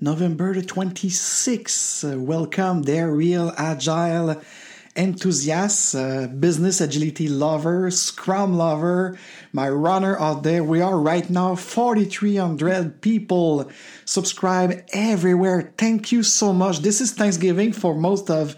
November 0.00 0.54
the 0.54 0.62
26th. 0.62 2.04
Uh, 2.04 2.20
welcome 2.20 2.82
there, 2.82 3.10
real 3.10 3.52
agile 3.56 4.40
enthusiasts, 4.94 5.92
uh, 5.92 6.28
business 6.38 6.80
agility 6.80 7.28
lover, 7.28 7.90
scrum 7.90 8.56
lover, 8.56 9.18
my 9.52 9.68
runner 9.68 10.16
out 10.20 10.44
there. 10.44 10.62
We 10.62 10.80
are 10.80 10.96
right 10.96 11.28
now 11.28 11.56
4,300 11.56 13.00
people 13.00 13.68
subscribe 14.04 14.84
everywhere. 14.92 15.72
Thank 15.76 16.12
you 16.12 16.22
so 16.22 16.52
much. 16.52 16.78
This 16.80 17.00
is 17.00 17.10
Thanksgiving 17.10 17.72
for 17.72 17.92
most 17.92 18.30
of 18.30 18.54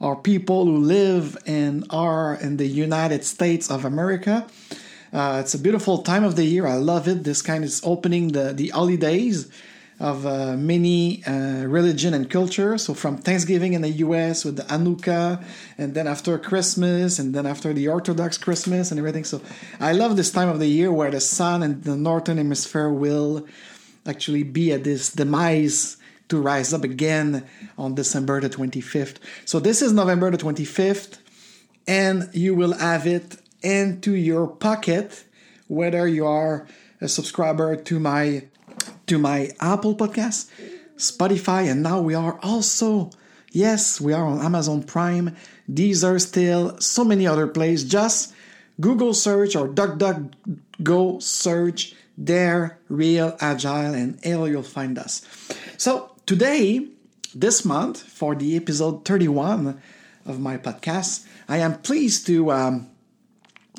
our 0.00 0.16
people 0.16 0.64
who 0.64 0.78
live 0.78 1.36
and 1.46 1.86
are 1.90 2.34
in 2.34 2.56
the 2.56 2.66
United 2.66 3.24
States 3.24 3.70
of 3.70 3.84
America. 3.84 4.44
Uh, 5.12 5.38
it's 5.40 5.54
a 5.54 5.58
beautiful 5.58 5.98
time 5.98 6.24
of 6.24 6.34
the 6.34 6.44
year. 6.44 6.66
I 6.66 6.74
love 6.74 7.06
it. 7.06 7.22
This 7.22 7.42
kind 7.42 7.62
is 7.62 7.80
opening 7.84 8.32
the, 8.32 8.52
the 8.52 8.70
holidays 8.70 9.48
of 10.04 10.26
uh, 10.26 10.54
many 10.54 11.24
uh, 11.24 11.64
religion 11.66 12.12
and 12.12 12.28
culture. 12.28 12.76
So 12.76 12.92
from 12.92 13.16
Thanksgiving 13.16 13.72
in 13.72 13.80
the 13.80 13.88
U.S. 14.06 14.44
with 14.44 14.56
the 14.56 14.64
Hanukkah, 14.64 15.42
and 15.78 15.94
then 15.94 16.06
after 16.06 16.36
Christmas, 16.38 17.18
and 17.18 17.34
then 17.34 17.46
after 17.46 17.72
the 17.72 17.88
Orthodox 17.88 18.36
Christmas 18.36 18.90
and 18.90 18.98
everything. 18.98 19.24
So 19.24 19.40
I 19.80 19.92
love 19.92 20.16
this 20.16 20.30
time 20.30 20.50
of 20.50 20.58
the 20.58 20.66
year 20.66 20.92
where 20.92 21.10
the 21.10 21.22
sun 21.22 21.62
and 21.62 21.82
the 21.84 21.96
northern 21.96 22.36
hemisphere 22.36 22.90
will 22.90 23.46
actually 24.04 24.42
be 24.42 24.72
at 24.72 24.84
this 24.84 25.10
demise 25.10 25.96
to 26.28 26.38
rise 26.38 26.74
up 26.74 26.84
again 26.84 27.48
on 27.78 27.94
December 27.94 28.42
the 28.42 28.50
25th. 28.50 29.16
So 29.46 29.58
this 29.58 29.80
is 29.80 29.94
November 29.94 30.30
the 30.30 30.36
25th, 30.36 31.16
and 31.88 32.28
you 32.34 32.54
will 32.54 32.74
have 32.74 33.06
it 33.06 33.36
into 33.62 34.12
your 34.12 34.48
pocket, 34.48 35.24
whether 35.66 36.06
you 36.06 36.26
are 36.26 36.68
a 37.00 37.08
subscriber 37.08 37.74
to 37.74 37.98
my 37.98 38.44
to 39.06 39.18
my 39.18 39.50
Apple 39.60 39.94
Podcast, 39.94 40.50
Spotify, 40.96 41.70
and 41.70 41.82
now 41.82 42.00
we 42.00 42.14
are 42.14 42.38
also 42.42 43.10
yes, 43.54 44.00
we 44.00 44.12
are 44.12 44.26
on 44.26 44.40
Amazon 44.40 44.82
Prime. 44.82 45.34
These 45.66 46.04
are 46.04 46.18
still 46.18 46.78
so 46.80 47.04
many 47.04 47.26
other 47.26 47.46
places. 47.46 47.88
Just 47.88 48.34
Google 48.80 49.14
search 49.14 49.56
or 49.56 49.68
DuckDuckGo 49.68 51.22
search 51.22 51.94
there, 52.18 52.78
real 52.88 53.36
agile, 53.40 53.94
and 53.94 54.18
L 54.24 54.46
you'll 54.48 54.62
find 54.62 54.98
us. 54.98 55.22
So 55.78 56.12
today, 56.26 56.86
this 57.34 57.64
month, 57.64 58.02
for 58.02 58.34
the 58.34 58.56
episode 58.56 59.04
31 59.04 59.80
of 60.26 60.40
my 60.40 60.58
podcast, 60.58 61.26
I 61.48 61.58
am 61.58 61.80
pleased 61.80 62.26
to 62.26 62.52
um, 62.52 62.88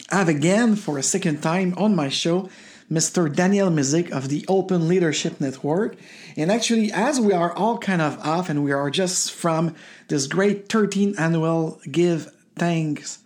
have 0.09 0.30
again 0.30 0.75
for 0.75 0.97
a 0.97 1.03
second 1.03 1.42
time 1.42 1.73
on 1.77 1.95
my 1.95 2.09
show 2.09 2.49
Mr. 2.91 3.33
Daniel 3.33 3.69
Mezick 3.69 4.11
of 4.11 4.30
the 4.30 4.45
Open 4.47 4.88
Leadership 4.88 5.41
Network. 5.41 5.95
And 6.38 6.52
actually, 6.52 6.92
as 6.92 7.19
we 7.19 7.33
are 7.33 7.52
all 7.53 7.77
kind 7.77 8.02
of 8.02 8.19
off 8.19 8.50
and 8.50 8.64
we 8.64 8.72
are 8.72 8.89
just 8.89 9.31
from 9.31 9.75
this 10.08 10.27
great 10.27 10.69
13th 10.69 11.19
annual 11.19 11.80
Give 11.89 12.31
Thanks 12.55 13.19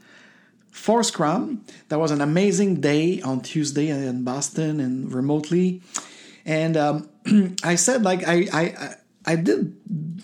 for 0.71 1.03
Scrum, 1.03 1.65
that 1.89 1.99
was 1.99 2.11
an 2.11 2.21
amazing 2.21 2.79
day 2.81 3.21
on 3.21 3.41
Tuesday 3.41 3.89
in 3.89 4.23
Boston 4.23 4.79
and 4.79 5.13
remotely. 5.13 5.81
And 6.45 6.77
um, 6.77 7.09
I 7.63 7.75
said, 7.75 8.03
like, 8.03 8.27
I, 8.27 8.47
I, 8.53 8.95
I 9.25 9.35
did 9.35 9.75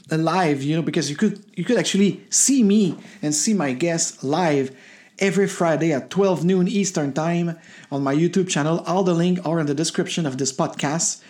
a 0.09 0.17
live, 0.17 0.63
you 0.63 0.75
know, 0.75 0.81
because 0.81 1.09
you 1.09 1.15
could 1.15 1.43
you 1.53 1.63
could 1.63 1.77
actually 1.77 2.23
see 2.29 2.63
me 2.63 2.97
and 3.21 3.33
see 3.35 3.53
my 3.53 3.73
guests 3.73 4.23
live 4.23 4.75
every 5.19 5.47
Friday 5.47 5.93
at 5.93 6.09
12 6.09 6.43
noon 6.43 6.67
Eastern 6.67 7.13
Time 7.13 7.57
on 7.91 8.03
my 8.03 8.15
YouTube 8.15 8.49
channel. 8.49 8.83
All 8.85 9.03
the 9.03 9.13
link 9.13 9.39
are 9.45 9.59
in 9.59 9.65
the 9.65 9.73
description 9.73 10.25
of 10.25 10.37
this 10.37 10.51
podcast. 10.51 11.21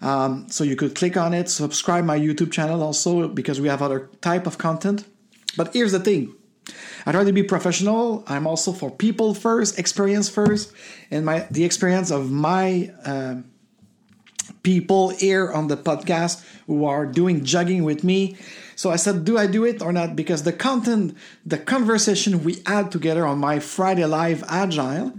Um, 0.00 0.48
so 0.48 0.64
you 0.64 0.74
could 0.74 0.94
click 0.94 1.16
on 1.16 1.32
it, 1.32 1.48
subscribe 1.48 2.04
my 2.04 2.18
YouTube 2.18 2.50
channel 2.50 2.82
also 2.82 3.28
because 3.28 3.60
we 3.60 3.68
have 3.68 3.82
other 3.82 4.10
type 4.20 4.46
of 4.46 4.58
content. 4.58 5.04
But 5.56 5.72
here's 5.72 5.92
the 5.92 6.00
thing. 6.00 6.34
I'd 7.06 7.14
rather 7.14 7.32
be 7.32 7.42
professional. 7.42 8.24
I'm 8.26 8.46
also 8.46 8.72
for 8.72 8.90
people 8.90 9.34
first, 9.34 9.78
experience 9.78 10.28
first, 10.28 10.72
and 11.10 11.24
my 11.26 11.46
the 11.50 11.64
experience 11.64 12.10
of 12.10 12.30
my 12.30 12.92
uh, 13.04 13.36
people 14.62 15.10
here 15.10 15.52
on 15.52 15.68
the 15.68 15.76
podcast 15.76 16.44
who 16.66 16.84
are 16.84 17.06
doing 17.06 17.44
jogging 17.44 17.84
with 17.84 18.04
me 18.04 18.36
so 18.82 18.90
I 18.90 18.96
said, 18.96 19.24
do 19.24 19.38
I 19.38 19.46
do 19.46 19.64
it 19.64 19.80
or 19.80 19.92
not? 19.92 20.16
Because 20.16 20.42
the 20.42 20.52
content, 20.52 21.16
the 21.46 21.56
conversation 21.56 22.42
we 22.42 22.60
had 22.66 22.90
together 22.90 23.24
on 23.24 23.38
my 23.38 23.60
Friday 23.60 24.04
Live 24.04 24.42
Agile 24.48 25.12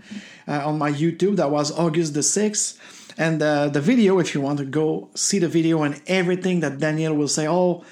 uh, 0.49 0.67
on 0.67 0.77
my 0.77 0.91
YouTube, 0.91 1.37
that 1.37 1.49
was 1.49 1.71
August 1.71 2.13
the 2.13 2.19
6th. 2.19 2.77
And 3.17 3.41
uh, 3.41 3.69
the 3.69 3.79
video, 3.79 4.19
if 4.19 4.35
you 4.35 4.41
want 4.41 4.57
to 4.57 4.65
go 4.65 5.07
see 5.15 5.39
the 5.39 5.47
video 5.47 5.81
and 5.83 6.01
everything 6.07 6.59
that 6.59 6.79
Daniel 6.79 7.13
will 7.13 7.29
say, 7.29 7.47
oh, 7.47 7.85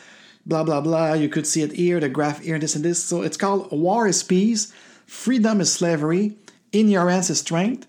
blah, 0.45 0.65
blah, 0.65 0.81
blah, 0.81 1.13
you 1.13 1.29
could 1.29 1.47
see 1.47 1.61
it 1.61 1.71
here, 1.71 2.01
the 2.01 2.09
graph 2.09 2.41
here, 2.41 2.59
this 2.59 2.75
and 2.75 2.83
this. 2.83 3.01
So 3.01 3.21
it's 3.21 3.37
called 3.37 3.71
War 3.71 4.09
is 4.09 4.23
Peace, 4.23 4.73
Freedom 5.05 5.61
is 5.61 5.71
Slavery, 5.71 6.35
Hands 6.73 7.29
is 7.29 7.39
Strength, 7.39 7.87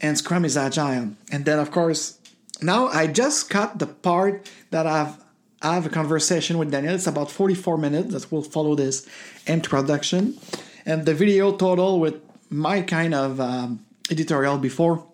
and 0.00 0.16
Scrum 0.16 0.46
is 0.46 0.56
Agile. 0.56 1.10
And 1.30 1.44
then, 1.44 1.58
of 1.58 1.72
course, 1.72 2.18
now 2.62 2.86
I 2.86 3.06
just 3.06 3.50
cut 3.50 3.78
the 3.80 3.86
part 3.86 4.50
that 4.70 4.86
I've 4.86 5.21
I 5.62 5.74
have 5.74 5.86
a 5.86 5.90
conversation 5.90 6.58
with 6.58 6.72
Daniel. 6.72 6.94
It's 6.94 7.06
about 7.06 7.30
44 7.30 7.78
minutes 7.78 8.12
that 8.12 8.32
will 8.32 8.42
follow 8.42 8.74
this 8.74 9.06
introduction. 9.46 10.38
And 10.84 11.06
the 11.06 11.14
video 11.14 11.56
total 11.56 12.00
with 12.00 12.20
my 12.50 12.82
kind 12.82 13.14
of 13.14 13.40
um, 13.40 13.84
editorial 14.10 14.58
before, 14.58 15.06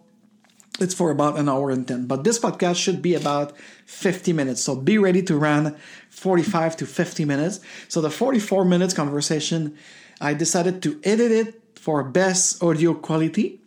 it's 0.81 0.95
for 0.95 1.11
about 1.11 1.39
an 1.39 1.51
hour 1.51 1.71
and 1.71 1.87
10. 1.87 2.07
But 2.07 2.25
this 2.25 2.39
podcast 2.39 2.77
should 2.77 3.03
be 3.03 3.15
about 3.15 3.57
50 3.85 4.33
minutes. 4.33 4.63
So 4.63 4.75
be 4.75 4.97
ready 4.97 5.23
to 5.25 5.37
run 5.37 5.77
45 6.09 6.79
to 6.79 6.87
50 6.87 7.25
minutes. 7.27 7.61
So 7.89 8.01
the 8.01 8.11
44 8.11 8.65
minutes 8.65 8.95
conversation, 8.95 9.77
I 10.19 10.33
decided 10.33 10.83
to 10.85 10.99
edit 11.05 11.31
it 11.31 11.63
for 11.75 12.03
best 12.03 12.63
audio 12.63 12.95
quality 12.95 13.61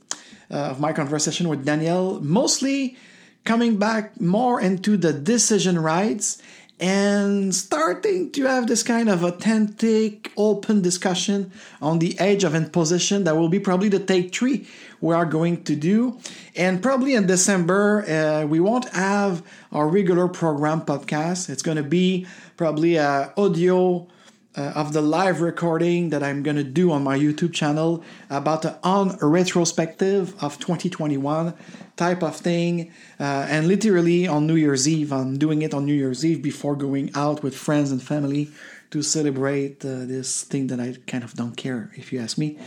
uh, 0.49 0.71
of 0.71 0.79
my 0.79 0.93
conversation 0.93 1.47
with 1.47 1.63
Daniel, 1.63 2.19
mostly 2.21 2.97
coming 3.43 3.77
back 3.77 4.19
more 4.19 4.59
into 4.59 4.97
the 4.97 5.13
decision 5.13 5.79
rights 5.79 6.41
and 6.81 7.53
starting 7.53 8.31
to 8.31 8.43
have 8.45 8.65
this 8.65 8.81
kind 8.81 9.07
of 9.07 9.23
authentic, 9.23 10.31
open 10.35 10.81
discussion 10.81 11.51
on 11.79 11.99
the 11.99 12.17
age 12.19 12.43
of 12.43 12.55
imposition. 12.55 13.23
That 13.25 13.37
will 13.37 13.49
be 13.49 13.59
probably 13.59 13.87
the 13.87 13.99
take 13.99 14.33
three 14.33 14.67
we 14.99 15.13
are 15.13 15.25
going 15.25 15.63
to 15.65 15.75
do. 15.75 16.19
And 16.55 16.81
probably 16.81 17.13
in 17.13 17.27
December, 17.27 18.03
uh, 18.09 18.47
we 18.47 18.59
won't 18.59 18.89
have 18.89 19.43
our 19.71 19.87
regular 19.87 20.27
program 20.27 20.81
podcast. 20.81 21.49
It's 21.49 21.61
going 21.61 21.77
to 21.77 21.83
be 21.83 22.25
probably 22.57 22.95
a 22.95 23.31
audio 23.37 24.07
uh, 24.57 24.73
of 24.75 24.93
the 24.93 25.01
live 25.01 25.41
recording 25.41 26.09
that 26.09 26.23
I'm 26.23 26.43
going 26.43 26.57
to 26.57 26.63
do 26.63 26.91
on 26.91 27.03
my 27.03 27.17
YouTube 27.17 27.53
channel 27.53 28.03
about 28.29 28.63
the 28.63 28.77
on 28.83 29.17
retrospective 29.21 30.35
of 30.43 30.59
2021 30.59 31.53
type 31.95 32.21
of 32.21 32.35
thing. 32.35 32.91
Uh, 33.19 33.47
and 33.49 33.67
literally 33.67 34.27
on 34.27 34.47
New 34.47 34.55
Year's 34.55 34.87
Eve, 34.87 35.13
I'm 35.13 35.37
doing 35.37 35.61
it 35.61 35.73
on 35.73 35.85
New 35.85 35.93
Year's 35.93 36.25
Eve 36.25 36.41
before 36.41 36.75
going 36.75 37.11
out 37.15 37.43
with 37.43 37.55
friends 37.55 37.91
and 37.91 38.01
family 38.01 38.49
to 38.91 39.01
celebrate 39.01 39.85
uh, 39.85 40.05
this 40.05 40.43
thing 40.43 40.67
that 40.67 40.79
I 40.79 40.95
kind 41.07 41.23
of 41.23 41.33
don't 41.35 41.55
care, 41.55 41.91
if 41.95 42.11
you 42.11 42.19
ask 42.19 42.37
me. 42.37 42.59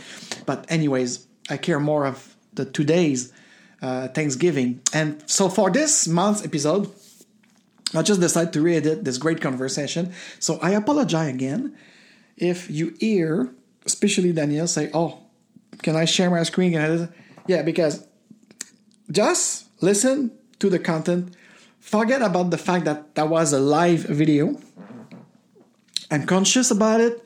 But, 0.45 0.65
anyways, 0.69 1.27
I 1.49 1.57
care 1.57 1.79
more 1.79 2.07
of 2.07 2.35
the 2.53 2.65
today's 2.65 3.31
uh, 3.81 4.07
Thanksgiving. 4.07 4.81
And 4.91 5.21
so 5.27 5.49
for 5.49 5.69
this 5.69 6.07
month's 6.07 6.43
episode, 6.43 6.91
I 7.95 8.01
just 8.01 8.21
decided 8.21 8.53
to 8.53 8.61
re-edit 8.61 9.03
this 9.03 9.17
great 9.17 9.41
conversation. 9.41 10.13
So 10.39 10.59
I 10.61 10.71
apologize 10.71 11.33
again 11.33 11.75
if 12.37 12.69
you 12.69 12.95
hear, 12.99 13.53
especially 13.85 14.33
Daniel, 14.33 14.67
say, 14.67 14.89
"Oh, 14.93 15.19
can 15.81 15.95
I 15.95 16.05
share 16.05 16.29
my 16.29 16.43
screen?" 16.43 16.73
Yeah, 17.47 17.61
because 17.61 18.05
just 19.11 19.65
listen 19.81 20.31
to 20.59 20.69
the 20.69 20.79
content. 20.79 21.35
Forget 21.79 22.21
about 22.21 22.49
the 22.49 22.57
fact 22.57 22.85
that 22.85 23.15
that 23.15 23.29
was 23.29 23.53
a 23.53 23.59
live 23.59 24.01
video. 24.01 24.59
I'm 26.09 26.25
conscious 26.25 26.71
about 26.71 27.01
it. 27.01 27.23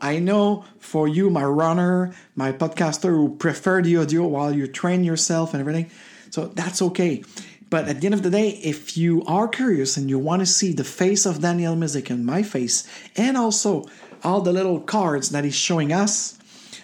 I 0.00 0.18
know 0.18 0.64
for 0.78 1.06
you, 1.06 1.30
my 1.30 1.44
runner, 1.44 2.12
my 2.34 2.52
podcaster 2.52 3.10
who 3.10 3.36
prefer 3.36 3.82
the 3.82 3.98
audio 3.98 4.26
while 4.26 4.52
you 4.54 4.66
train 4.66 5.04
yourself 5.04 5.52
and 5.52 5.60
everything. 5.60 5.90
So 6.30 6.46
that's 6.46 6.80
okay. 6.80 7.22
But 7.70 7.88
at 7.88 8.00
the 8.00 8.06
end 8.06 8.14
of 8.14 8.22
the 8.24 8.30
day, 8.30 8.50
if 8.62 8.96
you 8.96 9.22
are 9.26 9.46
curious 9.46 9.96
and 9.96 10.10
you 10.10 10.18
want 10.18 10.40
to 10.40 10.46
see 10.46 10.72
the 10.72 10.84
face 10.84 11.24
of 11.24 11.40
Daniel 11.40 11.76
Mezick 11.76 12.10
and 12.10 12.26
my 12.26 12.42
face, 12.42 12.86
and 13.16 13.36
also 13.36 13.86
all 14.24 14.40
the 14.40 14.52
little 14.52 14.80
cards 14.80 15.30
that 15.30 15.44
he's 15.44 15.54
showing 15.54 15.92
us 15.92 16.36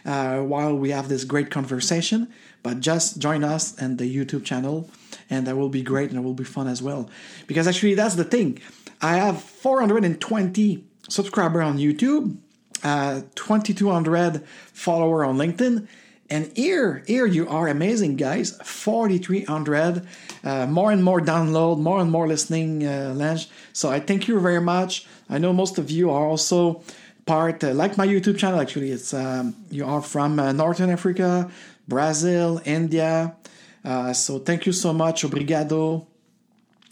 uh, 0.04 0.38
while 0.38 0.76
we 0.76 0.90
have 0.90 1.08
this 1.08 1.24
great 1.24 1.50
conversation, 1.50 2.32
but 2.62 2.80
just 2.80 3.18
join 3.18 3.42
us 3.42 3.76
and 3.78 3.98
the 3.98 4.16
YouTube 4.16 4.44
channel, 4.44 4.88
and 5.28 5.46
that 5.46 5.56
will 5.56 5.68
be 5.68 5.82
great 5.82 6.10
and 6.10 6.18
it 6.18 6.22
will 6.22 6.34
be 6.34 6.44
fun 6.44 6.68
as 6.68 6.80
well. 6.80 7.10
Because 7.48 7.66
actually, 7.66 7.94
that's 7.94 8.14
the 8.14 8.24
thing. 8.24 8.60
I 9.02 9.16
have 9.16 9.42
420 9.42 10.84
subscriber 11.08 11.62
on 11.62 11.78
YouTube, 11.78 12.36
uh, 12.84 13.22
2200 13.34 14.46
follower 14.72 15.24
on 15.24 15.36
LinkedIn, 15.36 15.88
And 16.28 16.50
here, 16.56 17.04
here 17.06 17.26
you 17.26 17.48
are, 17.48 17.68
amazing 17.68 18.16
guys. 18.16 18.58
4,300, 18.64 20.06
uh, 20.42 20.66
more 20.66 20.90
and 20.90 21.04
more 21.04 21.20
download, 21.20 21.78
more 21.78 22.00
and 22.00 22.10
more 22.10 22.26
listening, 22.26 22.84
uh, 22.86 23.12
Lange. 23.14 23.46
So 23.72 23.90
I 23.90 24.00
thank 24.00 24.26
you 24.26 24.40
very 24.40 24.60
much. 24.60 25.06
I 25.28 25.38
know 25.38 25.52
most 25.52 25.78
of 25.78 25.90
you 25.90 26.10
are 26.10 26.26
also 26.26 26.82
part, 27.26 27.62
uh, 27.62 27.74
like 27.74 27.96
my 27.96 28.06
YouTube 28.06 28.38
channel. 28.38 28.60
Actually, 28.60 28.90
it's 28.90 29.14
um, 29.14 29.54
you 29.70 29.86
are 29.86 30.02
from 30.02 30.38
uh, 30.38 30.52
Northern 30.52 30.90
Africa, 30.90 31.50
Brazil, 31.86 32.60
India. 32.64 33.36
Uh, 33.84 34.12
so 34.12 34.38
thank 34.38 34.66
you 34.66 34.72
so 34.72 34.92
much, 34.92 35.22
obrigado. 35.22 36.06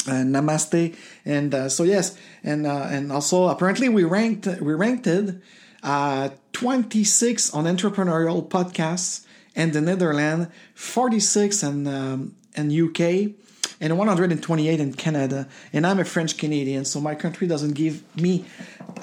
Uh, 0.06 0.22
namaste 0.22 0.94
and 1.24 1.54
uh, 1.54 1.66
so 1.66 1.82
yes 1.82 2.18
and 2.42 2.66
and 2.66 3.10
also 3.10 3.48
apparently 3.48 3.88
we 3.88 4.04
ranked 4.04 4.46
we 4.60 4.74
ranked 4.74 5.06
it 5.06 5.40
uh, 5.82 6.28
26 6.52 7.54
on 7.54 7.64
entrepreneurial 7.64 8.46
podcasts 8.46 9.23
in 9.54 9.72
the 9.72 9.80
Netherlands, 9.80 10.48
46 10.74 11.62
in 11.62 11.86
um, 11.86 12.34
in 12.56 12.70
UK, 12.70 13.34
and 13.80 13.98
128 13.98 14.80
in 14.80 14.94
Canada. 14.94 15.48
And 15.72 15.86
I'm 15.86 15.98
a 15.98 16.04
French 16.04 16.38
Canadian, 16.38 16.84
so 16.84 17.00
my 17.00 17.14
country 17.14 17.46
doesn't 17.46 17.72
give 17.72 18.02
me. 18.16 18.44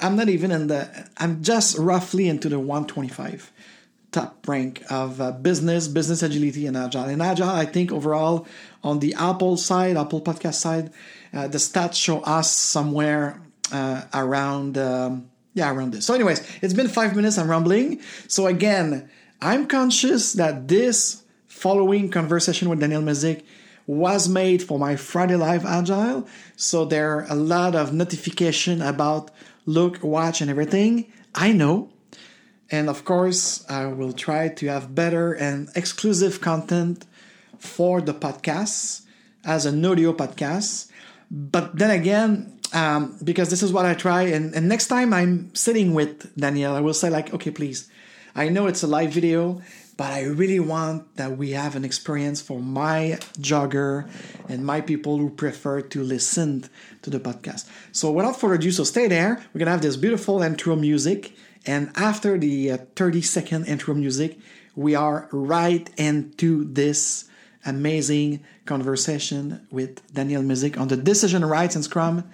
I'm 0.00 0.16
not 0.16 0.28
even 0.28 0.50
in 0.50 0.66
the. 0.68 1.08
I'm 1.16 1.42
just 1.42 1.78
roughly 1.78 2.28
into 2.28 2.48
the 2.48 2.58
125 2.58 3.52
top 4.10 4.46
rank 4.46 4.82
of 4.90 5.20
uh, 5.20 5.32
business, 5.32 5.88
business 5.88 6.22
agility, 6.22 6.66
and 6.66 6.76
agile. 6.76 7.04
And 7.04 7.22
agile, 7.22 7.48
I 7.48 7.64
think 7.64 7.90
overall 7.90 8.46
on 8.84 8.98
the 8.98 9.14
Apple 9.14 9.56
side, 9.56 9.96
Apple 9.96 10.20
podcast 10.20 10.54
side, 10.54 10.92
uh, 11.32 11.48
the 11.48 11.58
stats 11.58 11.94
show 11.94 12.20
us 12.20 12.52
somewhere 12.52 13.40
uh, 13.72 14.02
around. 14.12 14.78
Um, 14.78 15.28
yeah, 15.54 15.70
around 15.70 15.92
this. 15.92 16.06
So, 16.06 16.14
anyways, 16.14 16.40
it's 16.62 16.72
been 16.72 16.88
five 16.88 17.14
minutes. 17.14 17.36
I'm 17.36 17.50
rambling. 17.50 18.00
So 18.26 18.46
again, 18.46 19.10
I'm 19.42 19.66
conscious 19.66 20.34
that 20.34 20.68
this 20.68 21.24
following 21.48 22.10
conversation 22.10 22.68
with 22.68 22.78
Daniel 22.78 23.02
Mezick 23.02 23.42
was 23.88 24.28
made 24.28 24.62
for 24.62 24.78
my 24.78 24.94
Friday 24.94 25.34
Live 25.34 25.66
Agile. 25.66 26.28
So 26.54 26.84
there 26.84 27.10
are 27.10 27.26
a 27.28 27.34
lot 27.34 27.74
of 27.74 27.92
notification 27.92 28.80
about 28.80 29.32
look, 29.66 30.00
watch, 30.00 30.42
and 30.42 30.48
everything. 30.48 31.12
I 31.34 31.50
know. 31.50 31.90
And 32.70 32.88
of 32.88 33.04
course, 33.04 33.68
I 33.68 33.86
will 33.86 34.12
try 34.12 34.46
to 34.48 34.66
have 34.68 34.94
better 34.94 35.32
and 35.32 35.68
exclusive 35.74 36.40
content 36.40 37.04
for 37.58 38.00
the 38.00 38.14
podcasts 38.14 39.02
as 39.44 39.66
an 39.66 39.84
audio 39.84 40.12
podcast. 40.12 40.88
But 41.32 41.76
then 41.76 41.90
again, 41.90 42.60
um, 42.72 43.18
because 43.24 43.50
this 43.50 43.64
is 43.64 43.72
what 43.72 43.86
I 43.86 43.94
try, 43.94 44.22
and, 44.22 44.54
and 44.54 44.68
next 44.68 44.86
time 44.86 45.12
I'm 45.12 45.52
sitting 45.52 45.94
with 45.94 46.32
Danielle, 46.36 46.76
I 46.76 46.80
will 46.80 46.94
say 46.94 47.10
like, 47.10 47.34
okay, 47.34 47.50
please, 47.50 47.90
I 48.34 48.48
know 48.48 48.66
it's 48.66 48.82
a 48.82 48.86
live 48.86 49.12
video, 49.12 49.60
but 49.98 50.10
I 50.12 50.22
really 50.22 50.58
want 50.58 51.16
that 51.16 51.36
we 51.36 51.50
have 51.50 51.76
an 51.76 51.84
experience 51.84 52.40
for 52.40 52.60
my 52.60 53.18
jogger 53.38 54.08
and 54.48 54.64
my 54.64 54.80
people 54.80 55.18
who 55.18 55.28
prefer 55.28 55.82
to 55.82 56.02
listen 56.02 56.64
to 57.02 57.10
the 57.10 57.20
podcast. 57.20 57.68
So 57.92 58.10
without 58.10 58.40
further 58.40 58.54
ado, 58.54 58.70
so 58.70 58.84
stay 58.84 59.06
there. 59.06 59.44
We're 59.52 59.58
gonna 59.58 59.70
have 59.70 59.82
this 59.82 59.96
beautiful 59.96 60.42
intro 60.42 60.76
music, 60.76 61.36
and 61.66 61.90
after 61.94 62.38
the 62.38 62.72
uh, 62.72 62.78
30 62.96 63.20
second 63.20 63.66
intro 63.66 63.94
music, 63.94 64.38
we 64.74 64.94
are 64.94 65.28
right 65.30 65.90
into 65.98 66.64
this 66.64 67.26
amazing 67.66 68.42
conversation 68.64 69.66
with 69.70 70.00
Daniel 70.12 70.42
Mezick 70.42 70.80
on 70.80 70.88
the 70.88 70.96
decision 70.96 71.44
rights 71.44 71.76
in 71.76 71.82
Scrum 71.82 72.24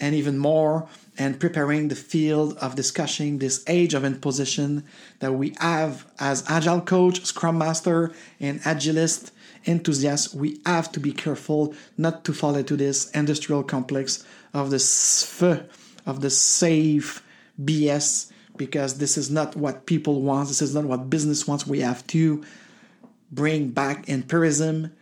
and 0.00 0.14
even 0.14 0.38
more 0.38 0.88
and 1.16 1.38
preparing 1.38 1.88
the 1.88 1.94
field 1.94 2.56
of 2.58 2.74
discussing 2.74 3.38
this 3.38 3.62
age 3.66 3.94
of 3.94 4.04
imposition 4.04 4.84
that 5.20 5.32
we 5.32 5.54
have 5.60 6.06
as 6.18 6.44
agile 6.48 6.80
coach, 6.80 7.24
scrum 7.24 7.58
master, 7.58 8.12
and 8.40 8.60
agilist 8.62 9.30
enthusiast. 9.66 10.34
We 10.34 10.60
have 10.66 10.90
to 10.92 11.00
be 11.00 11.12
careful 11.12 11.74
not 11.96 12.24
to 12.24 12.32
fall 12.32 12.56
into 12.56 12.76
this 12.76 13.10
industrial 13.12 13.62
complex 13.62 14.24
of 14.52 14.70
the 14.70 14.78
SFE, 14.78 15.68
of 16.04 16.20
the 16.20 16.30
safe 16.30 17.24
BS, 17.62 18.30
because 18.56 18.98
this 18.98 19.16
is 19.16 19.30
not 19.30 19.56
what 19.56 19.86
people 19.86 20.20
want. 20.22 20.48
This 20.48 20.62
is 20.62 20.74
not 20.74 20.84
what 20.84 21.10
business 21.10 21.46
wants. 21.46 21.66
We 21.66 21.80
have 21.80 22.06
to 22.08 22.44
bring 23.30 23.68
back 23.68 24.08
empirism 24.08 24.92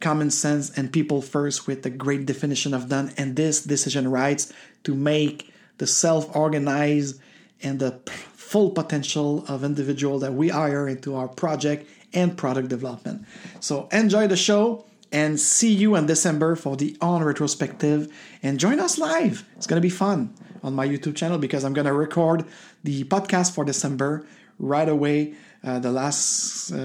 common 0.00 0.30
sense 0.30 0.76
and 0.76 0.92
people 0.92 1.22
first 1.22 1.66
with 1.66 1.84
the 1.84 1.90
great 1.90 2.26
definition 2.26 2.74
of 2.74 2.88
done 2.88 3.12
and 3.16 3.36
this 3.36 3.62
decision 3.62 4.10
rights 4.10 4.52
to 4.82 4.94
make 4.94 5.51
the 5.82 5.86
self-organized 5.88 7.20
and 7.60 7.80
the 7.80 7.90
full 8.34 8.70
potential 8.70 9.44
of 9.48 9.64
individual 9.64 10.20
that 10.20 10.32
we 10.32 10.48
hire 10.48 10.86
into 10.86 11.16
our 11.16 11.26
project 11.26 11.90
and 12.14 12.38
product 12.38 12.68
development. 12.68 13.26
So 13.58 13.88
enjoy 13.90 14.28
the 14.28 14.36
show 14.36 14.84
and 15.10 15.40
see 15.40 15.72
you 15.72 15.96
in 15.96 16.06
December 16.06 16.54
for 16.54 16.76
the 16.76 16.96
on 17.00 17.24
retrospective 17.24 18.06
and 18.44 18.60
join 18.60 18.78
us 18.78 18.96
live. 18.96 19.44
It's 19.56 19.66
going 19.66 19.82
to 19.82 19.84
be 19.84 19.90
fun 19.90 20.32
on 20.62 20.72
my 20.72 20.86
YouTube 20.86 21.16
channel 21.16 21.38
because 21.38 21.64
I'm 21.64 21.72
going 21.72 21.88
to 21.88 21.92
record 21.92 22.44
the 22.84 23.02
podcast 23.02 23.52
for 23.52 23.64
December 23.64 24.24
right 24.60 24.88
away 24.88 25.34
uh, 25.64 25.80
the 25.80 25.90
last, 25.90 26.70
uh, 26.70 26.76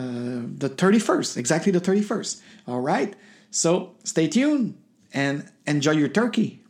the 0.64 0.72
31st, 0.76 1.38
exactly 1.38 1.72
the 1.72 1.82
31st. 1.82 2.42
All 2.68 2.82
right. 2.82 3.16
So 3.52 3.94
stay 4.04 4.28
tuned 4.28 4.76
and 5.14 5.48
enjoy 5.68 5.92
your 5.92 6.10
turkey. 6.10 6.64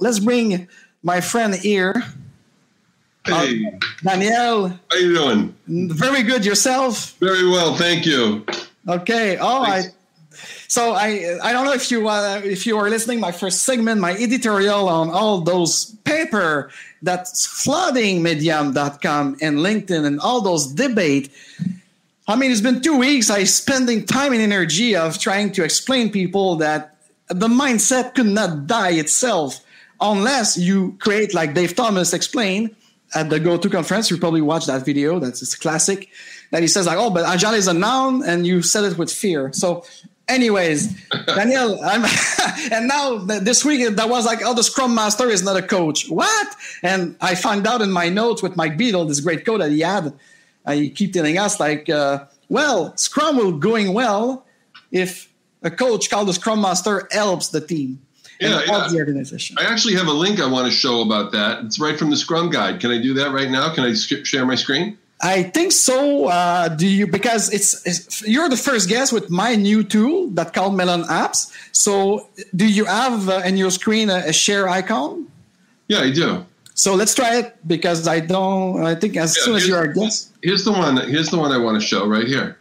Let's 0.00 0.18
bring 0.18 0.68
my 1.02 1.20
friend 1.20 1.54
here. 1.54 2.04
Hey, 3.26 3.66
uh, 3.66 3.78
Daniel. 4.02 4.68
How 4.90 4.98
you 4.98 5.14
doing? 5.14 5.54
Very 5.66 6.22
good. 6.22 6.44
Yourself? 6.44 7.16
Very 7.18 7.48
well, 7.48 7.74
thank 7.74 8.06
you. 8.06 8.44
Okay. 8.88 9.36
Oh, 9.38 9.62
I. 9.62 9.84
So 10.68 10.92
I 10.92 11.38
I 11.42 11.52
don't 11.52 11.64
know 11.64 11.72
if 11.72 11.90
you 11.90 12.08
uh, 12.08 12.40
if 12.44 12.66
you 12.66 12.76
are 12.78 12.90
listening 12.90 13.20
my 13.20 13.32
first 13.32 13.62
segment 13.62 14.00
my 14.00 14.12
editorial 14.12 14.88
on 14.88 15.10
all 15.10 15.40
those 15.40 15.96
paper 16.04 16.70
that's 17.02 17.46
flooding 17.46 18.22
medium.com 18.22 19.36
and 19.40 19.58
LinkedIn 19.58 20.04
and 20.04 20.20
all 20.20 20.40
those 20.40 20.66
debate. 20.66 21.30
I 22.28 22.36
mean 22.36 22.50
it's 22.50 22.60
been 22.60 22.82
2 22.82 22.98
weeks 22.98 23.30
I 23.30 23.44
spending 23.44 24.04
time 24.04 24.32
and 24.32 24.42
energy 24.42 24.96
of 24.96 25.18
trying 25.18 25.52
to 25.52 25.64
explain 25.64 26.10
people 26.10 26.56
that 26.56 26.96
the 27.28 27.48
mindset 27.48 28.14
could 28.14 28.26
not 28.26 28.66
die 28.66 28.92
itself 28.92 29.60
unless 30.00 30.56
you 30.56 30.96
create 30.98 31.34
like 31.34 31.54
Dave 31.54 31.74
Thomas 31.74 32.12
explained 32.12 32.74
at 33.14 33.30
the 33.30 33.38
GoTo 33.38 33.70
conference. 33.70 34.10
You 34.10 34.18
probably 34.18 34.42
watched 34.42 34.66
that 34.66 34.84
video. 34.84 35.18
That's 35.18 35.42
it's 35.42 35.54
a 35.54 35.58
classic. 35.58 36.08
That 36.50 36.62
he 36.62 36.68
says 36.68 36.86
like, 36.86 36.98
oh, 36.98 37.10
but 37.10 37.24
agile 37.24 37.54
is 37.54 37.68
a 37.68 37.74
noun, 37.74 38.22
and 38.24 38.46
you 38.46 38.62
said 38.62 38.84
it 38.84 38.98
with 38.98 39.12
fear. 39.12 39.52
So, 39.52 39.84
anyways, 40.28 40.94
Daniel, 41.26 41.82
I'm 41.82 42.04
and 42.72 42.88
now 42.88 43.18
this 43.18 43.64
week 43.64 43.96
that 43.96 44.08
was 44.08 44.26
like, 44.26 44.40
oh, 44.44 44.54
the 44.54 44.62
Scrum 44.62 44.94
Master 44.94 45.28
is 45.28 45.42
not 45.42 45.56
a 45.56 45.62
coach. 45.62 46.08
What? 46.08 46.56
And 46.82 47.16
I 47.20 47.34
found 47.34 47.66
out 47.66 47.82
in 47.82 47.90
my 47.90 48.08
notes 48.08 48.42
with 48.42 48.56
Mike 48.56 48.76
Beedle, 48.76 49.08
this 49.08 49.20
great 49.20 49.44
code 49.44 49.60
that 49.60 49.70
he 49.70 49.80
had. 49.80 50.12
Uh, 50.64 50.72
he 50.72 50.90
keep 50.90 51.12
telling 51.12 51.38
us 51.38 51.60
like, 51.60 51.88
uh, 51.88 52.24
well, 52.48 52.96
Scrum 52.96 53.36
will 53.36 53.52
going 53.52 53.92
well 53.92 54.44
if 54.90 55.32
a 55.62 55.70
coach 55.70 56.10
called 56.10 56.28
the 56.28 56.32
Scrum 56.32 56.60
Master 56.60 57.08
helps 57.10 57.48
the 57.48 57.60
team 57.60 58.05
yeah, 58.40 58.60
yeah. 58.66 58.88
the 58.88 58.98
organization. 58.98 59.56
I 59.58 59.64
actually 59.64 59.94
have 59.94 60.06
a 60.06 60.12
link 60.12 60.40
I 60.40 60.50
want 60.50 60.66
to 60.66 60.72
show 60.72 61.02
about 61.02 61.32
that. 61.32 61.64
It's 61.64 61.78
right 61.80 61.98
from 61.98 62.10
the 62.10 62.16
Scrum 62.16 62.50
Guide. 62.50 62.80
Can 62.80 62.90
I 62.90 62.98
do 62.98 63.14
that 63.14 63.32
right 63.32 63.50
now? 63.50 63.74
Can 63.74 63.84
I 63.84 63.94
share 63.94 64.44
my 64.44 64.54
screen? 64.54 64.98
I 65.22 65.44
think 65.44 65.72
so. 65.72 66.26
Uh, 66.26 66.68
do 66.68 66.86
you 66.86 67.06
because 67.06 67.52
it's, 67.52 67.86
it's, 67.86 68.26
you're 68.26 68.48
the 68.48 68.56
first 68.56 68.88
guest 68.88 69.12
with 69.12 69.30
my 69.30 69.54
new 69.54 69.82
tool 69.82 70.28
that 70.30 70.52
called 70.52 70.76
Melon 70.76 71.04
Apps. 71.04 71.52
So 71.72 72.28
do 72.54 72.66
you 72.66 72.84
have 72.84 73.28
uh, 73.28 73.42
in 73.44 73.56
your 73.56 73.70
screen 73.70 74.10
a, 74.10 74.16
a, 74.26 74.32
share 74.32 74.68
icon? 74.68 75.26
Yeah, 75.88 76.00
I 76.00 76.10
do. 76.10 76.44
So 76.74 76.94
let's 76.94 77.14
try 77.14 77.36
it 77.38 77.56
because 77.66 78.06
I 78.06 78.20
don't. 78.20 78.84
I 78.84 78.94
think 78.94 79.16
as 79.16 79.34
yeah, 79.36 79.44
soon 79.44 79.56
as 79.56 79.66
you're 79.66 79.82
a 79.82 79.94
guest. 79.94 80.32
Here's 80.42 80.64
the 80.64 80.72
one. 80.72 80.98
Here's 81.08 81.30
the 81.30 81.38
one 81.38 81.50
I 81.50 81.56
want 81.56 81.80
to 81.80 81.86
show 81.86 82.06
right 82.06 82.26
here. 82.26 82.58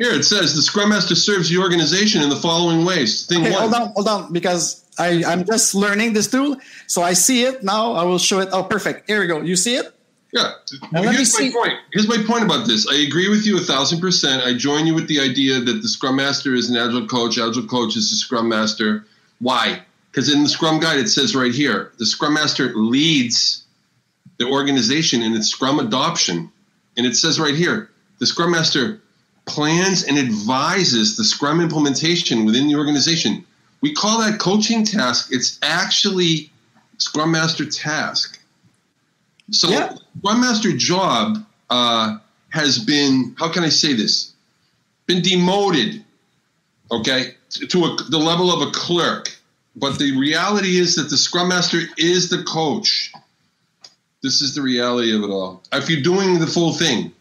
Here 0.00 0.12
it 0.12 0.24
says 0.24 0.54
the 0.54 0.62
Scrum 0.62 0.90
Master 0.90 1.14
serves 1.14 1.48
the 1.48 1.58
organization 1.58 2.22
in 2.22 2.28
the 2.28 2.36
following 2.36 2.84
ways. 2.84 3.26
Thing 3.26 3.42
okay, 3.42 3.52
one. 3.52 3.60
Hold 3.60 3.74
on, 3.74 3.88
hold 3.92 4.08
on, 4.08 4.32
because 4.32 4.84
I, 4.98 5.24
I'm 5.24 5.44
just 5.44 5.74
learning 5.74 6.12
this 6.12 6.30
tool. 6.30 6.56
So 6.86 7.02
I 7.02 7.12
see 7.12 7.44
it 7.44 7.62
now. 7.62 7.92
I 7.92 8.04
will 8.04 8.18
show 8.18 8.40
it. 8.40 8.48
Oh, 8.52 8.64
perfect. 8.64 9.08
Here 9.08 9.20
we 9.20 9.26
go. 9.26 9.40
You 9.40 9.56
see 9.56 9.76
it? 9.76 9.94
Yeah. 10.32 10.50
here's 10.90 11.38
my 11.38 11.50
point. 11.52 11.74
Here's 11.92 12.08
my 12.08 12.18
point 12.26 12.42
about 12.42 12.66
this. 12.66 12.88
I 12.88 12.96
agree 12.96 13.28
with 13.28 13.46
you 13.46 13.56
a 13.56 13.60
thousand 13.60 14.00
percent. 14.00 14.42
I 14.42 14.54
join 14.54 14.84
you 14.84 14.94
with 14.94 15.06
the 15.06 15.20
idea 15.20 15.60
that 15.60 15.74
the 15.74 15.88
Scrum 15.88 16.16
Master 16.16 16.54
is 16.54 16.68
an 16.70 16.76
Agile 16.76 17.06
coach. 17.06 17.38
Agile 17.38 17.66
coach 17.68 17.96
is 17.96 18.10
a 18.12 18.16
Scrum 18.16 18.48
Master. 18.48 19.06
Why? 19.38 19.82
Because 20.10 20.32
in 20.32 20.42
the 20.42 20.48
Scrum 20.48 20.80
Guide 20.80 20.98
it 20.98 21.08
says 21.08 21.36
right 21.36 21.54
here, 21.54 21.92
the 21.98 22.06
Scrum 22.06 22.34
Master 22.34 22.74
leads 22.74 23.64
the 24.38 24.46
organization 24.46 25.22
in 25.22 25.34
its 25.34 25.48
Scrum 25.48 25.78
adoption, 25.78 26.50
and 26.96 27.06
it 27.06 27.16
says 27.16 27.38
right 27.38 27.54
here, 27.54 27.90
the 28.18 28.26
Scrum 28.26 28.50
Master 28.50 29.00
plans 29.46 30.04
and 30.04 30.18
advises 30.18 31.16
the 31.16 31.24
Scrum 31.24 31.60
implementation 31.60 32.44
within 32.44 32.66
the 32.66 32.76
organization. 32.76 33.44
We 33.80 33.92
call 33.92 34.20
that 34.20 34.38
coaching 34.38 34.84
task. 34.84 35.28
It's 35.30 35.58
actually 35.62 36.50
Scrum 36.98 37.32
Master 37.32 37.66
task. 37.66 38.40
So 39.50 39.68
yeah. 39.68 39.94
Scrum 40.18 40.40
Master 40.40 40.72
job 40.72 41.44
uh, 41.68 42.18
has 42.50 42.78
been, 42.78 43.34
how 43.38 43.52
can 43.52 43.62
I 43.62 43.68
say 43.68 43.92
this? 43.92 44.32
Been 45.06 45.20
demoted, 45.20 46.02
okay, 46.90 47.34
to 47.50 47.84
a, 47.84 47.96
the 48.08 48.18
level 48.18 48.50
of 48.50 48.66
a 48.66 48.70
clerk. 48.70 49.36
But 49.76 49.98
the 49.98 50.16
reality 50.16 50.78
is 50.78 50.96
that 50.96 51.10
the 51.10 51.16
Scrum 51.18 51.48
Master 51.48 51.80
is 51.98 52.30
the 52.30 52.42
coach. 52.44 53.12
This 54.22 54.40
is 54.40 54.54
the 54.54 54.62
reality 54.62 55.14
of 55.14 55.22
it 55.22 55.30
all. 55.30 55.62
If 55.72 55.90
you're 55.90 56.00
doing 56.00 56.38
the 56.38 56.46
full 56.46 56.72
thing. 56.72 57.12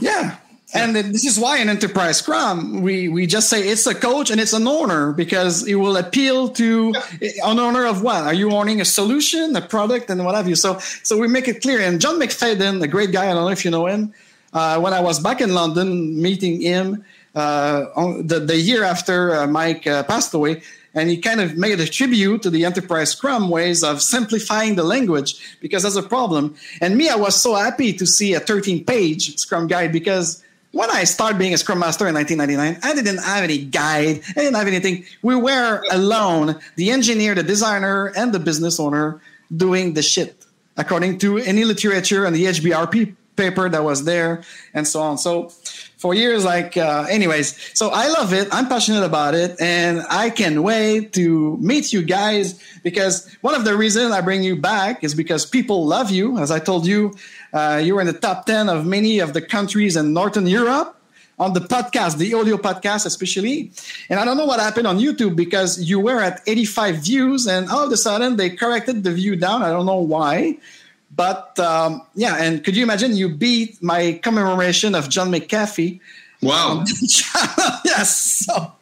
Yeah. 0.00 0.36
And 0.72 0.94
this 0.94 1.24
is 1.24 1.38
why 1.38 1.58
in 1.58 1.68
Enterprise 1.68 2.18
Scrum, 2.18 2.82
we, 2.82 3.08
we 3.08 3.26
just 3.26 3.48
say 3.48 3.68
it's 3.68 3.86
a 3.86 3.94
coach 3.94 4.30
and 4.30 4.40
it's 4.40 4.52
an 4.52 4.68
owner 4.68 5.12
because 5.12 5.66
it 5.66 5.74
will 5.74 5.96
appeal 5.96 6.48
to 6.50 6.94
an 7.42 7.58
owner 7.58 7.86
of 7.86 8.02
what? 8.02 8.22
Are 8.22 8.34
you 8.34 8.52
owning 8.52 8.80
a 8.80 8.84
solution, 8.84 9.56
a 9.56 9.60
product, 9.60 10.10
and 10.10 10.24
what 10.24 10.34
have 10.34 10.48
you? 10.48 10.54
So, 10.54 10.78
so 11.02 11.18
we 11.18 11.26
make 11.26 11.48
it 11.48 11.60
clear. 11.62 11.80
And 11.80 12.00
John 12.00 12.20
McFadden, 12.20 12.82
a 12.82 12.88
great 12.88 13.10
guy, 13.10 13.30
I 13.30 13.34
don't 13.34 13.44
know 13.44 13.50
if 13.50 13.64
you 13.64 13.70
know 13.70 13.86
him, 13.86 14.14
uh, 14.52 14.78
when 14.78 14.92
I 14.92 15.00
was 15.00 15.18
back 15.18 15.40
in 15.40 15.54
London 15.54 16.20
meeting 16.20 16.60
him 16.60 17.04
uh, 17.34 17.86
the, 18.22 18.40
the 18.40 18.56
year 18.56 18.84
after 18.84 19.34
uh, 19.34 19.46
Mike 19.46 19.86
uh, 19.86 20.02
passed 20.04 20.34
away, 20.34 20.62
and 20.94 21.08
he 21.08 21.16
kind 21.16 21.40
of 21.40 21.56
made 21.56 21.78
a 21.78 21.86
tribute 21.86 22.42
to 22.42 22.50
the 22.50 22.64
enterprise 22.64 23.12
scrum 23.12 23.48
ways 23.48 23.84
of 23.84 24.02
simplifying 24.02 24.74
the 24.74 24.82
language 24.82 25.58
because 25.60 25.84
that's 25.84 25.94
a 25.94 26.02
problem 26.02 26.54
and 26.80 26.96
me 26.96 27.08
i 27.08 27.14
was 27.14 27.40
so 27.40 27.54
happy 27.54 27.92
to 27.92 28.04
see 28.04 28.34
a 28.34 28.40
13 28.40 28.84
page 28.84 29.36
scrum 29.38 29.68
guide 29.68 29.92
because 29.92 30.42
when 30.72 30.90
I 30.90 31.04
started 31.04 31.38
being 31.38 31.54
a 31.54 31.58
Scrum 31.58 31.78
Master 31.78 32.06
in 32.06 32.14
1999, 32.14 32.80
I 32.82 32.94
didn't 32.94 33.22
have 33.22 33.42
any 33.42 33.58
guide. 33.58 34.20
I 34.28 34.40
didn't 34.40 34.54
have 34.54 34.68
anything. 34.68 35.04
We 35.22 35.34
were 35.34 35.84
alone, 35.90 36.60
the 36.76 36.90
engineer, 36.90 37.34
the 37.34 37.42
designer, 37.42 38.12
and 38.16 38.32
the 38.32 38.38
business 38.38 38.78
owner 38.78 39.20
doing 39.54 39.94
the 39.94 40.02
shit 40.02 40.46
according 40.76 41.18
to 41.18 41.38
any 41.38 41.64
literature 41.64 42.24
and 42.24 42.34
the 42.34 42.44
HBRP 42.44 43.16
paper 43.36 43.68
that 43.68 43.82
was 43.82 44.04
there 44.04 44.42
and 44.74 44.86
so 44.86 45.00
on. 45.00 45.18
So 45.18 45.48
for 45.96 46.14
years, 46.14 46.44
like, 46.44 46.76
uh, 46.76 47.06
anyways, 47.10 47.76
so 47.76 47.90
I 47.90 48.08
love 48.08 48.32
it. 48.32 48.48
I'm 48.52 48.68
passionate 48.68 49.04
about 49.04 49.34
it 49.34 49.60
and 49.60 50.02
I 50.08 50.30
can 50.30 50.62
wait 50.62 51.12
to 51.14 51.56
meet 51.58 51.92
you 51.92 52.02
guys 52.02 52.62
because 52.82 53.34
one 53.40 53.54
of 53.54 53.64
the 53.64 53.76
reasons 53.76 54.12
I 54.12 54.20
bring 54.20 54.42
you 54.42 54.56
back 54.56 55.04
is 55.04 55.14
because 55.14 55.44
people 55.46 55.86
love 55.86 56.10
you. 56.10 56.38
As 56.38 56.50
I 56.50 56.58
told 56.58 56.86
you, 56.86 57.14
uh, 57.52 57.80
you 57.82 57.94
were 57.94 58.00
in 58.00 58.06
the 58.06 58.12
top 58.12 58.46
10 58.46 58.68
of 58.68 58.86
many 58.86 59.18
of 59.18 59.32
the 59.32 59.42
countries 59.42 59.96
in 59.96 60.12
Northern 60.12 60.46
Europe 60.46 60.96
on 61.38 61.54
the 61.54 61.60
podcast, 61.60 62.18
the 62.18 62.34
audio 62.34 62.56
podcast, 62.58 63.06
especially. 63.06 63.72
And 64.10 64.20
I 64.20 64.24
don't 64.24 64.36
know 64.36 64.44
what 64.44 64.60
happened 64.60 64.86
on 64.86 64.98
YouTube 64.98 65.34
because 65.36 65.82
you 65.82 65.98
were 65.98 66.20
at 66.20 66.42
85 66.46 66.96
views 66.96 67.46
and 67.46 67.68
all 67.70 67.86
of 67.86 67.92
a 67.92 67.96
sudden 67.96 68.36
they 68.36 68.50
corrected 68.50 69.02
the 69.02 69.12
view 69.12 69.36
down. 69.36 69.62
I 69.62 69.70
don't 69.70 69.86
know 69.86 70.00
why. 70.00 70.58
But 71.16 71.58
um, 71.58 72.02
yeah, 72.14 72.36
and 72.36 72.62
could 72.62 72.76
you 72.76 72.82
imagine 72.82 73.16
you 73.16 73.28
beat 73.28 73.82
my 73.82 74.20
commemoration 74.22 74.94
of 74.94 75.08
John 75.08 75.30
McAfee? 75.32 75.98
Wow. 76.42 76.84
yes. 77.84 78.44
So 78.46 78.72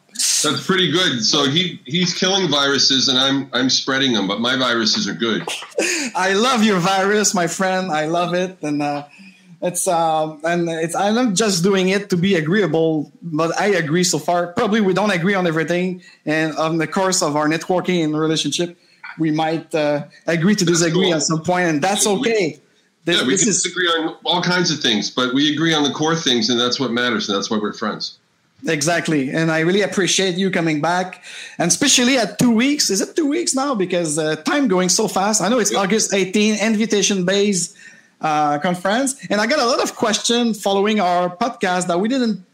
that's 0.43 0.65
pretty 0.65 0.91
good. 0.91 1.23
So 1.23 1.45
he 1.49 1.81
he's 1.85 2.13
killing 2.13 2.49
viruses, 2.49 3.07
and 3.07 3.17
I'm 3.17 3.49
I'm 3.53 3.69
spreading 3.69 4.13
them, 4.13 4.27
but 4.27 4.39
my 4.39 4.55
viruses 4.57 5.07
are 5.07 5.13
good. 5.13 5.47
I 6.15 6.33
love 6.33 6.63
your 6.63 6.79
virus, 6.79 7.33
my 7.33 7.47
friend. 7.47 7.91
I 7.91 8.05
love 8.05 8.33
it, 8.33 8.57
and 8.61 8.81
uh, 8.81 9.07
it's 9.61 9.87
um 9.87 10.41
and 10.43 10.69
it's 10.69 10.95
I'm 10.95 11.15
not 11.15 11.33
just 11.33 11.63
doing 11.63 11.89
it 11.89 12.09
to 12.11 12.17
be 12.17 12.35
agreeable, 12.35 13.11
but 13.21 13.59
I 13.59 13.67
agree 13.67 14.03
so 14.03 14.19
far. 14.19 14.53
Probably 14.53 14.81
we 14.81 14.93
don't 14.93 15.11
agree 15.11 15.33
on 15.33 15.47
everything, 15.47 16.03
and 16.25 16.55
on 16.57 16.77
the 16.77 16.87
course 16.87 17.21
of 17.21 17.35
our 17.35 17.47
networking 17.47 18.03
and 18.03 18.17
relationship, 18.17 18.77
we 19.17 19.31
might 19.31 19.73
uh, 19.73 20.05
agree 20.27 20.55
to 20.55 20.65
disagree 20.65 21.07
cool. 21.07 21.15
at 21.15 21.23
some 21.23 21.43
point, 21.43 21.67
and 21.67 21.81
that's 21.81 22.05
okay. 22.05 22.59
This, 23.05 23.17
yeah, 23.17 23.27
we 23.27 23.37
can 23.37 23.47
is, 23.47 23.63
disagree 23.63 23.87
on 23.87 24.15
all 24.25 24.41
kinds 24.41 24.71
of 24.71 24.79
things, 24.81 25.09
but 25.09 25.33
we 25.33 25.51
agree 25.53 25.73
on 25.73 25.83
the 25.83 25.91
core 25.91 26.15
things, 26.15 26.49
and 26.49 26.59
that's 26.59 26.79
what 26.79 26.91
matters, 26.91 27.27
and 27.27 27.35
that's 27.35 27.49
why 27.49 27.57
we're 27.57 27.73
friends. 27.73 28.18
Exactly. 28.67 29.29
And 29.31 29.51
I 29.51 29.59
really 29.59 29.81
appreciate 29.81 30.35
you 30.35 30.51
coming 30.51 30.81
back. 30.81 31.23
And 31.57 31.69
especially 31.69 32.17
at 32.17 32.37
two 32.39 32.51
weeks. 32.51 32.89
Is 32.89 33.01
it 33.01 33.15
two 33.15 33.27
weeks 33.27 33.55
now? 33.55 33.73
Because 33.73 34.17
uh, 34.17 34.35
time 34.37 34.67
going 34.67 34.89
so 34.89 35.07
fast. 35.07 35.41
I 35.41 35.47
know 35.47 35.59
it's 35.59 35.73
August 35.73 36.13
18, 36.13 36.59
invitation 36.59 37.25
based 37.25 37.77
uh, 38.21 38.59
conference. 38.59 39.25
And 39.29 39.39
I 39.39 39.47
got 39.47 39.59
a 39.59 39.65
lot 39.65 39.81
of 39.81 39.95
questions 39.95 40.61
following 40.61 40.99
our 40.99 41.29
podcast 41.29 41.87
that 41.87 41.99
we 41.99 42.09
didn't 42.09 42.45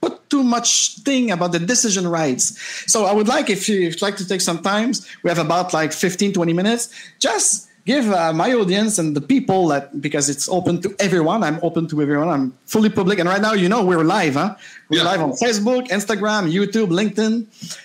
put 0.00 0.28
too 0.30 0.42
much 0.44 0.98
thing 0.98 1.30
about 1.30 1.52
the 1.52 1.58
decision 1.58 2.06
rights. 2.06 2.58
So 2.90 3.06
I 3.06 3.12
would 3.12 3.26
like, 3.26 3.48
if 3.50 3.68
you'd 3.68 4.00
like 4.02 4.16
to 4.16 4.28
take 4.28 4.40
some 4.40 4.58
time, 4.58 4.92
we 5.22 5.30
have 5.30 5.38
about 5.38 5.72
like 5.72 5.92
15, 5.92 6.34
20 6.34 6.52
minutes, 6.52 6.94
just 7.18 7.67
give 7.88 8.06
uh, 8.12 8.34
my 8.34 8.52
audience 8.52 8.98
and 9.00 9.16
the 9.16 9.24
people 9.34 9.68
that 9.72 9.84
because 10.06 10.28
it's 10.28 10.46
open 10.58 10.74
to 10.84 10.94
everyone. 11.00 11.42
I'm 11.42 11.58
open 11.62 11.88
to 11.88 12.02
everyone. 12.04 12.28
I'm 12.28 12.46
fully 12.66 12.90
public, 12.90 13.18
and 13.18 13.26
right 13.32 13.40
now, 13.40 13.54
you 13.54 13.68
know, 13.72 13.82
we're 13.82 14.04
live. 14.04 14.34
Huh? 14.34 14.56
We're 14.90 14.98
yeah. 14.98 15.10
live 15.10 15.22
on 15.26 15.32
Facebook, 15.32 15.88
Instagram, 15.88 16.52
YouTube, 16.52 16.90
LinkedIn. 17.00 17.32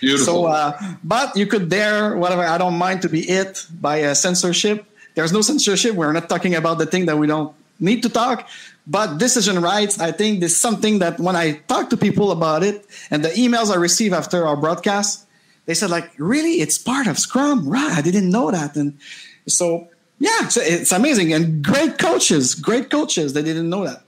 Beautiful. 0.02 0.26
So, 0.26 0.46
uh, 0.46 0.78
but 1.16 1.28
you 1.40 1.48
could 1.48 1.70
dare 1.70 2.18
whatever. 2.18 2.44
I 2.44 2.58
don't 2.58 2.78
mind 2.78 3.02
to 3.04 3.10
be 3.10 3.22
hit 3.22 3.66
by 3.80 4.04
uh, 4.04 4.14
censorship. 4.14 4.86
There's 5.16 5.32
no 5.32 5.42
censorship. 5.42 5.96
We're 5.96 6.12
not 6.12 6.28
talking 6.28 6.54
about 6.62 6.76
the 6.84 6.86
thing 6.86 7.06
that 7.06 7.18
we 7.18 7.26
don't 7.34 7.56
need 7.80 8.04
to 8.04 8.10
talk. 8.10 8.38
But 8.86 9.18
decision 9.18 9.62
rights, 9.62 10.02
I 10.02 10.12
think, 10.12 10.42
there's 10.42 10.60
something 10.68 11.00
that 11.00 11.18
when 11.18 11.38
I 11.38 11.64
talk 11.72 11.90
to 11.92 11.98
people 12.08 12.32
about 12.38 12.62
it, 12.70 12.86
and 13.10 13.24
the 13.24 13.34
emails 13.44 13.72
I 13.72 13.78
receive 13.78 14.12
after 14.12 14.46
our 14.46 14.58
broadcast, 14.58 15.26
they 15.66 15.76
said 15.80 15.90
like, 15.98 16.12
"Really, 16.18 16.56
it's 16.64 16.78
part 16.92 17.08
of 17.08 17.16
Scrum, 17.18 17.58
right? 17.76 17.94
I 18.00 18.02
didn't 18.02 18.30
know 18.38 18.52
that." 18.52 18.76
And 18.76 19.00
so 19.48 19.88
yeah, 20.24 20.46
it's, 20.46 20.56
it's 20.56 20.92
amazing 20.94 21.34
and 21.34 21.62
great 21.62 21.98
coaches, 21.98 22.56
great 22.56 22.90
coaches. 22.90 23.34
They 23.34 23.44
didn't 23.44 23.70
know 23.70 23.84
that. 23.84 24.04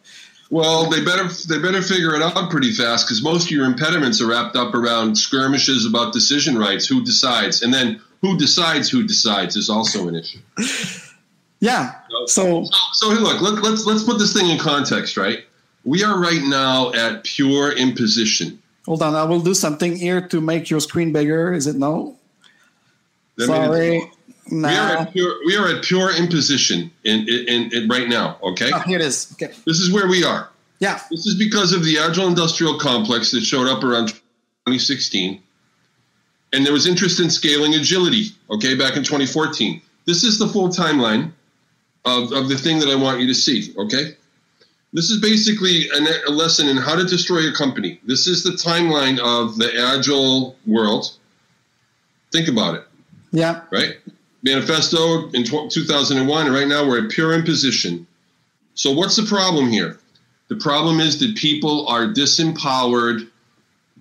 Well, 0.50 0.90
they 0.90 1.04
better 1.04 1.28
they 1.50 1.60
better 1.60 1.82
figure 1.82 2.16
it 2.16 2.22
out 2.22 2.50
pretty 2.50 2.72
fast 2.72 3.06
because 3.06 3.22
most 3.22 3.48
of 3.48 3.52
your 3.52 3.66
impediments 3.66 4.22
are 4.22 4.28
wrapped 4.28 4.56
up 4.56 4.74
around 4.74 5.18
skirmishes 5.18 5.86
about 5.86 6.14
decision 6.14 6.58
rights. 6.58 6.88
Who 6.88 7.04
decides, 7.04 7.62
and 7.62 7.74
then 7.74 8.00
who 8.22 8.38
decides 8.38 8.90
who 8.90 9.06
decides 9.06 9.58
is 9.58 9.70
also 9.70 10.08
an 10.08 10.16
issue. 10.16 10.40
Yeah. 11.62 11.96
So 12.28 12.66
so, 12.66 12.78
so 12.92 13.08
look, 13.10 13.42
let, 13.42 13.64
let's 13.64 13.86
let's 13.86 14.04
put 14.04 14.20
this 14.20 14.34
thing 14.34 14.50
in 14.50 14.60
context, 14.60 15.18
right? 15.18 15.46
We 15.84 16.04
are 16.04 16.20
right 16.20 16.44
now 16.44 16.92
at 16.94 17.24
pure 17.24 17.72
imposition. 17.72 18.62
Hold 18.86 19.02
on, 19.02 19.16
I 19.16 19.24
will 19.24 19.40
do 19.40 19.54
something 19.56 19.96
here 19.96 20.28
to 20.28 20.42
make 20.42 20.70
your 20.70 20.82
screen 20.82 21.12
bigger. 21.14 21.54
Is 21.54 21.66
it 21.66 21.78
no? 21.78 22.18
Sorry. 23.40 24.12
We 24.52 24.64
are 24.64 24.98
at 24.98 25.12
pure, 25.12 25.36
we 25.46 25.56
are 25.58 25.68
at 25.70 25.84
pure 25.84 26.16
imposition 26.16 26.92
in, 27.04 27.28
in, 27.28 27.74
in 27.74 27.88
right 27.88 28.08
now. 28.08 28.38
Okay. 28.44 28.70
Oh, 28.74 28.80
here 28.80 29.00
it 29.00 29.06
is. 29.06 29.34
Okay. 29.34 29.54
This 29.66 29.80
is 29.80 29.92
where 29.92 30.08
we 30.08 30.24
are. 30.24 30.50
Yeah. 30.80 31.00
This 31.10 31.26
is 31.26 31.36
because 31.36 31.74
of 31.74 31.84
the 31.84 31.98
agile 31.98 32.28
industrial 32.28 32.78
complex 32.78 33.32
that 33.32 33.42
showed 33.42 33.68
up 33.68 33.84
around 33.84 34.10
2016, 34.10 35.42
and 36.54 36.66
there 36.66 36.74
was 36.74 36.86
interest 36.86 37.20
in 37.20 37.30
scaling 37.30 37.74
agility. 37.74 38.28
Okay, 38.52 38.76
back 38.76 38.98
in 38.98 39.04
2014. 39.04 39.82
This 40.06 40.24
is 40.24 40.38
the 40.38 40.48
full 40.48 40.70
timeline 40.70 41.32
of, 42.04 42.32
of 42.32 42.48
the 42.48 42.58
thing 42.58 42.80
that 42.80 42.90
I 42.90 42.96
want 42.96 43.20
you 43.20 43.28
to 43.28 43.34
see. 43.34 43.74
Okay. 43.78 44.16
This 44.94 45.10
is 45.10 45.20
basically 45.20 45.90
a, 45.90 46.30
a 46.30 46.32
lesson 46.32 46.68
in 46.68 46.78
how 46.78 46.96
to 46.96 47.04
destroy 47.04 47.50
a 47.50 47.52
company. 47.52 48.00
This 48.06 48.28
is 48.28 48.44
the 48.44 48.52
timeline 48.52 49.18
of 49.20 49.58
the 49.58 49.72
agile 49.76 50.56
world. 50.68 51.18
Think 52.32 52.48
about 52.48 52.76
it. 52.76 52.84
Yeah. 53.32 53.62
Right 53.72 53.98
manifesto 54.46 55.28
in 55.32 55.44
2001, 55.44 56.46
and 56.46 56.56
right 56.56 56.68
now 56.68 56.88
we're 56.88 57.04
at 57.04 57.12
pure 57.12 57.34
imposition. 57.34 58.08
So, 58.76 58.92
what's 58.92 59.16
the 59.16 59.24
problem 59.24 59.70
here? 59.70 60.00
The 60.48 60.56
problem 60.58 61.00
is 61.00 61.20
that 61.20 61.36
people 61.36 61.88
are 61.88 62.06
disempowered 62.06 63.28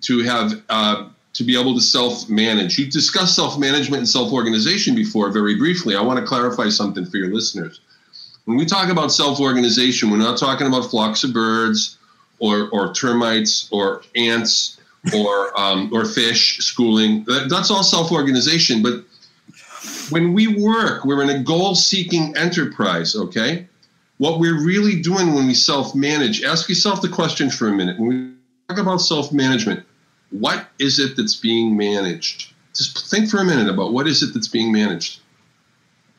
to 0.01 0.19
have 0.19 0.61
uh, 0.69 1.09
to 1.33 1.43
be 1.43 1.59
able 1.59 1.73
to 1.73 1.81
self-manage. 1.81 2.77
You 2.77 2.85
discussed 2.85 3.35
self-management 3.35 3.97
and 3.97 4.07
self-organization 4.07 4.95
before, 4.95 5.31
very 5.31 5.55
briefly. 5.55 5.95
I 5.95 6.01
want 6.01 6.19
to 6.19 6.25
clarify 6.25 6.69
something 6.69 7.05
for 7.05 7.17
your 7.17 7.33
listeners. 7.33 7.81
When 8.45 8.55
we 8.57 8.65
talk 8.65 8.89
about 8.89 9.11
self-organization, 9.11 10.11
we're 10.11 10.17
not 10.17 10.37
talking 10.37 10.67
about 10.67 10.91
flocks 10.91 11.23
of 11.23 11.33
birds, 11.33 11.97
or 12.37 12.69
or 12.69 12.93
termites, 12.93 13.67
or 13.71 14.03
ants, 14.15 14.77
or 15.15 15.59
um, 15.59 15.89
or 15.91 16.05
fish 16.05 16.59
schooling. 16.59 17.23
That, 17.23 17.47
that's 17.49 17.71
all 17.71 17.81
self-organization, 17.81 18.83
but 18.83 19.03
when 20.09 20.33
we 20.33 20.47
work, 20.47 21.05
we're 21.05 21.21
in 21.23 21.29
a 21.29 21.43
goal 21.43 21.75
seeking 21.75 22.35
enterprise, 22.37 23.15
okay? 23.15 23.67
What 24.17 24.39
we're 24.39 24.63
really 24.63 25.01
doing 25.01 25.33
when 25.33 25.47
we 25.47 25.53
self 25.53 25.93
manage, 25.93 26.43
ask 26.43 26.69
yourself 26.69 27.01
the 27.01 27.09
question 27.09 27.49
for 27.49 27.67
a 27.67 27.71
minute. 27.71 27.99
When 27.99 28.07
we 28.09 28.33
talk 28.69 28.79
about 28.79 28.97
self 28.97 29.31
management, 29.31 29.85
what 30.31 30.67
is 30.79 30.99
it 30.99 31.17
that's 31.17 31.35
being 31.35 31.75
managed? 31.75 32.53
Just 32.73 33.09
think 33.09 33.29
for 33.29 33.39
a 33.39 33.45
minute 33.45 33.69
about 33.69 33.93
what 33.93 34.07
is 34.07 34.23
it 34.23 34.33
that's 34.33 34.47
being 34.47 34.71
managed. 34.71 35.19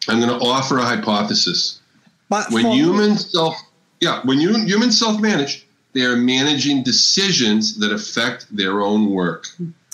I'm 0.09 0.21
going 0.21 0.39
to 0.39 0.45
offer 0.45 0.79
a 0.79 0.85
hypothesis. 0.85 1.81
But 2.29 2.51
when 2.51 2.67
humans 2.67 3.33
self, 3.33 3.57
yeah, 4.01 4.21
when 4.25 4.41
you, 4.41 4.55
humans 4.65 4.99
self 4.99 5.21
manage, 5.21 5.67
they 5.93 6.03
are 6.03 6.17
managing 6.17 6.83
decisions 6.83 7.79
that 7.79 7.93
affect 7.93 8.55
their 8.55 8.83
own 8.83 9.11
work. 9.11 9.47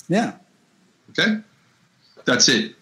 Yeah. 0.08 0.34
Okay. 1.10 1.38
That's 2.24 2.48
it. 2.48 2.74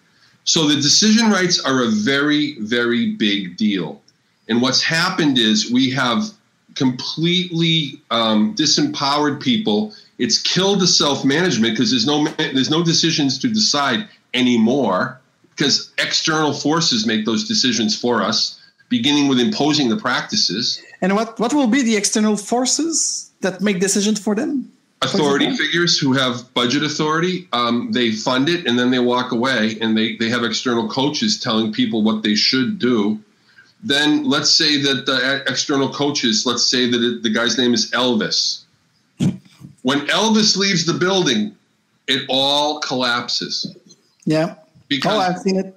So 0.50 0.66
the 0.66 0.74
decision 0.74 1.30
rights 1.30 1.60
are 1.64 1.84
a 1.84 1.86
very, 1.86 2.58
very 2.58 3.12
big 3.12 3.56
deal. 3.56 4.02
And 4.48 4.60
what's 4.60 4.82
happened 4.82 5.38
is 5.38 5.70
we 5.70 5.90
have 5.90 6.24
completely 6.74 8.02
um, 8.10 8.56
disempowered 8.56 9.40
people. 9.40 9.94
It's 10.18 10.42
killed 10.42 10.80
the 10.80 10.88
self 10.88 11.24
management 11.24 11.74
because 11.74 11.92
there's 11.92 12.04
no 12.04 12.26
there's 12.54 12.68
no 12.68 12.82
decisions 12.82 13.38
to 13.38 13.48
decide 13.48 14.08
anymore 14.34 15.20
because 15.50 15.92
external 15.98 16.52
forces 16.52 17.06
make 17.06 17.24
those 17.26 17.46
decisions 17.46 17.96
for 17.96 18.20
us, 18.20 18.60
beginning 18.88 19.28
with 19.28 19.38
imposing 19.38 19.88
the 19.88 19.98
practices. 19.98 20.82
And 21.00 21.14
what 21.14 21.38
what 21.38 21.54
will 21.54 21.68
be 21.68 21.82
the 21.82 21.96
external 21.96 22.36
forces 22.36 23.30
that 23.40 23.60
make 23.60 23.78
decisions 23.78 24.18
for 24.18 24.34
them? 24.34 24.72
Authority 25.02 25.56
figures 25.56 25.98
who 25.98 26.12
have 26.12 26.52
budget 26.52 26.82
authority 26.82 27.48
um, 27.52 27.90
they 27.92 28.12
fund 28.12 28.48
it 28.48 28.66
and 28.66 28.78
then 28.78 28.90
they 28.90 28.98
walk 28.98 29.32
away 29.32 29.78
and 29.80 29.96
they, 29.96 30.16
they 30.16 30.28
have 30.28 30.44
external 30.44 30.88
coaches 30.88 31.40
telling 31.40 31.72
people 31.72 32.02
what 32.02 32.22
they 32.22 32.34
should 32.34 32.78
do. 32.78 33.18
Then 33.82 34.24
let's 34.24 34.50
say 34.50 34.76
that 34.82 35.06
the 35.06 35.42
external 35.48 35.90
coaches 35.90 36.44
let's 36.44 36.66
say 36.66 36.90
that 36.90 37.02
it, 37.02 37.22
the 37.22 37.30
guy's 37.30 37.56
name 37.56 37.72
is 37.72 37.90
elvis. 37.92 38.64
When 39.82 40.06
elvis 40.08 40.56
leaves 40.56 40.84
the 40.84 40.94
building 40.94 41.56
it 42.06 42.26
all 42.28 42.80
collapses. 42.80 43.74
Yeah. 44.26 44.56
Because, 44.88 45.14
oh 45.14 45.18
i've 45.18 45.38
seen 45.38 45.56
it. 45.56 45.74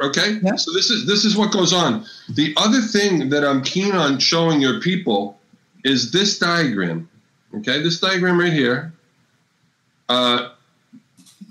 Okay? 0.00 0.38
Yeah. 0.42 0.56
so 0.56 0.72
this 0.72 0.90
is 0.90 1.06
this 1.06 1.24
is 1.24 1.36
what 1.36 1.52
goes 1.52 1.72
on. 1.72 2.04
The 2.30 2.54
other 2.56 2.80
thing 2.80 3.28
that 3.28 3.44
i'm 3.44 3.62
keen 3.62 3.92
on 3.92 4.18
showing 4.18 4.60
your 4.60 4.80
people 4.80 5.38
is 5.84 6.10
this 6.10 6.40
diagram 6.40 7.08
Okay, 7.54 7.82
this 7.82 8.00
diagram 8.00 8.38
right 8.38 8.52
here. 8.52 8.92
Uh, 10.08 10.50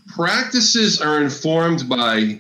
practices 0.08 1.02
are 1.02 1.22
informed 1.22 1.88
by 1.90 2.40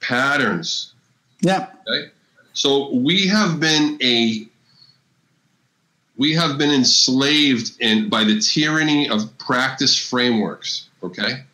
patterns. 0.00 0.92
Yeah. 1.40 1.68
Okay. 1.88 2.10
So 2.52 2.94
we 2.94 3.26
have 3.26 3.60
been 3.60 3.98
a 4.02 4.46
we 6.16 6.32
have 6.34 6.58
been 6.58 6.70
enslaved 6.70 7.72
in 7.80 8.08
by 8.08 8.24
the 8.24 8.38
tyranny 8.40 9.08
of 9.08 9.36
practice 9.38 9.98
frameworks. 9.98 10.88
Okay. 11.02 11.44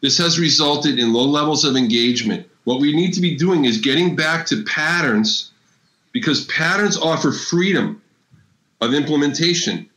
This 0.00 0.18
has 0.18 0.38
resulted 0.38 0.98
in 0.98 1.12
low 1.12 1.24
levels 1.24 1.64
of 1.64 1.76
engagement. 1.76 2.46
What 2.64 2.80
we 2.80 2.94
need 2.94 3.14
to 3.14 3.20
be 3.20 3.36
doing 3.36 3.64
is 3.64 3.78
getting 3.78 4.14
back 4.14 4.46
to 4.46 4.62
patterns 4.64 5.50
because 6.12 6.44
patterns 6.44 6.98
offer 6.98 7.32
freedom 7.32 8.02
of 8.80 8.92
implementation 8.92 9.88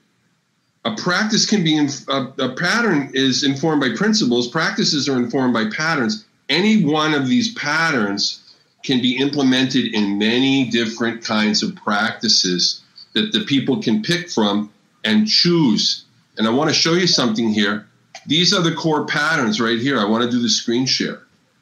a 0.87 0.95
practice 0.95 1.45
can 1.45 1.65
be 1.65 1.77
a, 1.77 2.33
a 2.39 2.55
pattern 2.55 3.11
is 3.13 3.43
informed 3.43 3.81
by 3.81 3.89
principles 3.93 4.47
practices 4.47 5.09
are 5.09 5.17
informed 5.17 5.53
by 5.53 5.65
patterns. 5.69 6.25
Any 6.47 6.85
one 6.85 7.13
of 7.13 7.27
these 7.27 7.53
patterns 7.55 8.41
can 8.83 9.01
be 9.01 9.17
implemented 9.17 9.93
in 9.93 10.17
many 10.17 10.69
different 10.69 11.25
kinds 11.25 11.61
of 11.61 11.75
practices 11.75 12.81
that 13.13 13.33
the 13.33 13.43
people 13.43 13.81
can 13.81 14.01
pick 14.01 14.29
from 14.29 14.71
and 15.03 15.27
choose. 15.27 16.05
And 16.37 16.47
i 16.47 16.51
want 16.51 16.69
to 16.69 16.73
show 16.73 16.93
you 16.93 17.05
something 17.05 17.49
here. 17.49 17.85
These 18.25 18.53
are 18.53 18.61
the 18.61 18.73
core 18.73 19.05
patterns 19.05 19.59
right 19.59 19.79
here. 19.79 19.99
I 19.99 20.05
want 20.05 20.23
to 20.23 20.31
do 20.31 20.41
the 20.41 20.49
screen 20.49 20.85
share. 20.85 21.19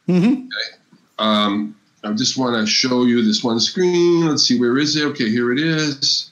Mm-hmm. 0.07 0.33
okay. 0.33 0.77
um, 1.17 1.75
i 2.03 2.13
just 2.13 2.37
want 2.37 2.55
to 2.55 2.71
show 2.71 3.05
you 3.05 3.23
this 3.23 3.43
one 3.43 3.59
screen. 3.59 4.27
Let's 4.27 4.43
see 4.43 4.59
where 4.59 4.77
is 4.77 4.95
it? 4.95 5.05
Okay 5.05 5.31
here 5.31 5.51
it 5.51 5.59
is. 5.59 6.29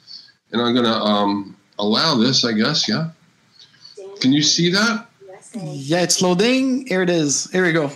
And 0.52 0.62
i'm 0.62 0.74
going 0.76 0.86
to 0.86 0.94
um, 0.94 1.53
allow 1.84 2.16
this, 2.16 2.46
I 2.46 2.54
guess. 2.54 2.88
Yeah. 2.88 3.10
Can 4.20 4.34
you 4.34 4.42
see 4.42 4.72
that? 4.72 5.08
Yeah, 5.56 6.02
it's 6.02 6.22
loading. 6.22 6.88
Here 6.88 7.02
it 7.02 7.10
is. 7.10 7.50
Here 7.52 7.66
we 7.66 7.72
go. 7.72 7.92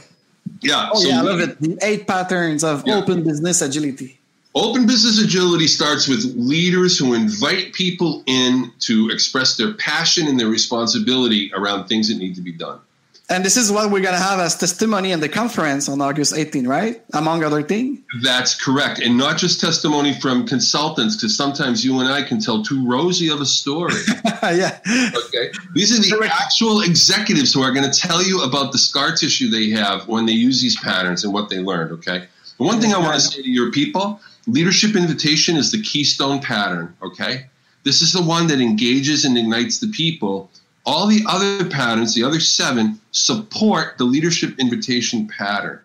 Yeah. 0.61 0.89
Oh, 0.93 0.99
so 0.99 1.07
yeah, 1.07 1.19
I 1.19 1.21
love 1.21 1.39
it. 1.39 1.59
The 1.59 1.77
eight 1.81 2.07
patterns 2.07 2.63
of 2.63 2.85
yeah. 2.85 2.95
open 2.95 3.23
business 3.23 3.61
agility. 3.61 4.19
Open 4.53 4.87
business 4.87 5.23
agility 5.23 5.67
starts 5.67 6.07
with 6.07 6.33
leaders 6.35 6.97
who 6.97 7.13
invite 7.13 7.73
people 7.73 8.23
in 8.25 8.71
to 8.79 9.09
express 9.11 9.55
their 9.55 9.73
passion 9.73 10.27
and 10.27 10.39
their 10.39 10.47
responsibility 10.47 11.51
around 11.53 11.87
things 11.87 12.09
that 12.09 12.17
need 12.17 12.35
to 12.35 12.41
be 12.41 12.51
done. 12.51 12.79
And 13.29 13.43
this 13.43 13.57
is 13.57 13.69
what 13.69 13.91
we're 13.91 14.01
going 14.01 14.15
to 14.15 14.21
have 14.21 14.39
as 14.39 14.55
testimony 14.55 15.11
in 15.11 15.19
the 15.19 15.27
conference 15.27 15.89
on 15.89 15.99
August 15.99 16.33
18, 16.33 16.65
right? 16.65 17.01
Among 17.13 17.43
other 17.43 17.61
things. 17.61 17.99
That's 18.23 18.55
correct. 18.55 18.99
And 18.99 19.17
not 19.17 19.37
just 19.37 19.59
testimony 19.59 20.17
from 20.21 20.47
consultants, 20.47 21.17
because 21.17 21.35
sometimes 21.35 21.83
you 21.83 21.99
and 21.99 22.07
I 22.07 22.23
can 22.23 22.39
tell 22.39 22.63
too 22.63 22.87
rosy 22.87 23.29
of 23.29 23.41
a 23.41 23.45
story. 23.45 23.95
yeah. 24.43 24.79
Okay. 24.87 25.51
These 25.73 25.91
are 25.91 26.01
the 26.01 26.31
actual 26.31 26.81
executives 26.81 27.53
who 27.53 27.61
are 27.61 27.73
going 27.73 27.89
to 27.89 27.99
tell 27.99 28.23
you 28.23 28.43
about 28.43 28.71
the 28.71 28.77
scar 28.77 29.13
tissue 29.13 29.49
they 29.49 29.71
have 29.71 30.07
when 30.07 30.25
they 30.25 30.31
use 30.31 30.61
these 30.61 30.79
patterns 30.79 31.25
and 31.25 31.33
what 31.33 31.49
they 31.49 31.59
learned. 31.59 31.91
Okay. 31.91 32.27
The 32.57 32.63
one 32.63 32.79
thing 32.79 32.93
I 32.93 32.97
want 32.97 33.15
to 33.15 33.19
say 33.19 33.41
to 33.41 33.49
your 33.49 33.71
people 33.71 34.21
leadership 34.47 34.95
invitation 34.95 35.57
is 35.57 35.71
the 35.71 35.81
keystone 35.81 36.39
pattern. 36.39 36.95
Okay. 37.01 37.47
This 37.83 38.01
is 38.01 38.13
the 38.13 38.23
one 38.23 38.47
that 38.47 38.61
engages 38.61 39.25
and 39.25 39.37
ignites 39.37 39.79
the 39.79 39.87
people 39.87 40.49
all 40.87 41.05
the 41.05 41.21
other 41.27 41.69
patterns, 41.69 42.15
the 42.15 42.23
other 42.23 42.39
seven, 42.39 42.99
support 43.11 43.97
the 43.97 44.05
leadership 44.05 44.57
invitation 44.57 45.27
pattern. 45.27 45.81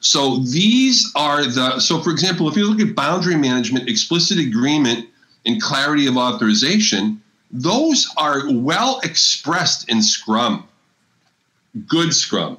So 0.00 0.38
these 0.40 1.10
are 1.14 1.44
the, 1.44 1.78
so 1.78 2.02
for 2.02 2.10
example, 2.10 2.48
if 2.48 2.56
you 2.56 2.68
look 2.68 2.86
at 2.86 2.94
boundary 2.94 3.36
management, 3.36 3.88
explicit 3.88 4.38
agreement, 4.38 5.08
and 5.46 5.62
clarity 5.62 6.06
of 6.06 6.16
authorization, 6.16 7.22
those 7.50 8.10
are 8.16 8.42
well 8.52 9.00
expressed 9.04 9.88
in 9.88 10.02
Scrum. 10.02 10.66
Good 11.86 12.12
Scrum. 12.12 12.58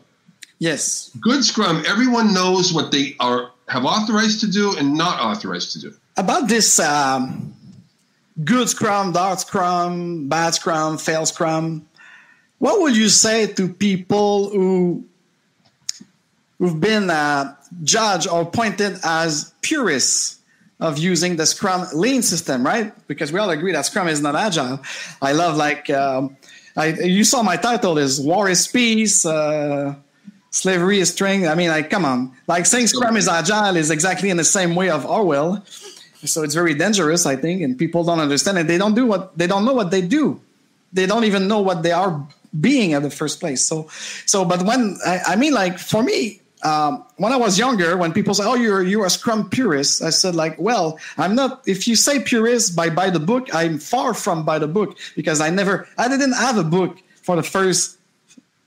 Yes. 0.60 1.12
Good 1.20 1.44
Scrum, 1.44 1.84
everyone 1.86 2.34
knows 2.34 2.74
what 2.74 2.92
they 2.92 3.16
are 3.20 3.52
have 3.68 3.84
authorized 3.84 4.40
to 4.42 4.48
do 4.48 4.78
and 4.78 4.96
not 4.96 5.20
authorized 5.20 5.74
to 5.74 5.80
do. 5.80 5.94
About 6.18 6.48
this 6.48 6.80
um, 6.80 7.54
good 8.44 8.70
scrum, 8.70 9.14
dark 9.14 9.40
scrum, 9.40 10.28
bad 10.28 10.54
scrum, 10.56 10.98
fail 10.98 11.26
scrum. 11.26 11.88
What 12.60 12.82
would 12.82 12.96
you 12.96 13.10
say 13.10 13.48
to 13.48 13.68
people 13.68 14.50
who 14.50 15.06
who've 16.58 16.80
been 16.80 17.10
uh, 17.10 17.56
judged 17.84 18.28
or 18.28 18.46
pointed 18.46 18.98
as 19.04 19.54
purists 19.62 20.40
of 20.80 20.98
using 20.98 21.36
the 21.36 21.46
Scrum 21.46 21.88
Lean 21.94 22.22
system, 22.22 22.66
right? 22.66 22.94
Because 23.08 23.32
we 23.32 23.40
all 23.40 23.50
agree 23.50 23.72
that 23.72 23.86
Scrum 23.86 24.08
is 24.08 24.22
not 24.22 24.36
agile. 24.36 24.80
I 25.22 25.32
love 25.32 25.58
like 25.58 25.90
um, 25.90 26.38
I, 26.76 26.88
you 26.88 27.24
saw 27.24 27.44
my 27.44 27.58
title 27.58 27.98
is 27.98 28.20
War 28.20 28.50
is 28.50 28.68
Peace. 28.68 29.26
Uh, 29.26 29.96
slavery 30.52 31.00
is 31.00 31.12
strength. 31.12 31.48
I 31.48 31.56
mean, 31.56 31.70
like, 31.70 31.90
come 31.90 32.06
on. 32.06 32.32
Like 32.48 32.66
saying 32.66 32.88
Scrum 32.88 33.16
is 33.18 33.28
agile 33.28 33.78
is 33.78 33.92
exactly 33.92 34.30
in 34.30 34.38
the 34.38 34.44
same 34.44 34.76
way 34.76 34.90
of 34.90 35.06
Orwell. 35.06 35.64
So 36.28 36.44
it's 36.44 36.54
very 36.54 36.74
dangerous, 36.74 37.26
I 37.26 37.36
think, 37.36 37.62
and 37.62 37.78
people 37.78 38.04
don't 38.04 38.20
understand 38.20 38.58
it. 38.58 38.68
They 38.68 38.78
don't 38.78 38.96
do 38.96 39.06
what 39.06 39.38
they 39.38 39.48
don't 39.48 39.66
know 39.66 39.74
what 39.74 39.92
they 39.92 40.02
do. 40.02 40.42
They 40.94 41.06
don't 41.06 41.26
even 41.26 41.48
know 41.48 41.60
what 41.60 41.84
they 41.84 41.92
are 41.92 42.26
being 42.60 42.94
at 42.94 43.04
the 43.04 43.10
first 43.10 43.40
place. 43.40 43.66
So, 43.66 43.90
so, 44.26 44.46
but 44.46 44.64
when 44.64 44.98
I, 45.06 45.20
I 45.28 45.36
mean, 45.36 45.54
like 45.54 45.78
for 45.78 46.04
me, 46.04 46.40
um, 46.64 47.04
when 47.18 47.32
I 47.32 47.36
was 47.36 47.60
younger, 47.60 47.98
when 47.98 48.12
people 48.14 48.34
say, 48.34 48.44
"Oh, 48.44 48.56
you're 48.56 48.82
you're 48.82 49.06
a 49.06 49.10
Scrum 49.10 49.50
purist," 49.50 50.02
I 50.02 50.10
said, 50.10 50.36
"Like, 50.36 50.60
well, 50.60 51.00
I'm 51.18 51.36
not. 51.36 51.62
If 51.68 51.88
you 51.88 51.96
say 51.96 52.20
purist 52.20 52.76
by 52.76 52.90
by 52.90 53.10
the 53.10 53.20
book, 53.20 53.54
I'm 53.54 53.78
far 53.78 54.14
from 54.14 54.44
by 54.46 54.58
the 54.60 54.68
book 54.68 54.98
because 55.16 55.42
I 55.42 55.50
never, 55.50 55.88
I 55.98 56.08
didn't 56.08 56.34
have 56.34 56.58
a 56.58 56.64
book 56.64 56.98
for 57.22 57.36
the 57.36 57.44
first 57.44 57.98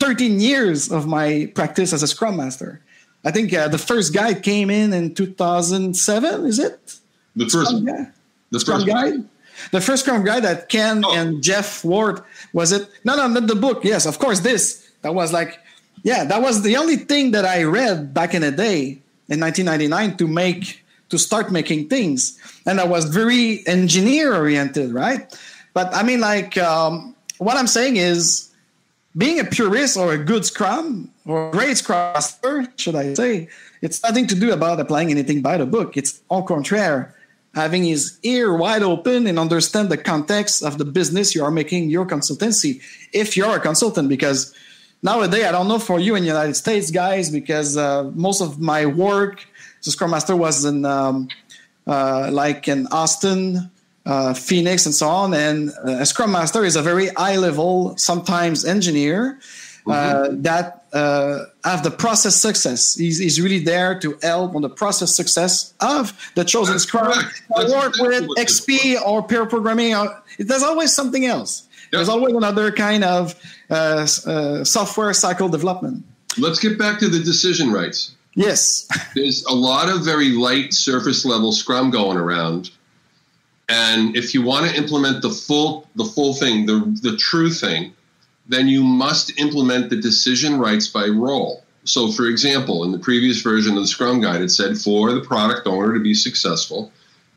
13 0.01 0.41
years 0.41 0.93
of 0.93 1.07
my 1.07 1.51
practice 1.55 1.93
as 1.93 2.03
a 2.03 2.07
Scrum 2.07 2.37
Master. 2.37 2.81
I 3.25 3.31
think 3.33 3.53
uh, 3.53 3.69
the 3.69 3.79
first 3.79 4.15
guide 4.15 4.43
came 4.43 4.71
in 4.71 4.93
in 4.93 5.15
2007. 5.15 6.47
Is 6.47 6.59
it? 6.59 7.01
The 7.39 7.49
first 7.49 7.85
guy. 7.85 8.11
The 8.51 8.61
first 8.61 8.87
guide. 8.87 9.25
The 9.73 9.81
first 9.81 10.05
Scrum 10.05 10.25
guide 10.25 10.45
that 10.45 10.69
Ken 10.69 11.05
oh. 11.05 11.15
and 11.15 11.43
Jeff 11.43 11.85
Ward 11.85 12.23
was 12.53 12.73
it? 12.73 12.89
No, 13.05 13.17
no, 13.17 13.27
not 13.27 13.47
the 13.47 13.57
book. 13.57 13.85
Yes, 13.85 14.07
of 14.07 14.19
course. 14.19 14.41
This 14.41 14.91
that 15.03 15.15
was 15.15 15.33
like, 15.33 15.59
yeah, 16.03 16.25
that 16.25 16.41
was 16.41 16.63
the 16.63 16.77
only 16.77 16.97
thing 16.97 17.33
that 17.33 17.45
I 17.45 17.65
read 17.65 18.15
back 18.15 18.35
in 18.35 18.43
the 18.43 18.53
day 18.53 19.03
in 19.29 19.41
1999 19.41 20.17
to 20.19 20.27
make 20.27 20.85
to 21.09 21.19
start 21.19 21.51
making 21.51 21.89
things, 21.89 22.39
and 22.67 22.81
I 22.81 22.85
was 22.85 23.07
very 23.07 23.67
engineer 23.67 24.35
oriented, 24.35 24.93
right? 24.93 25.35
But 25.73 25.93
I 25.95 26.03
mean, 26.03 26.21
like, 26.21 26.59
um, 26.59 27.17
what 27.39 27.57
I'm 27.57 27.67
saying 27.67 27.97
is, 27.97 28.51
being 29.17 29.41
a 29.41 29.45
purist 29.45 29.97
or 29.97 30.13
a 30.13 30.19
good 30.19 30.45
Scrum 30.45 31.11
or 31.27 31.51
great 31.51 31.79
Scrum 31.79 32.15
should 32.77 32.95
I 32.95 33.15
say, 33.15 33.49
it's 33.81 34.03
nothing 34.03 34.27
to 34.29 34.35
do 34.35 34.53
about 34.53 34.81
applying 34.81 35.11
anything 35.11 35.41
by 35.41 35.57
the 35.57 35.67
book. 35.67 35.97
It's 35.97 36.21
au 36.31 36.43
contraire, 36.43 37.15
having 37.63 37.85
his 37.85 38.19
ear 38.23 38.47
wide 38.63 38.85
open 38.93 39.27
and 39.27 39.39
understand 39.39 39.87
the 39.91 40.01
context 40.13 40.63
of 40.63 40.79
the 40.81 40.85
business 40.99 41.35
you 41.35 41.43
are 41.47 41.51
making 41.51 41.91
your 41.91 42.07
consultancy. 42.07 42.73
If 43.13 43.37
you're 43.37 43.57
a 43.57 43.61
consultant, 43.61 44.09
because 44.09 44.41
nowadays 45.03 45.45
I 45.49 45.53
don't 45.53 45.69
know 45.73 45.81
for 45.91 45.99
you 45.99 46.15
in 46.17 46.23
the 46.23 46.33
United 46.37 46.55
States, 46.55 46.91
guys, 46.91 47.31
because 47.31 47.77
uh, 47.77 48.05
most 48.27 48.41
of 48.41 48.51
my 48.73 48.87
work 48.87 49.35
a 49.87 49.91
Scrum 49.91 50.11
Master 50.11 50.37
was 50.37 50.65
in 50.65 50.85
um, 50.85 51.29
uh, 51.87 52.29
like 52.33 52.69
in 52.69 52.87
Austin, 52.89 53.71
uh, 54.05 54.35
Phoenix, 54.35 54.87
and 54.87 54.95
so 54.95 55.09
on. 55.09 55.35
And 55.35 55.71
a 55.85 56.05
Scrum 56.05 56.33
Master 56.33 56.65
is 56.65 56.77
a 56.77 56.83
very 56.83 57.09
high 57.09 57.37
level, 57.37 57.97
sometimes 57.97 58.65
engineer 58.65 59.39
mm-hmm. 59.95 60.43
that 60.43 60.85
uh, 60.93 61.45
have 61.65 61.83
the 61.83 61.91
process 61.91 62.37
success. 62.37 62.95
He's, 62.95 63.19
he's 63.19 63.41
really 63.41 63.59
there 63.59 63.99
to 64.01 64.19
help 64.23 64.55
on 64.55 64.63
the 64.63 64.71
process 64.71 65.15
success 65.15 65.75
of 65.81 66.13
the 66.35 66.45
chosen 66.45 66.75
That's 66.75 66.85
Scrum. 66.85 67.13
Work 67.51 67.95
with 67.99 68.29
XP 68.39 69.01
or 69.05 69.23
pair 69.23 69.47
programming. 69.47 69.95
Or, 69.95 70.23
there's 70.39 70.63
always 70.63 70.95
something 70.95 71.27
else. 71.27 71.69
Yep. 71.71 71.91
There's 71.93 72.09
always 72.09 72.35
another 72.35 72.71
kind 72.73 73.05
of 73.05 73.35
uh, 73.71 74.07
software 74.65 75.13
cycle 75.13 75.49
development. 75.49 76.05
Let's 76.39 76.59
get 76.59 76.79
back 76.79 76.99
to 77.01 77.09
the 77.09 77.19
decision 77.19 77.73
rights. 77.73 78.15
Yes. 78.35 78.89
There's 79.15 79.45
a 79.47 79.55
lot 79.55 79.89
of 79.89 80.05
very 80.05 80.29
light 80.29 80.73
surface 80.73 81.25
level 81.25 81.53
Scrum 81.53 81.91
going 81.91 82.17
around. 82.17 82.71
And 83.69 84.17
if 84.17 84.33
you 84.33 84.43
want 84.43 84.71
to 84.71 84.77
implement 84.77 85.23
the 85.23 85.31
full 85.31 85.87
the 85.97 86.05
full 86.05 86.35
thing, 86.35 86.65
the 86.65 86.97
the 87.03 87.17
true 87.17 87.51
thing, 87.51 87.95
then 88.49 88.69
you 88.69 88.83
must 88.83 89.39
implement 89.39 89.91
the 89.91 89.97
decision 89.97 90.59
rights 90.59 90.89
by 90.89 91.07
role. 91.07 91.63
So 91.85 92.11
for 92.11 92.27
example, 92.27 92.85
in 92.85 92.93
the 92.93 92.99
previous 92.99 93.41
version 93.41 93.77
of 93.77 93.83
the 93.83 93.89
Scrum 93.89 94.21
Guide, 94.21 94.43
it 94.43 94.51
said 94.51 94.77
for 94.77 95.13
the 95.13 95.21
product 95.21 95.67
owner 95.67 95.95
to 95.95 96.01
be 96.01 96.15
successful, 96.15 96.93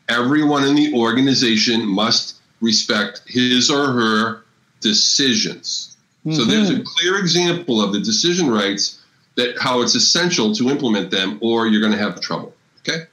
everyone 0.08 0.64
in 0.64 0.74
the 0.74 0.94
organization 0.94 1.86
must 1.86 2.36
respect 2.60 3.22
his 3.26 3.70
or 3.70 3.92
her 3.92 4.42
decisions. 4.80 5.96
Mm-hmm. 6.26 6.36
So 6.36 6.44
there's 6.44 6.70
a 6.70 6.82
clear 6.82 7.18
example 7.18 7.82
of 7.82 7.92
the 7.92 8.00
decision 8.00 8.50
rights 8.50 9.02
that 9.36 9.58
how 9.58 9.82
it's 9.82 9.94
essential 9.94 10.54
to 10.54 10.68
implement 10.68 11.10
them 11.10 11.38
or 11.40 11.66
you're 11.66 11.80
going 11.80 11.92
to 11.92 11.98
have 11.98 12.20
trouble 12.20 12.54
okay 12.80 13.04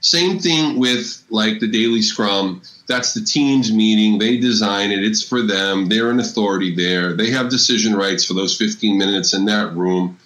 same 0.00 0.38
thing 0.38 0.78
with 0.78 1.22
like 1.30 1.60
the 1.60 1.66
daily 1.66 2.02
scrum 2.02 2.62
that's 2.88 3.14
the 3.14 3.20
team's 3.20 3.72
meeting. 3.72 4.18
They 4.18 4.38
design 4.38 4.90
it. 4.90 5.04
It's 5.04 5.22
for 5.22 5.42
them. 5.42 5.88
They're 5.88 6.10
an 6.10 6.18
authority 6.18 6.74
there. 6.74 7.12
They 7.12 7.30
have 7.30 7.50
decision 7.50 7.94
rights 7.94 8.24
for 8.24 8.34
those 8.34 8.56
15 8.56 8.98
minutes 8.98 9.34
in 9.34 9.44
that 9.44 9.74
room. 9.74 10.18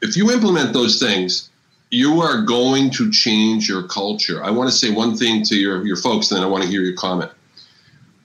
If 0.00 0.16
you 0.16 0.30
implement 0.30 0.72
those 0.72 0.98
things 0.98 1.50
you 1.90 2.20
are 2.20 2.42
going 2.42 2.90
to 2.90 3.10
change 3.10 3.68
your 3.68 3.84
culture. 3.84 4.42
I 4.42 4.50
want 4.50 4.70
to 4.70 4.76
say 4.76 4.90
one 4.90 5.16
thing 5.16 5.42
to 5.44 5.56
your, 5.56 5.86
your 5.86 5.96
folks 5.96 6.30
and 6.30 6.38
then 6.38 6.44
i 6.44 6.50
want 6.50 6.64
to 6.64 6.68
hear 6.68 6.82
your 6.82 6.96
comment. 6.96 7.30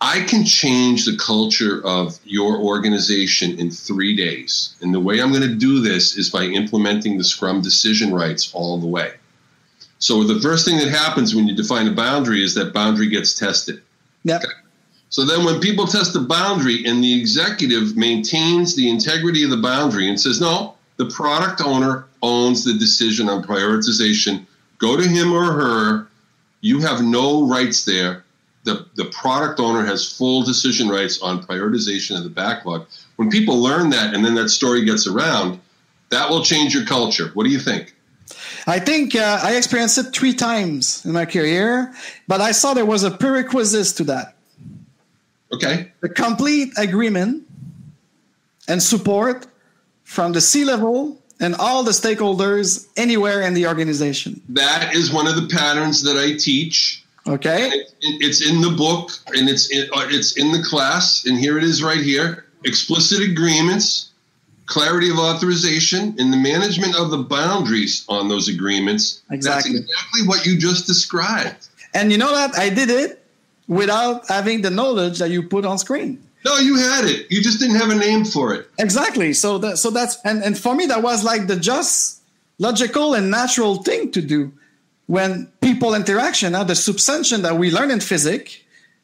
I 0.04 0.22
can 0.22 0.44
change 0.46 1.06
the 1.06 1.16
culture 1.16 1.86
of 1.86 2.20
your 2.26 2.58
organization 2.58 3.60
in 3.60 3.70
three 3.70 4.16
days. 4.16 4.76
And 4.82 4.92
the 4.92 5.00
way 5.00 5.22
I'm 5.22 5.30
going 5.30 5.48
to 5.48 5.56
do 5.56 5.80
this 5.80 6.18
is 6.18 6.32
by 6.32 6.46
implementing 6.46 7.20
the 7.20 7.24
Scrum 7.24 7.62
decision 7.62 8.12
rights 8.12 8.52
all 8.52 8.80
the 8.80 8.88
way. 8.88 9.14
So 10.02 10.24
the 10.24 10.40
first 10.42 10.66
thing 10.66 10.78
that 10.78 10.90
happens 10.90 11.34
when 11.34 11.48
you 11.48 11.56
define 11.56 11.88
a 11.88 11.92
boundary 11.92 12.44
is 12.44 12.54
that 12.56 12.74
boundary 12.74 13.08
gets 13.08 13.34
tested. 13.34 13.82
Yep. 14.24 14.44
Okay. 14.44 14.54
So 15.10 15.26
then 15.26 15.46
when 15.46 15.60
people 15.60 15.88
test 15.88 16.14
the 16.14 16.22
boundary 16.22 16.86
and 16.86 17.04
the 17.04 17.20
executive 17.20 17.96
maintains 17.96 18.76
the 18.76 18.90
integrity 18.90 19.44
of 19.44 19.50
the 19.50 19.58
boundary 19.58 20.10
and 20.10 20.20
says, 20.20 20.40
no, 20.40 20.76
the 20.98 21.06
product 21.06 21.62
owner 21.62 22.06
owns 22.22 22.64
the 22.64 22.74
decision 22.74 23.30
on 23.30 23.44
prioritization, 23.44 24.46
go 24.78 24.98
to 24.98 25.08
him 25.08 25.34
or 25.34 25.52
her. 25.52 26.08
You 26.62 26.80
have 26.82 27.02
no 27.02 27.48
rights 27.48 27.86
there 27.86 28.24
the, 28.64 28.86
the 28.96 29.06
product 29.06 29.60
owner 29.60 29.86
has 29.86 30.12
full 30.12 30.44
decision 30.44 30.88
rights 30.90 31.22
on 31.22 31.44
prioritization 31.44 32.18
of 32.18 32.24
the 32.24 32.30
backlog. 32.30 32.86
When 33.16 33.30
people 33.30 33.62
learn 33.62 33.90
that 33.92 34.14
and 34.14 34.24
then 34.24 34.36
that 34.36 34.50
story 34.50 34.86
gets 34.86 35.08
around, 35.08 35.60
that 36.10 36.30
will 36.30 36.44
change 36.44 36.74
your 36.74 36.86
culture. 36.86 37.32
What 37.34 37.46
do 37.46 37.50
you 37.50 37.60
think? 37.60 37.96
I 38.68 38.80
think 38.80 39.16
uh, 39.16 39.40
I 39.42 39.56
experienced 39.56 39.98
it 39.98 40.14
three 40.14 40.34
times 40.34 41.06
in 41.06 41.12
my 41.12 41.26
career, 41.26 41.94
but 42.28 42.42
I 42.42 42.52
saw 42.52 42.74
there 42.74 42.86
was 42.86 43.04
a 43.04 43.12
prerequisite 43.12 43.98
to 43.98 44.04
that. 44.06 44.36
Okay. 45.54 45.92
The 46.02 46.10
complete 46.10 46.74
agreement 46.78 47.44
and 48.68 48.82
support 48.82 49.48
from 50.04 50.32
the 50.32 50.42
C 50.42 50.64
level 50.64 51.18
and 51.40 51.56
all 51.56 51.84
the 51.84 51.92
stakeholders 51.92 52.88
anywhere 52.96 53.42
in 53.42 53.54
the 53.54 53.68
organization. 53.68 54.42
That 54.50 54.94
is 54.96 55.12
one 55.12 55.28
of 55.28 55.36
the 55.36 55.48
patterns 55.48 56.04
that 56.04 56.18
I 56.18 56.38
teach 56.38 57.02
Okay. 57.28 57.68
It, 57.68 57.94
it's 58.02 58.48
in 58.48 58.62
the 58.62 58.72
book 58.72 59.12
and 59.28 59.48
it's 59.48 59.70
in, 59.70 59.84
uh, 59.94 60.08
it's 60.10 60.38
in 60.38 60.52
the 60.52 60.64
class, 60.64 61.26
and 61.26 61.38
here 61.38 61.58
it 61.58 61.64
is 61.64 61.84
right 61.84 62.02
here 62.02 62.46
explicit 62.64 63.22
agreements, 63.22 64.11
clarity 64.72 65.10
of 65.10 65.18
authorization, 65.18 66.16
and 66.18 66.32
the 66.32 66.38
management 66.38 66.96
of 66.96 67.12
the 67.12 67.18
boundaries 67.18 68.06
on 68.08 68.30
those 68.30 68.48
agreements. 68.48 69.22
Exactly. 69.30 69.74
That's 69.74 69.84
exactly 69.84 70.28
what 70.30 70.46
you 70.46 70.58
just 70.58 70.88
described. 70.88 71.68
And 71.94 72.10
you 72.12 72.18
know 72.18 72.34
that 72.34 72.58
I 72.58 72.70
did 72.70 72.90
it 72.90 73.22
without 73.68 74.28
having 74.30 74.62
the 74.62 74.70
knowledge 74.70 75.20
that 75.20 75.30
you 75.30 75.44
put 75.44 75.66
on 75.66 75.78
screen. 75.78 76.24
No, 76.46 76.58
you 76.58 76.78
had 76.78 77.04
it. 77.06 77.30
You 77.30 77.42
just 77.42 77.60
didn't 77.60 77.76
have 77.76 77.90
a 77.90 77.96
name 77.96 78.24
for 78.24 78.54
it. 78.54 78.70
Exactly. 78.80 79.34
So 79.34 79.58
that 79.60 79.78
so 79.78 79.90
that's 79.92 80.16
and, 80.24 80.42
and 80.42 80.58
for 80.58 80.74
me 80.74 80.86
that 80.88 81.04
was 81.04 81.24
like 81.24 81.48
the 81.48 81.58
just 81.58 82.22
logical 82.58 83.14
and 83.14 83.30
natural 83.30 83.76
thing 83.84 84.12
to 84.14 84.22
do 84.22 84.52
when 85.08 85.48
people 85.60 85.94
interaction, 85.94 86.56
uh, 86.56 86.64
the 86.64 86.76
substantion 86.76 87.42
that 87.42 87.58
we 87.58 87.70
learn 87.70 87.92
in 87.92 88.00
physics, 88.00 88.58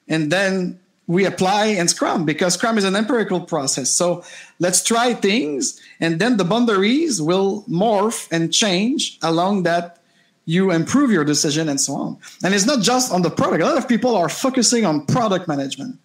and 0.07 0.31
then 0.31 0.79
we 1.07 1.23
apply 1.25 1.67
in 1.67 1.87
Scrum 1.87 2.25
because 2.25 2.55
Scrum 2.55 2.77
is 2.77 2.83
an 2.83 2.95
empirical 2.95 3.39
process. 3.39 3.89
So 3.89 4.23
let's 4.59 4.83
try 4.83 5.13
things, 5.13 5.81
and 6.01 6.19
then 6.19 6.35
the 6.37 6.43
boundaries 6.43 7.21
will 7.21 7.63
morph 7.69 8.27
and 8.29 8.53
change 8.53 9.17
along 9.21 9.63
that 9.63 9.99
you 10.45 10.71
improve 10.71 11.11
your 11.11 11.23
decision 11.23 11.67
and 11.69 11.79
so 11.79 11.93
on. 11.95 12.17
And 12.43 12.53
it's 12.53 12.65
not 12.65 12.81
just 12.81 13.11
on 13.11 13.21
the 13.21 13.29
product. 13.29 13.61
A 13.63 13.65
lot 13.65 13.77
of 13.77 13.87
people 13.87 14.15
are 14.15 14.29
focusing 14.29 14.85
on 14.85 15.05
product 15.05 15.47
management. 15.47 15.99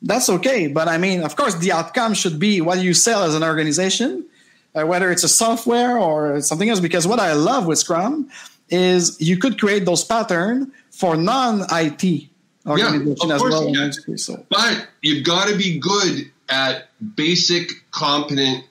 That's 0.00 0.28
okay, 0.28 0.68
but 0.68 0.88
I 0.88 0.98
mean, 0.98 1.22
of 1.22 1.36
course, 1.36 1.54
the 1.56 1.72
outcome 1.72 2.12
should 2.12 2.38
be 2.38 2.60
what 2.60 2.78
you 2.78 2.92
sell 2.92 3.24
as 3.24 3.34
an 3.34 3.42
organization, 3.42 4.26
uh, 4.74 4.86
whether 4.86 5.10
it's 5.10 5.24
a 5.24 5.28
software 5.28 5.98
or 5.98 6.40
something 6.42 6.68
else. 6.68 6.80
Because 6.80 7.06
what 7.06 7.20
I 7.20 7.32
love 7.32 7.66
with 7.66 7.78
Scrum 7.78 8.28
is 8.68 9.18
you 9.20 9.38
could 9.38 9.58
create 9.58 9.86
those 9.86 10.04
patterns 10.04 10.68
for 10.90 11.16
non-IT 11.16 12.28
organization 12.66 13.28
yeah, 13.28 13.34
as 13.34 13.42
well. 13.42 14.18
So. 14.18 14.46
But 14.48 14.86
you've 15.02 15.24
got 15.24 15.48
to 15.48 15.56
be 15.56 15.78
good 15.78 16.30
at 16.48 16.88
basic, 17.16 17.70
competent, 17.90 18.64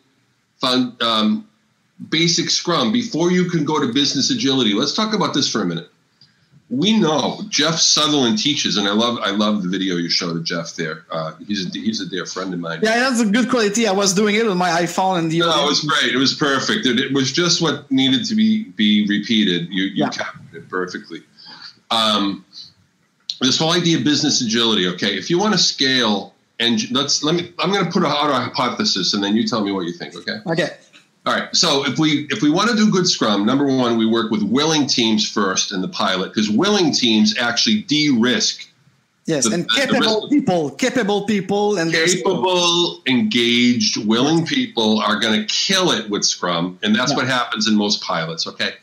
fun, 0.60 0.96
um, 1.02 1.48
basic 2.10 2.50
Scrum 2.50 2.92
before 2.92 3.32
you 3.32 3.50
can 3.50 3.66
go 3.66 3.80
to 3.80 3.94
business 3.94 4.30
agility. 4.30 4.74
Let's 4.74 4.94
talk 4.94 5.14
about 5.14 5.34
this 5.34 5.52
for 5.52 5.62
a 5.62 5.66
minute 5.66 5.90
we 6.74 6.98
know 6.98 7.42
Jeff 7.50 7.76
Sutherland 7.76 8.40
teaches, 8.40 8.78
and 8.78 8.88
I 8.88 8.94
love 8.94 9.20
I 9.22 9.30
love 9.30 9.64
the 9.64 9.70
video 9.70 9.98
you 9.98 10.10
showed 10.10 10.36
of 10.36 10.44
Jeff 10.44 10.76
there. 10.76 11.06
Uh, 11.12 11.34
he's 11.48 11.68
a, 11.68 11.70
he's 11.70 12.02
a 12.02 12.10
dear 12.10 12.26
friend 12.26 12.54
of 12.54 12.60
mine. 12.60 12.80
Yeah, 12.82 13.00
that's 13.00 13.22
a 13.22 13.26
good 13.26 13.50
quality. 13.50 13.88
I 13.88 13.92
was 13.92 14.14
doing 14.14 14.36
it 14.36 14.46
with 14.46 14.58
my 14.58 14.70
iPhone 14.70 15.20
and 15.20 15.32
the. 15.32 15.40
No, 15.40 15.66
it 15.66 15.68
was 15.68 15.82
great. 15.82 16.14
It 16.14 16.18
was 16.18 16.34
perfect. 16.34 16.86
It, 16.86 17.00
it, 17.00 17.14
was 17.14 17.32
just 17.32 17.62
what 17.62 17.90
needed 17.92 18.26
to 18.26 18.36
be 18.36 18.64
be 18.64 19.06
repeated. 19.08 19.70
You 19.70 19.84
you 19.84 19.92
yeah. 19.96 20.10
captured 20.10 20.56
it 20.56 20.70
perfectly. 20.70 21.22
Um, 21.92 22.44
this 23.40 23.58
whole 23.58 23.72
idea 23.72 23.98
of 23.98 24.04
business 24.04 24.42
agility. 24.42 24.88
Okay, 24.88 25.18
if 25.18 25.30
you 25.30 25.40
want 25.40 25.54
to 25.54 25.60
scale, 25.60 26.34
and 26.60 26.80
let's 26.92 27.24
let 27.24 27.36
me. 27.36 27.52
I'm 27.60 27.72
going 27.72 27.86
to 27.86 27.92
put 27.92 28.04
out 28.04 28.30
a 28.30 28.34
hypothesis, 28.34 29.14
and 29.14 29.24
then 29.24 29.36
you 29.36 29.48
tell 29.48 29.64
me 29.64 29.72
what 29.72 29.86
you 29.86 29.94
think. 29.94 30.16
Okay. 30.16 30.38
Okay. 30.46 30.70
All 31.26 31.34
right. 31.34 31.56
So 31.56 31.86
if 31.86 31.98
we 31.98 32.28
if 32.30 32.42
we 32.42 32.50
want 32.50 32.70
to 32.70 32.76
do 32.76 32.92
good 32.92 33.08
Scrum, 33.08 33.46
number 33.46 33.66
one, 33.66 33.98
we 33.98 34.06
work 34.06 34.32
with 34.32 34.44
willing 34.44 34.88
teams 34.88 35.30
first 35.30 35.72
in 35.72 35.82
the 35.82 35.88
pilot 35.88 36.30
because 36.30 36.50
willing 36.50 36.94
teams 36.94 37.38
actually 37.38 37.82
de-risk. 37.82 38.70
Yes, 39.26 39.48
the, 39.48 39.56
and 39.56 39.72
capable 39.72 40.28
people, 40.28 40.72
capable 40.72 41.26
people, 41.26 41.78
and 41.78 41.94
capable, 41.94 43.02
engaged, 43.08 44.06
willing 44.06 44.46
people 44.46 45.00
are 45.00 45.18
going 45.18 45.40
to 45.40 45.46
kill 45.48 45.92
it 45.92 46.10
with 46.10 46.26
Scrum, 46.26 46.78
and 46.84 46.94
that's 46.94 47.12
yeah. 47.12 47.18
what 47.18 47.28
happens 47.28 47.66
in 47.66 47.76
most 47.76 48.02
pilots. 48.02 48.46
Okay. 48.46 48.74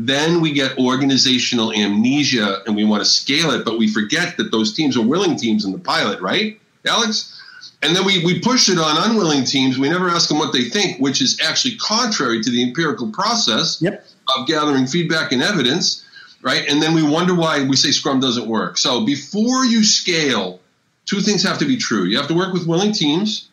Then 0.00 0.40
we 0.40 0.52
get 0.52 0.78
organizational 0.78 1.72
amnesia, 1.72 2.62
and 2.66 2.76
we 2.76 2.84
want 2.84 3.02
to 3.02 3.04
scale 3.04 3.50
it, 3.50 3.64
but 3.64 3.78
we 3.78 3.88
forget 3.88 4.36
that 4.36 4.52
those 4.52 4.72
teams 4.72 4.96
are 4.96 5.02
willing 5.02 5.36
teams 5.36 5.64
in 5.64 5.72
the 5.72 5.78
pilot, 5.78 6.20
right, 6.20 6.60
Alex? 6.86 7.34
And 7.82 7.96
then 7.96 8.04
we, 8.04 8.24
we 8.24 8.38
push 8.38 8.68
it 8.68 8.78
on 8.78 9.10
unwilling 9.10 9.44
teams. 9.44 9.76
We 9.76 9.88
never 9.88 10.08
ask 10.08 10.28
them 10.28 10.38
what 10.38 10.52
they 10.52 10.64
think, 10.64 11.00
which 11.00 11.20
is 11.20 11.40
actually 11.44 11.76
contrary 11.78 12.40
to 12.42 12.50
the 12.50 12.62
empirical 12.62 13.10
process 13.10 13.82
yep. 13.82 14.06
of 14.36 14.46
gathering 14.46 14.86
feedback 14.86 15.32
and 15.32 15.42
evidence, 15.42 16.04
right? 16.42 16.64
And 16.68 16.80
then 16.80 16.94
we 16.94 17.02
wonder 17.02 17.34
why 17.34 17.64
we 17.64 17.74
say 17.74 17.90
Scrum 17.90 18.20
doesn't 18.20 18.46
work. 18.46 18.78
So 18.78 19.04
before 19.04 19.64
you 19.64 19.82
scale, 19.82 20.60
two 21.06 21.20
things 21.20 21.42
have 21.42 21.58
to 21.58 21.66
be 21.66 21.76
true. 21.76 22.04
You 22.04 22.18
have 22.18 22.28
to 22.28 22.34
work 22.34 22.52
with 22.52 22.68
willing 22.68 22.92
teams, 22.92 23.48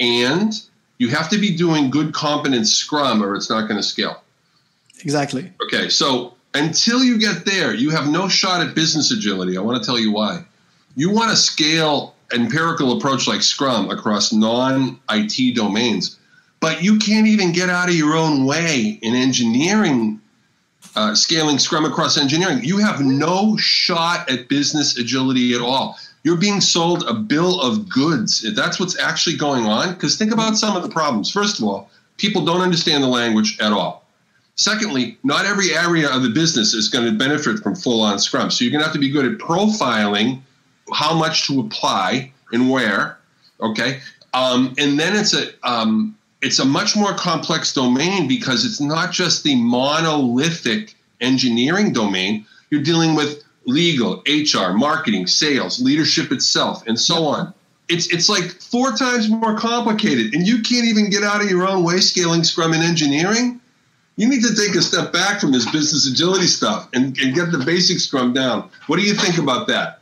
and 0.00 0.54
You 1.02 1.08
have 1.08 1.28
to 1.30 1.38
be 1.38 1.56
doing 1.56 1.90
good, 1.90 2.14
competent 2.14 2.68
Scrum, 2.68 3.24
or 3.24 3.34
it's 3.34 3.50
not 3.50 3.66
going 3.68 3.76
to 3.76 3.82
scale. 3.82 4.22
Exactly. 5.02 5.52
Okay, 5.64 5.88
so 5.88 6.34
until 6.54 7.02
you 7.02 7.18
get 7.18 7.44
there, 7.44 7.74
you 7.74 7.90
have 7.90 8.08
no 8.08 8.28
shot 8.28 8.66
at 8.66 8.74
business 8.74 9.10
agility. 9.10 9.56
I 9.56 9.60
want 9.60 9.82
to 9.82 9.86
tell 9.86 9.98
you 9.98 10.12
why. 10.12 10.44
You 10.94 11.10
want 11.10 11.30
to 11.30 11.36
scale 11.36 12.14
empirical 12.32 12.96
approach 12.96 13.26
like 13.26 13.42
Scrum 13.42 13.90
across 13.90 14.32
non 14.32 14.98
IT 15.10 15.56
domains, 15.56 16.18
but 16.60 16.82
you 16.82 16.98
can't 16.98 17.26
even 17.26 17.52
get 17.52 17.70
out 17.70 17.88
of 17.88 17.94
your 17.94 18.14
own 18.14 18.44
way 18.44 18.98
in 19.02 19.14
engineering, 19.14 20.20
uh, 20.94 21.14
scaling 21.14 21.58
Scrum 21.58 21.84
across 21.84 22.18
engineering. 22.18 22.62
You 22.62 22.78
have 22.78 23.00
no 23.00 23.56
shot 23.56 24.30
at 24.30 24.48
business 24.48 24.98
agility 24.98 25.54
at 25.54 25.60
all. 25.60 25.98
You're 26.24 26.36
being 26.36 26.60
sold 26.60 27.04
a 27.08 27.14
bill 27.14 27.60
of 27.60 27.88
goods. 27.88 28.46
That's 28.54 28.78
what's 28.78 28.98
actually 28.98 29.36
going 29.36 29.64
on. 29.66 29.94
Because 29.94 30.16
think 30.16 30.32
about 30.32 30.56
some 30.56 30.76
of 30.76 30.82
the 30.82 30.88
problems. 30.88 31.32
First 31.32 31.58
of 31.58 31.64
all, 31.64 31.90
people 32.16 32.44
don't 32.44 32.60
understand 32.60 33.02
the 33.02 33.08
language 33.08 33.58
at 33.60 33.72
all. 33.72 34.01
Secondly, 34.62 35.18
not 35.24 35.44
every 35.44 35.74
area 35.74 36.08
of 36.08 36.22
the 36.22 36.28
business 36.28 36.72
is 36.72 36.88
going 36.88 37.04
to 37.04 37.18
benefit 37.18 37.58
from 37.58 37.74
full 37.74 38.00
on 38.00 38.20
Scrum. 38.20 38.48
So 38.48 38.64
you're 38.64 38.70
going 38.70 38.78
to 38.78 38.84
have 38.84 38.94
to 38.94 39.00
be 39.00 39.10
good 39.10 39.24
at 39.24 39.38
profiling 39.38 40.40
how 40.92 41.14
much 41.14 41.48
to 41.48 41.58
apply 41.58 42.30
and 42.52 42.70
where. 42.70 43.18
Okay, 43.60 43.98
um, 44.34 44.72
and 44.78 45.00
then 45.00 45.16
it's 45.16 45.34
a 45.34 45.48
um, 45.64 46.16
it's 46.42 46.60
a 46.60 46.64
much 46.64 46.94
more 46.94 47.12
complex 47.12 47.72
domain 47.72 48.28
because 48.28 48.64
it's 48.64 48.80
not 48.80 49.10
just 49.10 49.42
the 49.42 49.56
monolithic 49.56 50.94
engineering 51.20 51.92
domain. 51.92 52.46
You're 52.70 52.84
dealing 52.84 53.16
with 53.16 53.42
legal, 53.66 54.22
HR, 54.28 54.74
marketing, 54.74 55.26
sales, 55.26 55.82
leadership 55.82 56.30
itself, 56.30 56.86
and 56.86 56.96
so 56.96 57.26
on. 57.26 57.52
It's 57.88 58.06
it's 58.12 58.28
like 58.28 58.52
four 58.60 58.92
times 58.92 59.28
more 59.28 59.58
complicated, 59.58 60.34
and 60.34 60.46
you 60.46 60.62
can't 60.62 60.84
even 60.84 61.10
get 61.10 61.24
out 61.24 61.42
of 61.42 61.50
your 61.50 61.66
own 61.66 61.82
way 61.82 61.98
scaling 61.98 62.44
Scrum 62.44 62.74
and 62.74 62.84
engineering. 62.84 63.58
You 64.16 64.28
need 64.28 64.42
to 64.42 64.54
take 64.54 64.74
a 64.74 64.82
step 64.82 65.12
back 65.12 65.40
from 65.40 65.52
this 65.52 65.70
business 65.70 66.06
agility 66.10 66.46
stuff 66.46 66.88
and, 66.92 67.18
and 67.18 67.34
get 67.34 67.50
the 67.50 67.62
basic 67.64 67.98
Scrum 67.98 68.32
down. 68.32 68.68
What 68.86 68.98
do 68.98 69.02
you 69.02 69.14
think 69.14 69.38
about 69.38 69.66
that? 69.68 70.00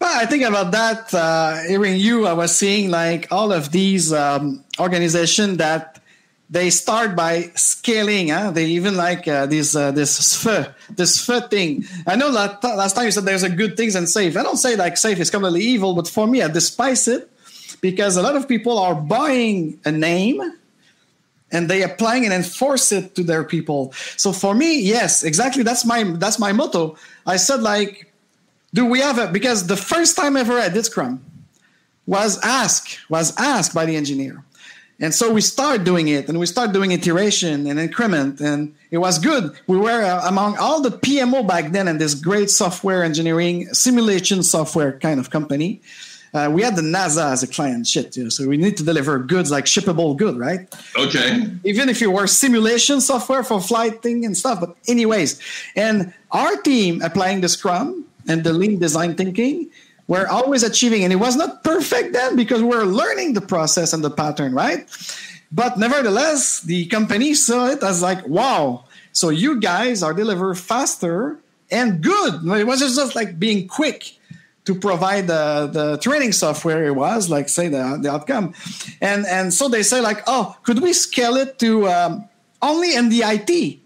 Well, 0.00 0.18
I 0.18 0.26
think 0.26 0.44
about 0.44 0.72
that. 0.72 1.12
Uh, 1.12 1.62
hearing 1.68 1.96
you, 2.00 2.26
I 2.26 2.32
was 2.32 2.56
seeing 2.56 2.90
like 2.90 3.28
all 3.30 3.52
of 3.52 3.70
these 3.70 4.12
um, 4.12 4.64
organizations 4.78 5.58
that 5.58 6.02
they 6.48 6.70
start 6.70 7.14
by 7.14 7.50
scaling. 7.54 8.28
Huh? 8.28 8.50
They 8.50 8.66
even 8.66 8.96
like 8.96 9.28
uh, 9.28 9.46
this 9.46 9.76
uh, 9.76 9.92
this 9.92 10.18
SFE, 10.18 10.74
this 10.90 11.20
SFE 11.20 11.50
thing. 11.50 11.84
I 12.06 12.16
know 12.16 12.32
that 12.32 12.64
last 12.64 12.94
time 12.94 13.04
you 13.04 13.10
said 13.10 13.24
there's 13.24 13.42
a 13.42 13.50
good 13.50 13.76
things 13.76 13.94
and 13.94 14.08
safe. 14.08 14.36
I 14.36 14.42
don't 14.42 14.56
say 14.56 14.74
like 14.74 14.96
safe 14.96 15.20
is 15.20 15.30
completely 15.30 15.60
evil, 15.60 15.94
but 15.94 16.08
for 16.08 16.26
me, 16.26 16.42
I 16.42 16.48
despise 16.48 17.06
it 17.06 17.30
because 17.80 18.16
a 18.16 18.22
lot 18.22 18.36
of 18.36 18.48
people 18.48 18.78
are 18.78 18.94
buying 18.94 19.78
a 19.84 19.92
name 19.92 20.40
and 21.52 21.68
they 21.68 21.82
applying 21.82 22.24
and 22.24 22.32
enforce 22.32 22.92
it 22.92 23.14
to 23.16 23.22
their 23.22 23.44
people. 23.44 23.92
So 24.16 24.32
for 24.32 24.54
me, 24.54 24.80
yes, 24.80 25.24
exactly. 25.24 25.62
That's 25.62 25.84
my 25.84 26.04
that's 26.04 26.38
my 26.38 26.52
motto. 26.52 26.96
I 27.26 27.36
said 27.36 27.62
like 27.62 28.12
do 28.72 28.86
we 28.86 29.00
have 29.00 29.18
a 29.18 29.26
because 29.28 29.66
the 29.66 29.76
first 29.76 30.16
time 30.16 30.36
ever 30.36 30.54
I 30.54 30.68
did 30.68 30.84
Scrum 30.84 31.24
was 32.06 32.38
asked 32.42 32.98
was 33.08 33.36
asked 33.36 33.74
by 33.74 33.86
the 33.86 33.96
engineer. 33.96 34.44
And 35.02 35.14
so 35.14 35.32
we 35.32 35.40
start 35.40 35.84
doing 35.84 36.08
it 36.08 36.28
and 36.28 36.38
we 36.38 36.44
start 36.44 36.72
doing 36.72 36.92
iteration 36.92 37.66
and 37.66 37.80
increment 37.80 38.40
and 38.40 38.74
it 38.90 38.98
was 38.98 39.18
good. 39.18 39.58
We 39.66 39.78
were 39.78 40.02
uh, 40.02 40.28
among 40.28 40.58
all 40.58 40.82
the 40.82 40.90
PMO 40.90 41.46
back 41.46 41.72
then 41.72 41.88
and 41.88 41.98
this 41.98 42.14
great 42.14 42.50
software 42.50 43.02
engineering 43.02 43.72
simulation 43.72 44.42
software 44.42 44.98
kind 44.98 45.18
of 45.18 45.30
company. 45.30 45.80
Uh, 46.32 46.48
we 46.52 46.62
had 46.62 46.76
the 46.76 46.82
NASA 46.82 47.32
as 47.32 47.42
a 47.42 47.46
client 47.46 47.86
shit, 47.86 48.12
too, 48.12 48.30
so 48.30 48.46
we 48.46 48.56
need 48.56 48.76
to 48.76 48.84
deliver 48.84 49.18
goods 49.18 49.50
like 49.50 49.64
shippable 49.64 50.16
good, 50.16 50.38
right? 50.38 50.72
Okay. 50.96 51.44
Even 51.64 51.88
if 51.88 52.00
you 52.00 52.10
were 52.10 52.26
simulation 52.26 53.00
software 53.00 53.42
for 53.42 53.60
flight 53.60 54.00
thing 54.02 54.24
and 54.24 54.36
stuff, 54.36 54.60
but 54.60 54.76
anyways, 54.86 55.40
and 55.74 56.12
our 56.30 56.56
team 56.58 57.02
applying 57.02 57.40
the 57.40 57.48
Scrum 57.48 58.04
and 58.28 58.44
the 58.44 58.52
lean 58.52 58.78
design 58.78 59.16
thinking, 59.16 59.68
we're 60.06 60.26
always 60.26 60.62
achieving. 60.62 61.04
And 61.04 61.12
it 61.12 61.16
was 61.16 61.36
not 61.36 61.64
perfect 61.64 62.12
then 62.12 62.36
because 62.36 62.62
we're 62.62 62.84
learning 62.84 63.34
the 63.34 63.40
process 63.40 63.92
and 63.92 64.04
the 64.04 64.10
pattern, 64.10 64.54
right? 64.54 64.88
But 65.52 65.78
nevertheless, 65.78 66.60
the 66.60 66.86
company 66.86 67.34
saw 67.34 67.68
it 67.68 67.82
as 67.82 68.02
like, 68.02 68.26
wow, 68.26 68.84
so 69.12 69.30
you 69.30 69.60
guys 69.60 70.02
are 70.02 70.14
deliver 70.14 70.54
faster 70.54 71.38
and 71.70 72.02
good. 72.02 72.44
It 72.44 72.66
wasn't 72.66 72.94
just 72.94 73.16
like 73.16 73.38
being 73.38 73.66
quick 73.66 74.16
to 74.64 74.74
provide 74.74 75.26
the, 75.26 75.68
the 75.72 75.98
training 75.98 76.32
software 76.32 76.84
it 76.84 76.94
was 76.94 77.30
like 77.30 77.48
say 77.48 77.68
the, 77.68 77.98
the 78.02 78.10
outcome. 78.10 78.54
And 79.00 79.26
and 79.26 79.52
so 79.52 79.68
they 79.68 79.82
say 79.82 80.00
like 80.00 80.22
oh 80.26 80.56
could 80.62 80.80
we 80.80 80.92
scale 80.92 81.36
it 81.36 81.58
to 81.60 81.88
um, 81.88 82.28
only 82.62 82.94
in 82.94 83.08
the 83.08 83.22
it 83.24 83.80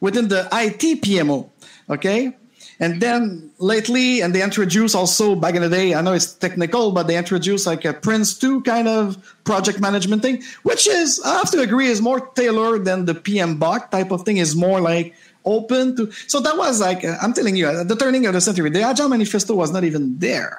within 0.00 0.28
the 0.28 0.48
it 0.52 0.78
pmo 0.78 1.50
okay? 1.90 2.34
And 2.82 3.00
then 3.00 3.52
lately, 3.58 4.22
and 4.22 4.34
they 4.34 4.42
introduced 4.42 4.96
also 4.96 5.36
back 5.36 5.54
in 5.54 5.62
the 5.62 5.68
day, 5.68 5.94
I 5.94 6.00
know 6.00 6.14
it's 6.14 6.32
technical, 6.34 6.90
but 6.90 7.06
they 7.06 7.16
introduced 7.16 7.64
like 7.64 7.84
a 7.84 7.94
Prince2 7.94 8.64
kind 8.64 8.88
of 8.88 9.22
project 9.44 9.78
management 9.78 10.20
thing, 10.22 10.42
which 10.64 10.88
is, 10.88 11.20
I 11.24 11.34
have 11.34 11.50
to 11.52 11.60
agree, 11.60 11.86
is 11.86 12.02
more 12.02 12.26
tailored 12.34 12.84
than 12.84 13.04
the 13.04 13.14
pm 13.14 13.60
PMBOK 13.60 13.90
type 13.92 14.10
of 14.10 14.22
thing, 14.22 14.38
is 14.38 14.56
more 14.56 14.80
like 14.80 15.14
open 15.44 15.96
to. 15.96 16.10
So 16.26 16.40
that 16.40 16.56
was 16.56 16.80
like, 16.80 17.04
uh, 17.04 17.16
I'm 17.20 17.32
telling 17.32 17.56
you, 17.56 17.68
at 17.68 17.88
the 17.88 17.96
turning 17.96 18.26
of 18.26 18.32
the 18.32 18.40
century, 18.40 18.70
the 18.70 18.82
Agile 18.82 19.08
Manifesto 19.08 19.54
was 19.54 19.72
not 19.72 19.84
even 19.84 20.18
there. 20.18 20.58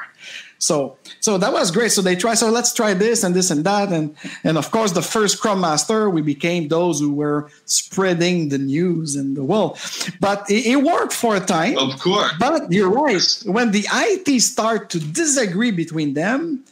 So 0.63 0.97
so 1.19 1.37
that 1.37 1.51
was 1.51 1.71
great. 1.71 1.91
So 1.91 2.01
they 2.01 2.15
try. 2.15 2.35
So 2.35 2.49
let's 2.49 2.73
try 2.73 2.93
this 2.93 3.23
and 3.23 3.35
this 3.35 3.51
and 3.51 3.65
that, 3.65 3.91
and 3.91 4.15
and 4.45 4.57
of 4.57 4.71
course 4.71 4.93
the 4.93 5.01
first 5.01 5.37
Scrum 5.37 5.59
Master, 5.59 6.09
we 6.09 6.21
became 6.21 6.69
those 6.69 7.01
who 7.01 7.13
were 7.13 7.49
spreading 7.65 8.47
the 8.47 8.57
news 8.57 9.17
in 9.17 9.33
the 9.33 9.43
world. 9.43 9.77
But 10.21 10.49
it, 10.49 10.65
it 10.65 10.75
worked 10.77 11.11
for 11.11 11.35
a 11.35 11.41
time. 11.41 11.77
Of 11.77 11.99
course. 11.99 12.31
But 12.39 12.71
you're 12.71 12.89
right. 12.89 13.43
When 13.45 13.71
the 13.71 13.85
IT 13.91 14.41
start 14.41 14.89
to 14.91 14.99
disagree 14.99 15.71
between 15.71 16.13
them, 16.13 16.63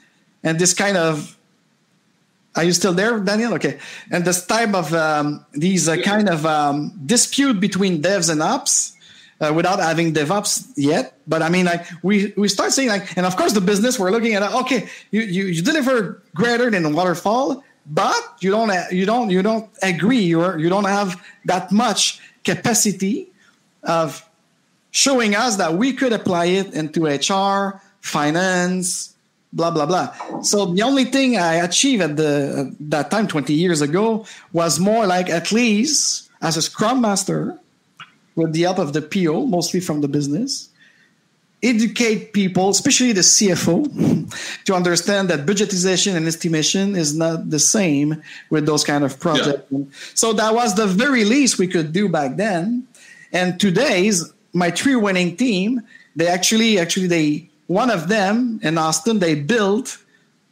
and 0.42 0.58
this 0.58 0.74
kind 0.74 0.96
of 0.96 1.38
are 2.56 2.64
you 2.64 2.74
still 2.74 2.94
there, 2.94 3.20
Daniel? 3.20 3.54
Okay. 3.54 3.80
And 4.10 4.26
this 4.26 4.46
type 4.46 4.74
of 4.74 4.94
um, 4.94 5.46
these 5.54 5.88
uh, 5.88 5.98
kind 5.98 6.30
of 6.30 6.46
um, 6.46 6.94
dispute 7.06 7.60
between 7.60 8.02
devs 8.02 8.30
and 8.30 8.42
ops 8.42 8.94
uh, 9.40 9.52
without 9.54 9.80
having 9.80 10.14
DevOps 10.14 10.68
yet. 10.76 11.18
But 11.28 11.42
I 11.42 11.50
mean, 11.50 11.66
like 11.66 11.86
we 12.04 12.34
we 12.38 12.48
start 12.48 12.72
saying 12.72 12.90
like, 12.90 13.18
and 13.18 13.26
of 13.26 13.36
course 13.38 13.54
the 13.54 13.62
business 13.62 13.98
we're 13.98 14.12
looking 14.12 14.34
at. 14.34 14.44
Okay, 14.54 14.90
you 15.12 15.22
you, 15.22 15.46
you 15.46 15.62
deliver 15.62 16.22
greater 16.36 16.70
than 16.70 16.94
waterfall, 16.94 17.64
but 17.86 18.38
you 18.42 18.52
don't 18.52 18.72
you 18.92 19.06
don't 19.06 19.30
you 19.30 19.42
don't 19.42 19.70
agree. 19.82 20.22
You 20.22 20.58
you 20.58 20.70
don't 20.70 20.86
have 20.86 21.22
that 21.46 21.72
much 21.72 22.20
capacity 22.44 23.32
of 23.84 24.28
showing 24.92 25.36
us 25.36 25.56
that 25.56 25.74
we 25.74 25.94
could 25.94 26.14
apply 26.14 26.46
it 26.46 26.74
into 26.74 27.06
HR, 27.06 27.82
finance, 28.02 29.11
blah 29.54 29.72
blah 29.72 29.86
blah. 29.86 30.42
So 30.42 30.66
the 30.66 30.82
only 30.82 31.06
thing 31.06 31.38
I 31.38 31.56
achieved 31.56 32.02
at 32.02 32.18
the 32.18 32.72
at 32.72 32.90
that 32.90 33.12
time, 33.12 33.28
twenty 33.28 33.54
years 33.54 33.82
ago, 33.82 34.26
was 34.54 34.80
more 34.80 35.06
like 35.06 35.30
at 35.30 35.52
least 35.52 36.30
as 36.42 36.58
a 36.58 36.62
Scrum 36.62 37.02
Master 37.02 37.58
with 38.36 38.54
the 38.54 38.62
help 38.62 38.80
of 38.80 38.94
the 38.94 39.02
PO, 39.02 39.46
mostly 39.46 39.80
from 39.80 40.02
the 40.02 40.08
business, 40.08 40.70
educate 41.62 42.34
people, 42.34 42.70
especially 42.70 43.12
the 43.12 43.22
CFO, 43.22 44.64
to 44.66 44.74
understand 44.74 45.30
that 45.30 45.46
budgetization 45.46 46.16
and 46.16 46.28
estimation 46.28 46.96
is 46.96 47.16
not 47.16 47.50
the 47.50 47.60
same 47.60 48.22
with 48.50 48.66
those 48.66 48.84
kind 48.84 49.04
of 49.04 49.20
projects. 49.20 49.66
Yeah. 49.70 49.84
So 50.14 50.34
that 50.34 50.54
was 50.54 50.76
the 50.76 50.88
very 50.88 51.26
least 51.26 51.60
we 51.60 51.68
could 51.68 51.92
do 51.92 52.10
back 52.10 52.38
then. 52.38 52.88
And 53.32 53.60
today's 53.60 54.32
my 54.54 54.72
three 54.72 54.96
winning 54.96 55.38
team, 55.38 55.82
they 56.16 56.28
actually 56.28 56.80
actually 56.80 57.08
they 57.08 57.50
one 57.72 57.90
of 57.90 58.10
them 58.10 58.60
in 58.64 58.78
Austin, 58.78 59.20
they 59.20 59.36
built 59.36 59.98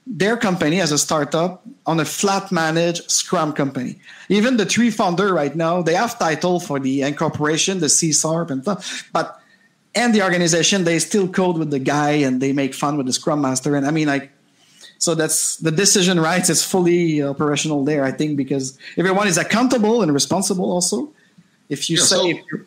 their 0.07 0.37
company 0.37 0.79
as 0.79 0.91
a 0.91 0.97
startup 0.97 1.61
on 1.85 1.99
a 1.99 2.05
flat 2.05 2.51
managed 2.51 3.11
Scrum 3.11 3.51
company. 3.53 3.99
Even 4.29 4.57
the 4.57 4.65
three 4.65 4.89
founder 4.89 5.33
right 5.33 5.55
now, 5.55 5.81
they 5.81 5.93
have 5.95 6.17
title 6.17 6.59
for 6.59 6.79
the 6.79 7.01
incorporation, 7.01 7.79
the 7.79 7.89
C 7.89 8.13
sharp 8.13 8.49
and 8.49 8.63
stuff, 8.63 9.09
but 9.11 9.39
and 9.95 10.13
the 10.13 10.23
organization, 10.23 10.83
they 10.83 10.99
still 10.99 11.27
code 11.27 11.57
with 11.57 11.71
the 11.71 11.79
guy 11.79 12.11
and 12.11 12.41
they 12.41 12.53
make 12.53 12.73
fun 12.73 12.95
with 12.95 13.05
the 13.05 13.13
Scrum 13.13 13.41
Master. 13.41 13.75
And 13.75 13.85
I 13.85 13.91
mean, 13.91 14.07
like, 14.07 14.31
so 14.97 15.15
that's 15.15 15.57
the 15.57 15.71
decision 15.71 16.19
rights 16.19 16.49
is 16.49 16.63
fully 16.63 17.21
operational 17.23 17.83
there, 17.83 18.03
I 18.03 18.11
think, 18.11 18.37
because 18.37 18.77
everyone 18.97 19.27
is 19.27 19.37
accountable 19.37 20.01
and 20.03 20.13
responsible 20.13 20.71
also. 20.71 21.11
If 21.69 21.89
you 21.89 21.97
yeah, 21.97 22.03
say, 22.03 22.43
so, 22.49 22.59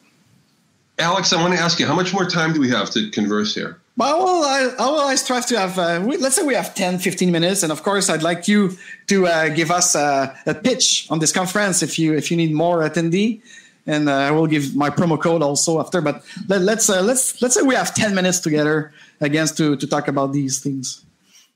Alex, 0.98 1.32
I 1.32 1.40
want 1.40 1.54
to 1.54 1.60
ask 1.60 1.78
you, 1.80 1.86
how 1.86 1.94
much 1.94 2.12
more 2.12 2.26
time 2.26 2.52
do 2.52 2.60
we 2.60 2.70
have 2.70 2.90
to 2.90 3.10
converse 3.10 3.54
here? 3.54 3.81
Well, 3.96 4.08
I, 4.08 4.64
will, 4.64 4.74
I 4.78 4.86
will 4.86 5.00
always 5.00 5.26
try 5.26 5.40
to 5.40 5.58
have, 5.58 5.78
uh, 5.78 6.02
we, 6.06 6.16
let's 6.16 6.36
say 6.36 6.42
we 6.42 6.54
have 6.54 6.74
10, 6.74 6.98
15 6.98 7.30
minutes. 7.30 7.62
And 7.62 7.70
of 7.70 7.82
course, 7.82 8.08
I'd 8.08 8.22
like 8.22 8.48
you 8.48 8.76
to 9.08 9.26
uh, 9.26 9.48
give 9.50 9.70
us 9.70 9.94
uh, 9.94 10.34
a 10.46 10.54
pitch 10.54 11.06
on 11.10 11.18
this 11.18 11.32
conference 11.32 11.82
if 11.82 11.98
you 11.98 12.14
if 12.14 12.30
you 12.30 12.36
need 12.36 12.52
more 12.52 12.78
attendee. 12.78 13.42
And 13.86 14.08
uh, 14.08 14.14
I 14.14 14.30
will 14.30 14.46
give 14.46 14.74
my 14.76 14.90
promo 14.90 15.20
code 15.20 15.42
also 15.42 15.80
after. 15.80 16.00
But 16.00 16.24
let, 16.48 16.60
us 16.60 16.66
let's, 16.66 16.90
uh, 16.90 17.02
let's 17.02 17.42
let's 17.42 17.54
say 17.54 17.62
we 17.62 17.74
have 17.74 17.94
10 17.94 18.14
minutes 18.14 18.40
together 18.40 18.92
against 19.20 19.56
to, 19.58 19.76
to 19.76 19.86
talk 19.86 20.08
about 20.08 20.32
these 20.32 20.60
things, 20.60 21.04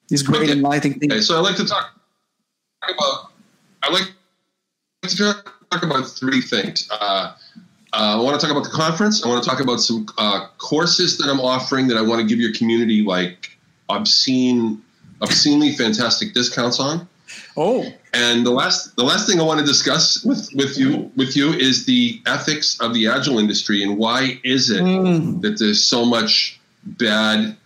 these 0.08 0.22
great 0.22 0.50
okay. 0.50 0.52
enlightening 0.52 0.98
things. 0.98 1.12
Okay, 1.12 1.22
so 1.22 1.38
I'd 1.38 1.40
like 1.40 1.56
to 1.56 1.66
talk 1.66 1.94
about 2.82 3.30
I 3.82 3.92
like 3.92 4.12
to 5.08 5.42
talk 5.70 5.82
about 5.82 6.06
three 6.06 6.42
things. 6.42 6.88
Uh, 6.90 7.34
uh, 7.96 8.18
I 8.18 8.22
want 8.22 8.38
to 8.38 8.46
talk 8.46 8.54
about 8.54 8.64
the 8.64 8.76
conference. 8.76 9.24
I 9.24 9.28
want 9.28 9.42
to 9.42 9.48
talk 9.48 9.60
about 9.60 9.80
some 9.80 10.06
uh, 10.18 10.48
courses 10.58 11.16
that 11.16 11.30
I'm 11.30 11.40
offering 11.40 11.88
that 11.88 11.96
I 11.96 12.02
want 12.02 12.20
to 12.20 12.26
give 12.26 12.38
your 12.38 12.52
community 12.52 13.02
like 13.02 13.56
obscene, 13.88 14.82
obscenely 15.22 15.72
fantastic 15.72 16.34
discounts 16.34 16.78
on. 16.78 17.08
Oh. 17.56 17.86
And 18.12 18.44
the 18.44 18.50
last 18.50 18.96
the 18.96 19.02
last 19.02 19.26
thing 19.26 19.40
I 19.40 19.44
want 19.44 19.60
to 19.60 19.66
discuss 19.66 20.22
with, 20.24 20.50
with 20.54 20.76
you 20.76 21.10
with 21.16 21.36
you 21.36 21.52
is 21.54 21.86
the 21.86 22.20
ethics 22.26 22.78
of 22.80 22.92
the 22.92 23.08
agile 23.08 23.38
industry 23.38 23.82
and 23.82 23.96
why 23.96 24.40
is 24.44 24.70
it 24.70 24.82
mm. 24.82 25.40
that 25.40 25.58
there's 25.58 25.84
so 25.84 26.04
much 26.04 26.60
bad 26.84 27.56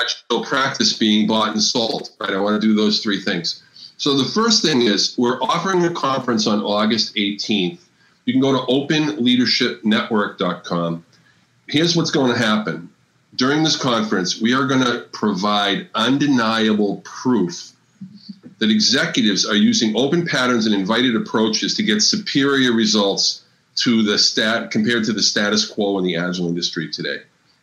agile 0.00 0.44
practice 0.44 0.92
being 0.92 1.28
bought 1.28 1.52
and 1.52 1.62
sold. 1.62 2.10
Right. 2.20 2.30
I 2.30 2.40
want 2.40 2.60
to 2.60 2.66
do 2.66 2.74
those 2.74 3.00
three 3.00 3.20
things. 3.20 3.62
So 3.96 4.16
the 4.16 4.28
first 4.30 4.62
thing 4.62 4.82
is 4.82 5.16
we're 5.16 5.40
offering 5.40 5.84
a 5.84 5.94
conference 5.94 6.46
on 6.46 6.62
August 6.62 7.14
18th. 7.14 7.80
You 8.28 8.34
can 8.34 8.42
go 8.42 8.52
to 8.52 8.60
openleadershipnetwork.com. 8.70 11.04
Here's 11.66 11.96
what's 11.96 12.10
going 12.10 12.30
to 12.30 12.38
happen. 12.38 12.90
During 13.34 13.62
this 13.62 13.76
conference, 13.76 14.38
we 14.38 14.52
are 14.52 14.66
going 14.66 14.84
to 14.84 15.06
provide 15.12 15.88
undeniable 15.94 17.00
proof 17.06 17.72
that 18.58 18.70
executives 18.70 19.46
are 19.46 19.54
using 19.54 19.96
open 19.96 20.26
patterns 20.26 20.66
and 20.66 20.74
invited 20.74 21.16
approaches 21.16 21.72
to 21.76 21.82
get 21.82 22.02
superior 22.02 22.72
results 22.72 23.44
to 23.76 24.02
the 24.02 24.18
stat 24.18 24.70
compared 24.70 25.04
to 25.04 25.14
the 25.14 25.22
status 25.22 25.64
quo 25.64 25.96
in 25.96 26.04
the 26.04 26.16
agile 26.16 26.48
industry 26.48 26.90
today. 26.90 27.22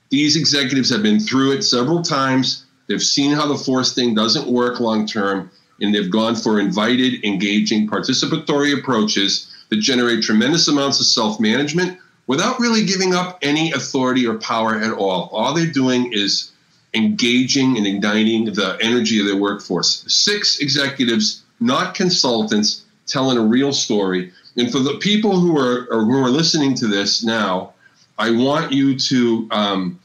These 0.09 0.35
executives 0.35 0.89
have 0.89 1.03
been 1.03 1.19
through 1.19 1.51
it 1.51 1.61
several 1.61 2.01
times. 2.01 2.65
They've 2.87 2.99
seen 2.99 3.33
how 3.33 3.47
the 3.47 3.63
force 3.63 3.93
thing 3.93 4.15
doesn't 4.15 4.47
work 4.47 4.79
long 4.79 5.05
term, 5.05 5.51
and 5.79 5.93
they've 5.93 6.09
gone 6.09 6.35
for 6.35 6.59
invited, 6.59 7.23
engaging, 7.23 7.87
participatory 7.87 8.75
approaches 8.75 9.51
that 9.69 9.77
generate 9.77 10.23
tremendous 10.23 10.67
amounts 10.67 10.99
of 10.99 11.05
self 11.05 11.39
management 11.39 11.99
without 12.27 12.59
really 12.59 12.85
giving 12.85 13.13
up 13.13 13.37
any 13.41 13.71
authority 13.71 14.25
or 14.25 14.37
power 14.37 14.75
at 14.75 14.91
all. 14.91 15.29
All 15.31 15.53
they're 15.53 15.65
doing 15.65 16.11
is 16.13 16.51
engaging 16.93 17.77
and 17.77 17.85
igniting 17.85 18.45
the 18.45 18.77
energy 18.81 19.19
of 19.19 19.27
their 19.27 19.35
workforce. 19.35 20.03
Six 20.07 20.59
executives, 20.59 21.43
not 21.59 21.93
consultants, 21.93 22.83
telling 23.05 23.37
a 23.37 23.41
real 23.41 23.73
story. 23.73 24.31
And 24.57 24.71
for 24.71 24.79
the 24.79 24.97
people 24.97 25.39
who 25.39 25.57
are 25.57 25.85
who 25.91 26.23
are 26.23 26.29
listening 26.29 26.75
to 26.75 26.87
this 26.87 27.23
now, 27.23 27.73
I 28.17 28.31
want 28.31 28.71
you 28.71 28.97
to 28.97 29.47
um, 29.51 29.99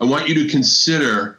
I 0.00 0.04
want 0.04 0.28
you 0.28 0.34
to 0.42 0.48
consider 0.48 1.38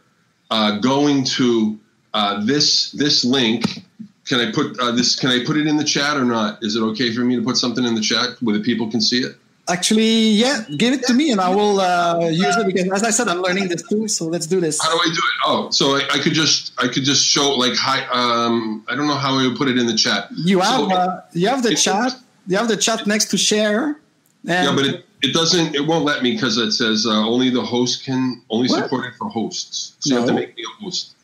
uh, 0.49 0.79
going 0.79 1.25
to 1.25 1.79
uh, 2.13 2.45
this 2.45 2.91
this 2.91 3.25
link. 3.25 3.83
Can 4.27 4.39
I 4.41 4.51
put 4.51 4.77
uh, 4.79 4.91
this? 4.91 5.15
Can 5.15 5.29
I 5.29 5.43
put 5.45 5.57
it 5.57 5.67
in 5.67 5.77
the 5.77 5.83
chat 5.83 6.17
or 6.17 6.25
not? 6.25 6.61
Is 6.61 6.75
it 6.75 6.81
okay 6.81 7.13
for 7.13 7.21
me 7.21 7.35
to 7.35 7.41
put 7.41 7.57
something 7.57 7.85
in 7.85 7.95
the 7.95 8.01
chat 8.01 8.41
where 8.41 8.57
the 8.57 8.63
people 8.63 8.91
can 8.91 8.99
see 8.99 9.19
it? 9.19 9.35
Actually, 9.69 10.29
yeah, 10.29 10.63
give 10.77 10.93
it 10.93 11.03
to 11.03 11.13
me 11.13 11.31
and 11.31 11.41
I 11.41 11.53
will 11.53 11.81
uh, 11.81 12.29
use 12.29 12.55
it 12.55 12.65
because, 12.65 12.89
as 12.89 13.03
I 13.03 13.09
said, 13.09 13.27
I'm 13.27 13.41
learning 13.41 13.67
this 13.67 13.83
too. 13.83 14.07
So 14.07 14.25
let's 14.25 14.47
do 14.47 14.61
this. 14.61 14.81
How 14.81 14.89
do 14.91 14.97
I 14.97 15.05
do 15.07 15.11
it? 15.11 15.21
Oh, 15.45 15.69
so 15.71 15.95
I, 15.97 16.07
I 16.13 16.19
could 16.19 16.33
just 16.33 16.71
I 16.77 16.87
could 16.87 17.03
just 17.03 17.25
show 17.25 17.51
like 17.51 17.75
hi. 17.75 18.05
Um, 18.11 18.85
I 18.87 18.95
don't 18.95 19.07
know 19.07 19.15
how 19.15 19.37
I 19.37 19.47
would 19.47 19.57
put 19.57 19.67
it 19.67 19.77
in 19.77 19.85
the 19.85 19.95
chat. 19.95 20.29
You 20.31 20.59
have 20.59 20.79
so, 20.79 20.91
uh, 20.91 21.21
you 21.33 21.47
have 21.47 21.63
the 21.63 21.75
chat. 21.75 22.13
You 22.47 22.57
have 22.57 22.69
the 22.69 22.77
chat 22.77 23.07
next 23.07 23.25
to 23.31 23.37
share. 23.37 23.99
yeah, 24.43 24.73
but 24.73 24.85
it, 24.85 25.05
it 25.21 25.33
doesn't. 25.33 25.75
It 25.75 25.85
won't 25.85 26.05
let 26.05 26.23
me 26.23 26.33
because 26.33 26.57
it 26.57 26.71
says 26.71 27.05
uh, 27.05 27.27
only 27.27 27.49
the 27.49 27.61
host 27.63 28.05
can 28.05 28.41
only 28.49 28.69
what? 28.69 28.83
support 28.83 29.05
it 29.05 29.15
for 29.15 29.27
hosts. 29.29 29.95
So 29.99 30.09
no. 30.09 30.15
you 30.15 30.19
have 30.21 30.29
to 30.29 30.35
make 30.35 30.55
me 30.55 30.63
a 30.63 30.83
host 30.83 31.15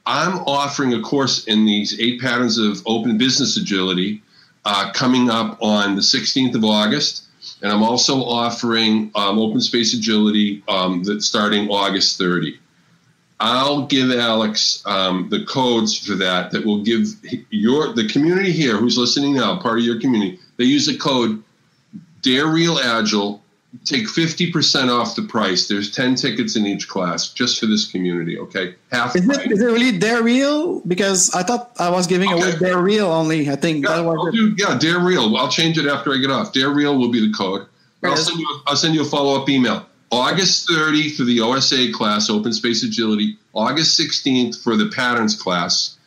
I'm 0.06 0.40
offering 0.40 0.94
a 0.94 1.02
course 1.02 1.46
in 1.46 1.66
these 1.66 2.00
eight 2.00 2.22
patterns 2.22 2.58
of 2.58 2.82
open 2.86 3.18
business 3.18 3.58
agility 3.58 4.22
uh, 4.64 4.92
coming 4.94 5.30
up 5.30 5.58
on 5.62 5.96
the 5.96 6.02
16th 6.02 6.56
of 6.56 6.64
August. 6.64 7.26
And 7.62 7.72
I'm 7.72 7.84
also 7.84 8.24
offering 8.24 9.12
um, 9.16 9.40
open 9.40 9.62
space 9.62 9.94
agility 9.94 10.64
um, 10.68 11.04
starting 11.20 11.70
August 11.70 12.18
30. 12.18 12.60
I'll 13.40 13.86
give 13.86 14.12
Alex 14.12 14.82
um, 14.86 15.30
the 15.30 15.46
codes 15.46 15.98
for 15.98 16.16
that. 16.16 16.52
That 16.52 16.66
will 16.66 16.84
give 16.84 17.08
your 17.50 17.94
the 17.94 18.08
community 18.08 18.52
here 18.52 18.78
who's 18.78 18.98
listening 18.98 19.36
now, 19.36 19.60
part 19.60 19.78
of 19.78 19.86
your 19.86 20.00
community. 20.00 20.40
They 20.58 20.66
use 20.66 20.88
the 20.88 20.98
code 20.98 21.44
Dare 22.22 22.48
Real 22.48 22.80
Agile. 22.80 23.42
Take 23.86 24.08
fifty 24.10 24.52
percent 24.52 24.90
off 24.90 25.16
the 25.16 25.22
price. 25.22 25.68
There's 25.68 25.92
ten 25.92 26.16
tickets 26.16 26.56
in 26.56 26.66
each 26.66 26.88
class 26.88 27.32
just 27.32 27.60
for 27.60 27.68
this 27.68 27.92
community. 27.92 28.40
Okay, 28.40 28.74
half. 28.92 29.16
Is 29.16 29.30
it, 29.30 29.52
is 29.52 29.62
it 29.62 29.66
really 29.66 29.96
Dare 29.96 30.24
Real? 30.24 30.80
Because 30.80 31.32
I 31.36 31.44
thought 31.44 31.74
I 31.78 31.92
was 31.92 32.08
giving 32.08 32.34
okay. 32.34 32.42
away 32.42 32.58
Dare 32.58 32.82
Real 32.82 33.08
only. 33.08 33.52
I 33.52 33.56
think 33.56 33.86
yeah, 33.86 33.98
that 33.98 34.06
was 34.06 34.34
do, 34.34 34.56
yeah, 34.58 34.80
Dare 34.80 35.00
Real. 35.00 35.36
I'll 35.38 35.50
change 35.50 35.78
it 35.78 35.86
after 35.86 36.12
I 36.12 36.18
get 36.18 36.32
off. 36.32 36.54
Dare 36.54 36.72
Real 36.72 36.98
will 36.98 37.12
be 37.12 37.20
the 37.20 37.32
code. 37.34 37.68
I'll 38.04 38.16
send 38.16 38.40
you. 38.40 38.62
I'll 38.66 38.78
send 38.78 38.96
you 38.96 39.02
a 39.02 39.06
follow 39.06 39.40
up 39.40 39.48
email. 39.48 39.86
August 40.12 40.70
30 40.70 41.10
for 41.12 41.24
the 41.24 41.42
OSA 41.42 41.92
class, 41.94 42.30
Open 42.30 42.54
Space 42.54 42.84
Agility, 42.84 43.38
August 43.54 44.00
16th 44.00 44.62
for 44.64 44.78
the 44.78 44.90
Patterns 44.90 45.36
class. 45.36 45.98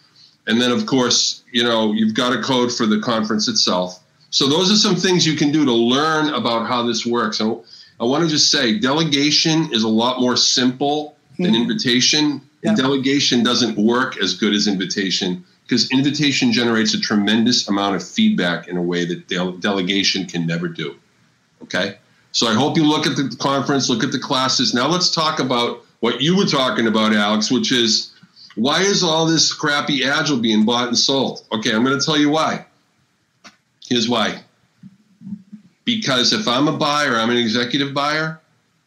And 0.46 0.60
then, 0.60 0.72
of 0.72 0.86
course, 0.86 1.42
you 1.52 1.62
know, 1.62 1.92
you've 1.92 2.14
got 2.14 2.32
a 2.32 2.42
code 2.42 2.72
for 2.72 2.86
the 2.86 2.98
conference 3.00 3.46
itself. 3.48 4.02
So 4.30 4.48
those 4.48 4.70
are 4.70 4.76
some 4.76 4.96
things 4.96 5.26
you 5.26 5.36
can 5.36 5.52
do 5.52 5.64
to 5.64 5.72
learn 5.72 6.32
about 6.32 6.66
how 6.66 6.82
this 6.82 7.04
works. 7.04 7.40
And 7.40 7.60
I 7.98 8.04
want 8.04 8.24
to 8.24 8.30
just 8.30 8.50
say 8.50 8.78
delegation 8.78 9.72
is 9.72 9.82
a 9.82 9.88
lot 9.88 10.20
more 10.20 10.36
simple 10.36 11.16
than 11.38 11.52
mm-hmm. 11.52 11.62
invitation. 11.62 12.40
Yeah. 12.62 12.74
Delegation 12.74 13.42
doesn't 13.42 13.76
work 13.76 14.16
as 14.18 14.34
good 14.34 14.54
as 14.54 14.66
invitation 14.66 15.44
because 15.64 15.90
invitation 15.90 16.52
generates 16.52 16.94
a 16.94 17.00
tremendous 17.00 17.68
amount 17.68 17.96
of 17.96 18.06
feedback 18.06 18.68
in 18.68 18.76
a 18.76 18.82
way 18.82 19.04
that 19.04 19.28
de- 19.28 19.56
delegation 19.60 20.26
can 20.26 20.46
never 20.46 20.68
do. 20.68 20.96
Okay? 21.62 21.98
So 22.32 22.46
I 22.46 22.54
hope 22.54 22.76
you 22.76 22.84
look 22.84 23.06
at 23.06 23.16
the 23.16 23.36
conference, 23.38 23.88
look 23.88 24.04
at 24.04 24.12
the 24.12 24.18
classes. 24.18 24.72
Now 24.72 24.88
let's 24.88 25.10
talk 25.10 25.40
about 25.40 25.84
what 26.00 26.20
you 26.20 26.36
were 26.36 26.46
talking 26.46 26.86
about, 26.86 27.12
Alex, 27.12 27.50
which 27.50 27.72
is 27.72 28.12
why 28.54 28.82
is 28.82 29.02
all 29.02 29.26
this 29.26 29.52
crappy 29.52 30.04
Agile 30.04 30.38
being 30.38 30.64
bought 30.64 30.88
and 30.88 30.98
sold? 30.98 31.44
Okay, 31.52 31.74
I'm 31.74 31.84
going 31.84 31.98
to 31.98 32.04
tell 32.04 32.18
you 32.18 32.30
why. 32.30 32.66
Here's 33.86 34.08
why. 34.08 34.42
Because 35.84 36.32
if 36.32 36.46
I'm 36.46 36.68
a 36.68 36.76
buyer, 36.76 37.16
I'm 37.16 37.30
an 37.30 37.36
executive 37.36 37.94
buyer. 37.94 38.40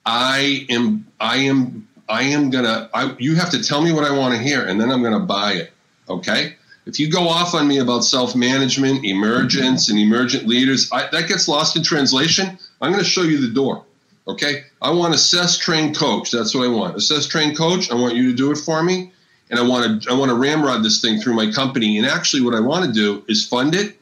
I 0.06 0.66
am. 0.70 1.08
I 1.20 1.38
am. 1.38 1.88
I 2.08 2.24
am 2.24 2.50
gonna. 2.50 2.90
You 3.20 3.36
have 3.36 3.50
to 3.52 3.64
tell 3.64 3.82
me 3.82 3.92
what 3.92 4.04
I 4.04 4.18
want 4.18 4.36
to 4.36 4.40
hear, 4.40 4.66
and 4.66 4.80
then 4.80 4.92
I'm 4.92 5.02
going 5.02 5.14
to 5.14 5.26
buy 5.26 5.54
it. 5.54 5.72
Okay. 6.10 6.56
If 6.86 7.00
you 7.00 7.10
go 7.10 7.30
off 7.30 7.54
on 7.54 7.68
me 7.68 7.80
about 7.80 8.04
self 8.04 8.36
management, 8.36 9.06
emergence, 9.06 9.90
and 9.90 9.98
emergent 9.98 10.48
leaders, 10.48 10.90
I, 10.92 11.08
that 11.12 11.28
gets 11.28 11.48
lost 11.48 11.78
in 11.78 11.84
translation. 11.84 12.58
I'm 12.84 12.92
going 12.92 13.04
to 13.04 13.10
show 13.10 13.24
you 13.24 13.40
the 13.40 13.54
door. 13.54 13.86
Okay. 14.28 14.64
I 14.82 14.92
want 14.92 15.14
assess, 15.14 15.58
train, 15.58 15.94
coach. 15.94 16.32
That's 16.32 16.54
what 16.54 16.66
I 16.66 16.68
want. 16.68 16.96
Assess, 16.96 17.28
train, 17.28 17.56
coach. 17.56 17.92
I 17.92 17.96
want 17.96 18.16
you 18.16 18.30
to 18.30 18.36
do 18.36 18.52
it 18.52 18.58
for 18.58 18.84
me. 18.84 19.12
And 19.50 19.60
I 19.60 19.64
want 19.64 20.04
to 20.04 20.10
I 20.10 20.14
want 20.14 20.30
to 20.30 20.36
ramrod 20.36 20.84
this 20.84 21.02
thing 21.02 21.20
through 21.20 21.34
my 21.34 21.52
company. 21.52 21.98
And 21.98 22.08
actually, 22.08 22.42
what 22.42 22.56
I 22.56 22.60
want 22.60 22.86
to 22.86 22.92
do 22.92 23.24
is 23.28 23.46
fund 23.46 23.76
it, 23.76 23.98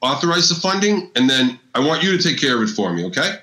authorize 0.00 0.48
the 0.48 0.54
funding, 0.54 1.10
and 1.14 1.30
then 1.30 1.60
I 1.74 1.80
want 1.80 2.02
you 2.02 2.16
to 2.16 2.22
take 2.22 2.40
care 2.40 2.56
of 2.56 2.62
it 2.68 2.72
for 2.72 2.92
me. 2.92 3.04
Okay. 3.06 3.36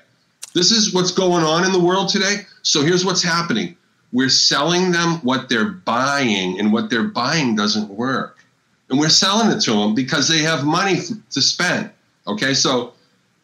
This 0.54 0.70
is 0.70 0.92
what's 0.92 1.12
going 1.12 1.44
on 1.44 1.64
in 1.64 1.72
the 1.72 1.80
world 1.80 2.08
today. 2.08 2.46
So 2.62 2.82
here's 2.82 3.04
what's 3.04 3.22
happening. 3.22 3.76
We're 4.12 4.28
selling 4.28 4.90
them 4.92 5.20
what 5.22 5.48
they're 5.48 5.70
buying, 5.70 6.58
and 6.58 6.72
what 6.72 6.90
they're 6.90 7.04
buying 7.04 7.54
doesn't 7.56 7.88
work 7.88 8.38
and 8.88 8.98
we're 8.98 9.08
selling 9.08 9.54
it 9.54 9.60
to 9.60 9.72
them 9.72 9.94
because 9.94 10.28
they 10.28 10.38
have 10.38 10.64
money 10.64 11.00
to 11.30 11.42
spend. 11.42 11.90
Okay, 12.26 12.54
so 12.54 12.94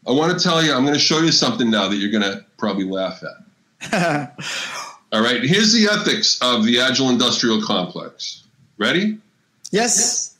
I 0.07 0.13
want 0.13 0.39
to 0.39 0.43
tell 0.43 0.63
you, 0.63 0.73
I'm 0.73 0.83
going 0.83 0.95
to 0.95 1.01
show 1.01 1.21
you 1.21 1.33
something 1.33 1.71
now 1.71 1.89
that 1.89 1.97
you're 1.97 2.11
going 2.11 2.23
to 2.23 2.45
probably 2.59 2.85
laugh 2.85 3.23
at. 3.23 4.35
All 5.13 5.23
right, 5.23 5.43
here's 5.43 5.73
the 5.73 5.89
ethics 5.91 6.39
of 6.43 6.65
the 6.65 6.81
Agile 6.81 7.09
Industrial 7.11 7.63
Complex. 7.63 8.43
Ready? 8.77 9.19
Yes. 9.71 10.37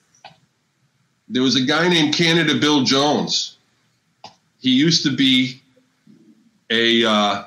There 1.29 1.43
was 1.43 1.57
a 1.57 1.63
guy 1.65 1.89
named 1.89 2.15
Canada 2.15 2.55
Bill 2.57 2.83
Jones. 2.85 3.57
he 4.61 4.71
used 4.71 5.05
to 5.05 5.15
be 5.17 5.63
a. 6.71 7.05
Uh, 7.05 7.45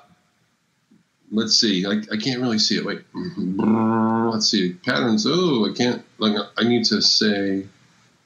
let's 1.31 1.59
see. 1.59 1.85
I, 1.85 2.01
I 2.11 2.17
can't 2.17 2.41
really 2.41 2.59
see 2.59 2.77
it. 2.77 2.85
Wait. 2.85 3.01
Let's 3.13 4.49
see 4.49 4.73
patterns. 4.73 5.25
Oh, 5.27 5.69
I 5.69 5.73
can't. 5.73 6.03
Like 6.17 6.35
I 6.57 6.63
need 6.63 6.85
to 6.85 7.01
say. 7.01 7.65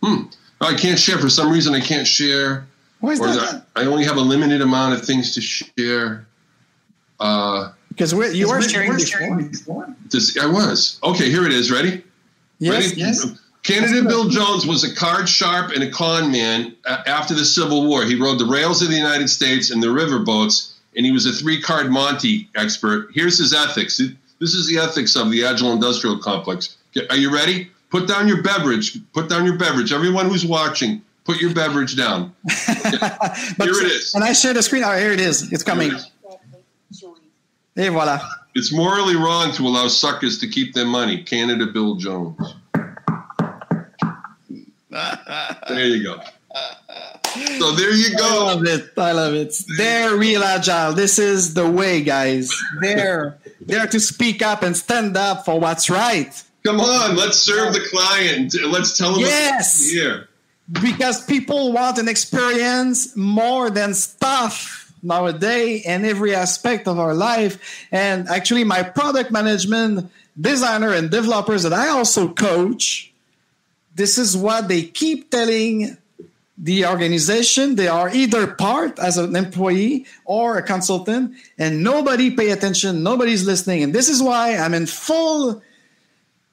Hmm. 0.04 0.24
Oh, 0.60 0.68
I 0.68 0.76
can't 0.76 1.00
share 1.00 1.18
for 1.18 1.30
some 1.30 1.52
reason. 1.52 1.74
I 1.74 1.80
can't 1.80 2.08
share. 2.08 2.68
Why 3.02 3.12
is 3.12 3.20
that? 3.20 3.66
I 3.76 3.86
only 3.86 4.06
have 4.06 4.18
a 4.18 4.22
limited 4.22 4.62
amount 4.62 4.94
of 4.94 5.06
things 5.06 5.34
to 5.36 5.42
share. 5.42 6.26
Uh, 7.20 7.72
because 7.90 8.16
we're, 8.16 8.32
you 8.32 8.48
were 8.50 8.62
sharing, 8.62 8.98
sharing 8.98 9.50
before. 9.50 9.94
This, 10.10 10.38
I 10.38 10.46
was. 10.46 11.00
Okay, 11.04 11.30
here 11.30 11.46
it 11.46 11.52
is. 11.52 11.70
Ready? 11.70 12.04
Yes. 12.60 12.90
Ready? 12.90 13.02
Yes. 13.02 13.40
Canada 13.64 14.08
Bill 14.08 14.30
Jones 14.30 14.66
was 14.66 14.84
a 14.84 14.96
card 14.96 15.30
sharp 15.30 15.72
and 15.72 15.84
a 15.84 15.92
con 15.92 16.32
man 16.32 16.76
after 16.86 17.36
the 17.36 17.46
Civil 17.46 17.88
War. 17.88 18.04
He 18.04 18.16
rode 18.16 18.40
the 18.40 18.46
rails 18.46 18.82
of 18.82 18.90
the 18.90 18.96
United 18.96 19.30
States 19.30 19.70
and 19.70 19.84
the 19.84 19.88
riverboats, 19.88 20.74
and 20.96 21.06
he 21.06 21.12
was 21.12 21.26
a 21.26 21.34
three 21.34 21.62
card 21.62 21.92
Monte 21.92 22.50
expert. 22.56 23.10
Here's 23.14 23.38
his 23.38 23.54
ethics. 23.54 23.98
This 24.40 24.54
is 24.56 24.68
the 24.68 24.80
ethics 24.80 25.16
of 25.16 25.30
the 25.30 25.46
Agile 25.46 25.74
Industrial 25.74 26.18
Complex. 26.18 26.78
Are 27.10 27.18
you 27.18 27.32
ready? 27.32 27.70
Put 27.92 28.08
down 28.08 28.28
your 28.28 28.42
beverage. 28.42 28.98
Put 29.14 29.30
down 29.30 29.46
your 29.46 29.58
beverage. 29.58 29.94
Everyone 29.94 30.28
who's 30.28 30.46
watching, 30.46 31.02
put 31.24 31.42
your 31.42 31.54
beverage 31.54 31.96
down. 31.96 32.34
here 32.50 32.58
it 33.58 33.92
is. 33.92 34.14
And 34.16 34.24
I 34.24 34.34
share 34.34 34.54
the 34.54 34.64
screen. 34.64 34.84
Oh, 34.84 34.98
here 34.98 35.12
it 35.12 35.20
is. 35.20 35.52
It's 35.52 35.64
coming. 35.64 35.92
Et 37.78 37.90
voilà. 37.90 38.22
It's 38.54 38.74
morally 38.74 39.16
wrong 39.16 39.54
to 39.54 39.64
allow 39.64 39.88
suckers 39.88 40.38
to 40.40 40.48
keep 40.48 40.74
their 40.74 40.86
money. 40.86 41.24
Canada 41.24 41.68
Bill 41.68 41.96
Jones. 41.96 42.56
there 44.90 45.88
you 45.88 46.04
go. 46.04 46.22
So 47.60 47.72
there 47.72 47.94
you 47.94 48.18
go. 48.18 48.48
I 48.48 48.54
love 48.54 48.66
it. 48.66 48.92
I 48.98 49.12
love 49.14 49.34
it. 49.34 49.56
They're 49.78 50.18
real 50.18 50.44
agile. 50.44 50.92
This 50.94 51.18
is 51.18 51.54
the 51.54 51.70
way, 51.70 52.04
guys. 52.04 52.52
They're 52.82 53.38
there 53.62 53.88
to 53.88 54.00
speak 54.02 54.42
up 54.42 54.64
and 54.64 54.76
stand 54.76 55.16
up 55.16 55.46
for 55.46 55.60
what's 55.60 55.90
right. 55.90 56.44
Come 56.66 56.80
on, 56.80 57.16
let's 57.16 57.38
serve 57.38 57.74
the 57.74 57.80
client. 57.90 58.54
Let's 58.70 58.98
tell 58.98 59.14
them 59.14 59.22
yes. 59.22 59.90
here. 59.90 60.28
Because 60.70 61.26
people 61.26 61.72
want 61.74 61.98
an 61.98 62.08
experience 62.08 63.16
more 63.16 63.70
than 63.70 63.94
stuff 63.94 64.92
nowadays 65.04 65.86
in 65.86 66.06
every 66.06 66.36
aspect 66.36 66.88
of 66.88 67.00
our 67.00 67.14
life. 67.14 67.88
And 67.92 68.28
actually, 68.30 68.64
my 68.64 68.84
product 68.84 69.32
management 69.32 70.12
designer 70.40 70.94
and 70.94 71.10
developers 71.10 71.64
that 71.64 71.74
I 71.74 71.90
also 71.90 72.30
coach, 72.30 73.12
this 73.96 74.18
is 74.18 74.38
what 74.38 74.68
they 74.68 74.84
keep 74.84 75.30
telling 75.30 75.98
the 76.58 76.86
organization. 76.86 77.76
They 77.76 77.88
are 77.88 78.10
either 78.14 78.48
part 78.48 79.00
as 79.00 79.18
an 79.18 79.36
employee 79.36 80.06
or 80.26 80.58
a 80.58 80.64
consultant, 80.64 81.36
and 81.58 81.84
nobody 81.84 82.32
pay 82.32 82.52
attention. 82.52 83.04
Nobody's 83.04 83.46
listening. 83.46 83.84
And 83.84 83.94
this 83.94 84.08
is 84.08 84.22
why 84.22 84.56
I'm 84.56 84.74
in 84.74 84.86
full 84.86 85.62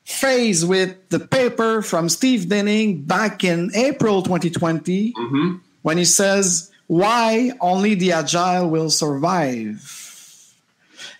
phase 0.09 0.64
with 0.64 0.96
the 1.11 1.20
paper 1.20 1.82
from 1.82 2.09
Steve 2.09 2.48
Denning 2.48 3.02
back 3.02 3.44
in 3.44 3.70
April 3.74 4.22
2020 4.22 5.12
mm-hmm. 5.12 5.56
when 5.82 5.98
he 5.98 6.04
says 6.06 6.72
why 6.86 7.52
only 7.61 7.94
the 7.94 8.12
agile 8.12 8.70
will 8.70 8.88
survive. 8.88 10.06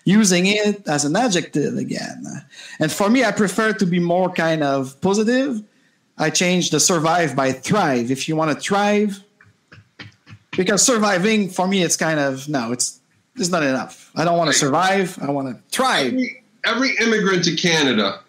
Using 0.05 0.47
it 0.47 0.87
as 0.87 1.05
an 1.05 1.15
adjective 1.15 1.77
again. 1.77 2.23
And 2.79 2.91
for 2.91 3.11
me, 3.11 3.23
I 3.23 3.31
prefer 3.31 3.73
to 3.73 3.85
be 3.85 3.99
more 3.99 4.31
kind 4.31 4.63
of 4.63 4.99
positive. 5.01 5.61
I 6.17 6.31
change 6.31 6.71
the 6.71 6.79
survive 6.79 7.35
by 7.35 7.51
thrive. 7.51 8.09
If 8.09 8.27
you 8.27 8.35
want 8.35 8.51
to 8.51 8.59
thrive, 8.59 9.23
because 10.57 10.83
surviving 10.83 11.49
for 11.49 11.67
me, 11.67 11.83
it's 11.83 11.95
kind 11.95 12.19
of 12.19 12.49
no, 12.49 12.71
it's 12.71 12.99
it's 13.35 13.49
not 13.49 13.61
enough. 13.61 14.11
I 14.15 14.25
don't 14.25 14.37
want 14.37 14.51
to 14.51 14.57
survive. 14.57 15.19
I 15.21 15.29
want 15.29 15.55
to 15.55 15.61
thrive. 15.69 16.07
Every, 16.07 16.43
every 16.65 16.95
immigrant 16.97 17.43
to 17.43 17.55
Canada 17.55 18.21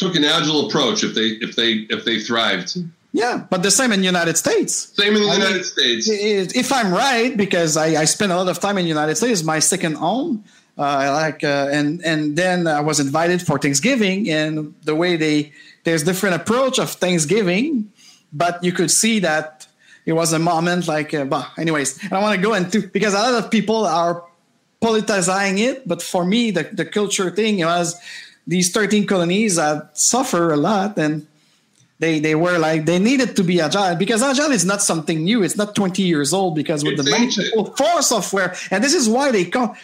took 0.00 0.16
an 0.16 0.24
agile 0.24 0.66
approach 0.66 1.04
if 1.04 1.14
they 1.14 1.28
if 1.46 1.54
they 1.54 1.70
if 1.94 2.04
they 2.04 2.18
thrived. 2.18 2.76
Yeah, 3.12 3.44
but 3.50 3.62
the 3.62 3.70
same 3.70 3.92
in 3.92 4.00
the 4.00 4.06
United 4.06 4.36
States. 4.36 4.72
Same 4.94 5.14
in 5.16 5.22
the 5.22 5.28
I 5.28 5.34
United 5.34 5.54
mean, 5.54 5.64
States. 5.64 6.08
If 6.54 6.72
I'm 6.72 6.92
right, 6.92 7.36
because 7.36 7.76
I, 7.76 8.02
I 8.02 8.04
spent 8.04 8.30
a 8.30 8.36
lot 8.36 8.48
of 8.48 8.60
time 8.60 8.78
in 8.78 8.84
the 8.84 8.88
United 8.88 9.16
States, 9.16 9.42
my 9.42 9.58
second 9.58 9.94
home. 9.94 10.44
Uh, 10.78 10.82
I 10.82 11.10
like, 11.10 11.44
uh, 11.44 11.68
and 11.70 12.00
and 12.04 12.36
then 12.36 12.66
I 12.66 12.80
was 12.80 13.00
invited 13.00 13.42
for 13.42 13.58
Thanksgiving, 13.58 14.30
and 14.30 14.74
the 14.84 14.94
way 14.94 15.16
they 15.16 15.52
there's 15.84 16.04
different 16.04 16.36
approach 16.36 16.78
of 16.78 16.90
Thanksgiving, 16.92 17.92
but 18.32 18.62
you 18.62 18.72
could 18.72 18.90
see 18.90 19.18
that 19.20 19.66
it 20.06 20.12
was 20.12 20.32
a 20.32 20.38
moment 20.38 20.88
like, 20.88 21.12
uh, 21.12 21.24
but 21.24 21.50
anyways, 21.58 22.02
And 22.04 22.12
I 22.12 22.20
want 22.22 22.36
to 22.36 22.42
go 22.42 22.54
into 22.54 22.86
because 22.86 23.12
a 23.12 23.18
lot 23.18 23.34
of 23.44 23.50
people 23.50 23.84
are 23.84 24.24
politicizing 24.80 25.58
it, 25.58 25.86
but 25.86 26.00
for 26.00 26.24
me, 26.24 26.50
the 26.52 26.64
the 26.72 26.86
culture 26.86 27.30
thing 27.30 27.58
was 27.64 27.96
these 28.50 28.72
13 28.72 29.06
colonies 29.06 29.54
that 29.54 29.96
suffer 29.96 30.52
a 30.52 30.56
lot 30.56 30.98
and 30.98 31.24
they 32.00 32.18
they 32.18 32.34
were 32.34 32.58
like 32.58 32.84
they 32.84 32.98
needed 32.98 33.36
to 33.36 33.44
be 33.44 33.60
agile 33.60 33.94
because 33.94 34.22
agile 34.22 34.50
is 34.50 34.64
not 34.64 34.82
something 34.82 35.22
new. 35.22 35.44
It's 35.44 35.56
not 35.56 35.74
20 35.76 36.02
years 36.02 36.32
old 36.32 36.56
because 36.56 36.82
with 36.82 36.94
it's 36.94 37.04
the 37.04 37.10
many 37.10 37.30
oh, 37.56 37.64
for 37.78 38.02
software, 38.02 38.56
and 38.72 38.82
this 38.82 38.94
is 38.94 39.08
why 39.08 39.30
they 39.30 39.44
come. 39.44 39.76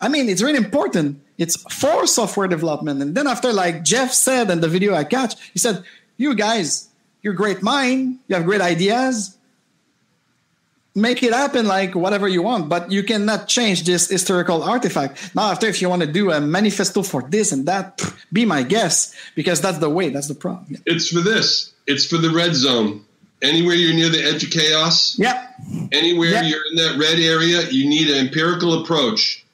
I 0.00 0.08
mean, 0.08 0.28
it's 0.28 0.42
really 0.42 0.58
important. 0.58 1.20
It's 1.38 1.56
for 1.72 2.06
software 2.06 2.46
development, 2.46 3.02
and 3.02 3.14
then 3.14 3.26
after, 3.26 3.52
like 3.52 3.82
Jeff 3.82 4.12
said 4.12 4.50
in 4.50 4.60
the 4.60 4.68
video 4.68 4.94
I 4.94 5.04
catch, 5.04 5.40
he 5.52 5.58
said, 5.58 5.82
"You 6.18 6.34
guys, 6.34 6.88
you're 7.22 7.34
great 7.34 7.62
mind. 7.62 8.18
You 8.28 8.36
have 8.36 8.44
great 8.44 8.60
ideas. 8.60 9.36
Make 10.94 11.22
it 11.22 11.32
happen 11.32 11.66
like 11.66 11.94
whatever 11.94 12.28
you 12.28 12.42
want, 12.42 12.68
but 12.68 12.92
you 12.92 13.02
cannot 13.02 13.48
change 13.48 13.84
this 13.84 14.10
historical 14.10 14.62
artifact. 14.62 15.34
Now, 15.34 15.50
after, 15.50 15.66
if 15.66 15.80
you 15.80 15.88
want 15.88 16.02
to 16.02 16.12
do 16.12 16.30
a 16.30 16.40
manifesto 16.40 17.02
for 17.02 17.22
this 17.22 17.50
and 17.50 17.64
that, 17.66 18.02
be 18.30 18.44
my 18.44 18.62
guest 18.62 19.14
because 19.34 19.62
that's 19.62 19.78
the 19.78 19.88
way. 19.88 20.10
That's 20.10 20.28
the 20.28 20.34
problem. 20.34 20.66
Yeah. 20.68 20.78
It's 20.84 21.08
for 21.08 21.20
this. 21.20 21.72
It's 21.86 22.04
for 22.04 22.18
the 22.18 22.28
red 22.28 22.54
zone. 22.54 23.04
Anywhere 23.40 23.74
you're 23.74 23.94
near 23.94 24.10
the 24.10 24.22
edge 24.22 24.44
of 24.44 24.50
chaos. 24.50 25.18
Yeah. 25.18 25.48
Anywhere 25.92 26.28
yep. 26.28 26.44
you're 26.44 26.62
in 26.70 26.76
that 26.76 26.98
red 26.98 27.18
area, 27.18 27.68
you 27.70 27.88
need 27.88 28.08
an 28.10 28.26
empirical 28.26 28.82
approach. 28.82 29.44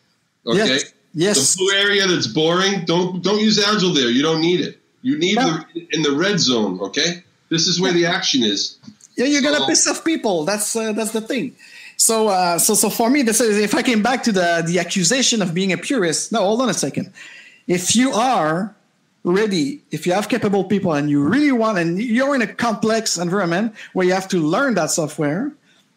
Okay. 0.45 0.59
Yes. 0.59 0.93
yes. 1.15 1.55
The 1.55 1.59
blue 1.59 1.79
area 1.79 2.07
that's 2.07 2.27
boring, 2.27 2.85
don't 2.85 3.23
don't 3.23 3.41
use 3.41 3.65
agile 3.65 3.95
there. 3.95 4.11
You 4.11 4.23
don't 4.23 4.41
need 4.41 4.61
it. 4.61 4.79
You 5.03 5.17
need 5.19 5.37
yeah. 5.37 5.63
the 5.73 5.87
in 5.93 6.03
the 6.03 6.13
red 6.13 6.41
zone. 6.41 6.81
Okay. 6.81 7.23
This 7.49 7.67
is 7.67 7.81
where 7.81 7.93
the 7.93 8.07
action 8.07 8.43
is. 8.43 8.78
Yeah, 9.19 9.27
you're 9.27 9.43
gonna 9.43 9.67
piss 9.67 9.87
off 9.89 10.05
people. 10.05 10.45
That's 10.45 10.77
uh, 10.77 10.93
that's 10.93 11.11
the 11.11 11.21
thing. 11.21 11.57
So 11.97 12.29
uh, 12.29 12.59
so 12.59 12.75
so 12.75 12.89
for 12.89 13.11
me, 13.11 13.23
this 13.23 13.41
is 13.41 13.59
if 13.59 13.75
I 13.75 13.83
came 13.83 14.01
back 14.01 14.23
to 14.23 14.33
the 14.33 14.63
the 14.65 14.79
accusation 14.79 15.43
of 15.43 15.53
being 15.53 15.73
a 15.73 15.77
purist. 15.77 16.31
No, 16.31 16.39
hold 16.39 16.63
on 16.63 16.71
a 16.71 16.75
second. 16.75 17.13
If 17.67 17.97
you 17.97 18.13
are 18.13 18.77
ready, 19.25 19.83
if 19.91 20.07
you 20.07 20.13
have 20.13 20.29
capable 20.29 20.63
people 20.63 20.93
and 20.95 21.11
you 21.11 21.21
really 21.21 21.51
want, 21.51 21.79
and 21.79 22.01
you're 22.01 22.33
in 22.37 22.43
a 22.43 22.47
complex 22.47 23.19
environment 23.19 23.75
where 23.93 24.07
you 24.07 24.13
have 24.15 24.29
to 24.29 24.39
learn 24.39 24.75
that 24.75 24.93
software, 24.93 25.51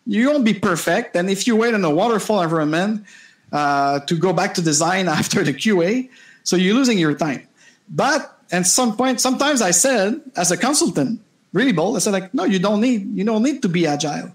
you 0.07 0.31
won't 0.31 0.43
be 0.43 0.55
perfect. 0.55 1.15
And 1.15 1.29
if 1.29 1.45
you 1.45 1.55
wait 1.55 1.75
in 1.75 1.85
a 1.85 1.91
waterfall 1.91 2.41
environment 2.41 3.05
uh, 3.51 3.99
to 3.99 4.17
go 4.17 4.33
back 4.33 4.55
to 4.55 4.63
design 4.63 5.07
after 5.19 5.43
the 5.43 5.53
QA, 5.53 6.09
so 6.41 6.55
you're 6.55 6.73
losing 6.73 6.97
your 6.97 7.13
time. 7.13 7.47
But 7.87 8.35
at 8.51 8.65
some 8.65 8.97
point, 8.97 9.21
sometimes 9.21 9.61
I 9.61 9.69
said 9.69 10.19
as 10.35 10.51
a 10.51 10.57
consultant, 10.57 11.21
really 11.53 11.71
bold. 11.71 11.95
I 11.95 11.99
said 11.99 12.13
like, 12.13 12.33
no, 12.33 12.43
you 12.43 12.59
don't 12.59 12.81
need 12.81 13.17
you 13.17 13.23
don't 13.23 13.43
need 13.43 13.61
to 13.61 13.69
be 13.69 13.87
agile. 13.87 14.31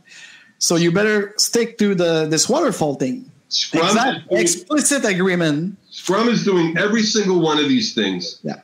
So 0.59 0.77
you 0.77 0.91
better 0.91 1.35
stick 1.37 1.79
to 1.79 1.95
the 1.95 2.27
this 2.27 2.49
waterfall 2.49 2.95
thing. 2.95 3.31
Scrum 3.49 3.87
exact, 3.87 4.29
doing, 4.29 4.41
explicit 4.41 5.05
agreement. 5.05 5.77
Scrum 5.91 6.29
is 6.29 6.45
doing 6.45 6.77
every 6.77 7.03
single 7.03 7.41
one 7.41 7.59
of 7.59 7.69
these 7.69 7.95
things. 7.95 8.41
Yeah. 8.43 8.61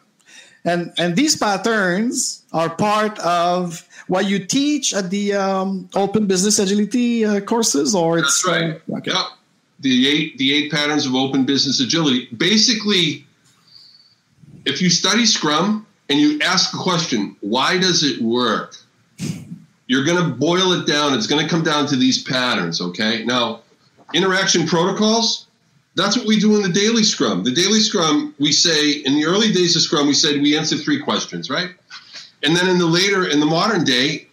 And 0.65 0.93
and 0.99 1.17
these 1.17 1.37
patterns 1.37 2.45
are 2.53 2.71
part 2.71 3.19
of 3.21 3.87
what 4.09 4.27
you 4.27 4.45
teach 4.45 4.95
at 4.95 5.11
the 5.11 5.35
um, 5.35 5.89
open 5.95 6.27
business 6.27 6.59
agility 6.59 7.25
uh, 7.25 7.41
courses 7.41 7.95
or 7.95 8.19
it's 8.19 8.43
That's 8.43 8.63
right. 8.63 8.83
Uh, 8.91 8.99
okay. 8.99 9.13
Yeah. 9.13 9.25
The 9.81 10.09
eight 10.09 10.39
the 10.39 10.55
eight 10.55 10.71
patterns 10.71 11.07
of 11.07 11.15
open 11.15 11.45
business 11.45 11.81
agility. 11.81 12.29
Basically 12.37 13.27
if 14.65 14.81
you 14.81 14.91
study 14.91 15.27
Scrum, 15.27 15.87
and 16.13 16.21
you 16.21 16.39
ask 16.43 16.75
a 16.75 16.77
question, 16.77 17.35
why 17.41 17.79
does 17.79 18.03
it 18.03 18.21
work? 18.21 18.77
You're 19.87 20.05
going 20.05 20.23
to 20.23 20.29
boil 20.35 20.73
it 20.73 20.87
down. 20.87 21.15
It's 21.15 21.27
going 21.27 21.43
to 21.43 21.49
come 21.49 21.65
down 21.65 21.87
to 21.87 21.97
these 21.97 22.23
patterns, 22.23 22.83
okay? 22.83 23.25
Now, 23.25 23.63
interaction 24.13 24.67
protocols, 24.67 25.47
that's 25.95 26.15
what 26.15 26.27
we 26.27 26.39
do 26.39 26.55
in 26.55 26.61
the 26.61 26.69
daily 26.69 27.03
scrum. 27.03 27.45
The 27.45 27.51
daily 27.51 27.81
scrum, 27.81 28.35
we 28.39 28.53
say, 28.53 28.91
in 28.91 29.15
the 29.15 29.25
early 29.25 29.53
days 29.53 29.75
of 29.75 29.81
scrum, 29.81 30.07
we 30.07 30.13
said 30.13 30.43
we 30.43 30.55
answer 30.55 30.77
three 30.77 31.01
questions, 31.01 31.49
right? 31.49 31.71
And 32.43 32.55
then 32.55 32.69
in 32.69 32.77
the 32.77 32.85
later, 32.85 33.27
in 33.27 33.41
the 33.41 33.47
modern 33.47 33.83
day, 33.83 34.29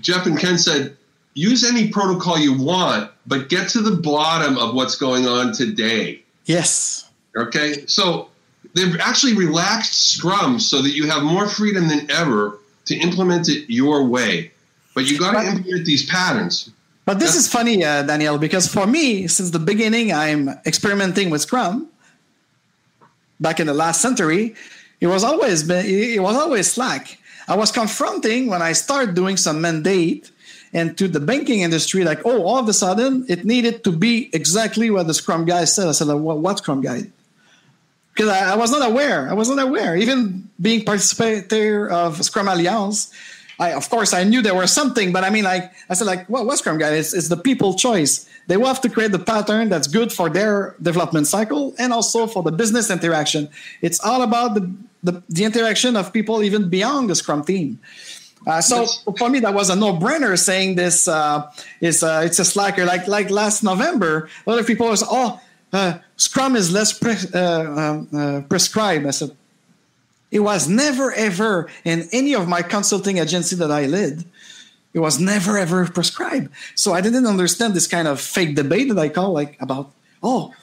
Jeff 0.00 0.26
and 0.26 0.36
Ken 0.36 0.58
said, 0.58 0.96
use 1.34 1.62
any 1.62 1.90
protocol 1.90 2.40
you 2.40 2.60
want, 2.60 3.12
but 3.24 3.48
get 3.48 3.68
to 3.68 3.82
the 3.82 3.94
bottom 4.02 4.58
of 4.58 4.74
what's 4.74 4.96
going 4.96 5.28
on 5.28 5.52
today. 5.52 6.24
Yes. 6.46 7.08
Okay. 7.36 7.86
So 7.86 8.30
they've 8.74 8.96
actually 9.00 9.34
relaxed 9.34 10.12
Scrum 10.12 10.60
so 10.60 10.82
that 10.82 10.90
you 10.90 11.08
have 11.08 11.22
more 11.22 11.48
freedom 11.48 11.88
than 11.88 12.10
ever 12.10 12.58
to 12.86 12.96
implement 12.96 13.48
it 13.48 13.64
your 13.68 14.04
way. 14.04 14.52
But 14.94 15.10
you've 15.10 15.20
got 15.20 15.32
to 15.40 15.48
implement 15.48 15.86
these 15.86 16.08
patterns. 16.08 16.70
But 17.06 17.18
this 17.18 17.34
is 17.34 17.48
funny, 17.48 17.84
uh, 17.84 18.02
Daniel, 18.02 18.38
because 18.38 18.66
for 18.66 18.86
me, 18.86 19.26
since 19.26 19.50
the 19.50 19.58
beginning, 19.58 20.12
I'm 20.12 20.48
experimenting 20.64 21.30
with 21.30 21.42
Scrum. 21.42 21.88
Back 23.40 23.60
in 23.60 23.66
the 23.66 23.74
last 23.74 24.00
century, 24.00 24.54
it 25.00 25.08
was 25.08 25.24
always 25.24 25.64
been, 25.64 25.84
it 25.84 26.22
was 26.22 26.36
always 26.36 26.70
Slack. 26.70 27.18
I 27.46 27.56
was 27.56 27.70
confronting 27.70 28.46
when 28.46 28.62
I 28.62 28.72
started 28.72 29.14
doing 29.14 29.36
some 29.36 29.60
mandate 29.60 30.30
and 30.72 30.96
to 30.96 31.06
the 31.08 31.20
banking 31.20 31.60
industry, 31.60 32.04
like, 32.04 32.24
oh, 32.24 32.44
all 32.44 32.58
of 32.58 32.68
a 32.68 32.72
sudden 32.72 33.26
it 33.28 33.44
needed 33.44 33.84
to 33.84 33.92
be 33.92 34.30
exactly 34.32 34.88
what 34.90 35.06
the 35.06 35.14
Scrum 35.14 35.44
guy 35.44 35.64
said. 35.64 35.88
I 35.88 35.92
said, 35.92 36.08
what, 36.08 36.38
what 36.38 36.58
Scrum 36.58 36.80
guy? 36.80 37.10
Because 38.14 38.30
I, 38.30 38.52
I, 38.52 38.56
was 38.56 38.70
not 38.70 38.88
aware. 38.88 39.28
I 39.28 39.32
was 39.32 39.48
not 39.48 39.58
aware. 39.58 39.96
Even 39.96 40.48
being 40.60 40.84
participator 40.84 41.90
of 41.90 42.24
Scrum 42.24 42.46
Alliance, 42.46 43.12
I, 43.58 43.72
of 43.72 43.88
course, 43.90 44.14
I 44.14 44.24
knew 44.24 44.42
there 44.42 44.54
was 44.54 44.72
something, 44.72 45.12
but 45.12 45.24
I 45.24 45.30
mean, 45.30 45.44
like, 45.44 45.72
I 45.88 45.94
said, 45.94 46.06
like, 46.06 46.28
what, 46.28 46.46
what 46.46 46.58
Scrum 46.58 46.78
guy? 46.78 46.90
It's, 46.94 47.12
it's 47.12 47.28
the 47.28 47.36
people 47.36 47.74
choice. 47.74 48.28
They 48.46 48.56
will 48.56 48.66
have 48.66 48.80
to 48.82 48.90
create 48.90 49.12
the 49.12 49.18
pattern 49.18 49.68
that's 49.68 49.88
good 49.88 50.12
for 50.12 50.28
their 50.28 50.76
development 50.82 51.26
cycle 51.26 51.74
and 51.78 51.92
also 51.92 52.26
for 52.26 52.42
the 52.42 52.52
business 52.52 52.90
interaction. 52.90 53.48
It's 53.80 54.00
all 54.00 54.22
about 54.22 54.54
the, 54.54 54.72
the, 55.02 55.22
the 55.28 55.44
interaction 55.44 55.96
of 55.96 56.12
people 56.12 56.42
even 56.42 56.68
beyond 56.68 57.10
the 57.10 57.14
Scrum 57.14 57.44
team. 57.44 57.78
Uh, 58.46 58.60
so 58.60 58.84
for 59.16 59.30
me, 59.30 59.40
that 59.40 59.54
was 59.54 59.70
a 59.70 59.76
no-brainer. 59.76 60.38
Saying 60.38 60.74
this 60.74 61.08
uh, 61.08 61.50
is 61.80 62.02
uh, 62.02 62.22
it's 62.24 62.38
a 62.38 62.44
slacker. 62.44 62.84
Like 62.84 63.08
like 63.08 63.30
last 63.30 63.62
November, 63.62 64.28
a 64.46 64.50
lot 64.50 64.58
of 64.58 64.66
people 64.66 64.86
was 64.88 65.02
oh 65.06 65.40
uh, 65.74 65.98
Scrum 66.16 66.54
is 66.54 66.72
less 66.72 66.96
pre- 66.96 67.16
uh, 67.34 67.80
um, 67.82 68.08
uh, 68.14 68.40
prescribed. 68.48 69.06
I 69.06 69.10
said 69.10 69.36
it 70.30 70.40
was 70.40 70.68
never 70.68 71.12
ever 71.12 71.68
in 71.84 72.08
any 72.12 72.34
of 72.34 72.46
my 72.48 72.62
consulting 72.62 73.18
agency 73.18 73.56
that 73.56 73.70
I 73.70 73.86
led. 73.86 74.24
It 74.92 75.00
was 75.00 75.18
never 75.18 75.58
ever 75.58 75.86
prescribed. 75.88 76.50
So 76.76 76.92
I 76.92 77.00
didn't 77.00 77.26
understand 77.26 77.74
this 77.74 77.88
kind 77.88 78.06
of 78.06 78.20
fake 78.20 78.54
debate 78.54 78.88
that 78.88 78.98
I 78.98 79.08
call 79.08 79.32
like 79.32 79.60
about 79.60 79.90
oh 80.22 80.54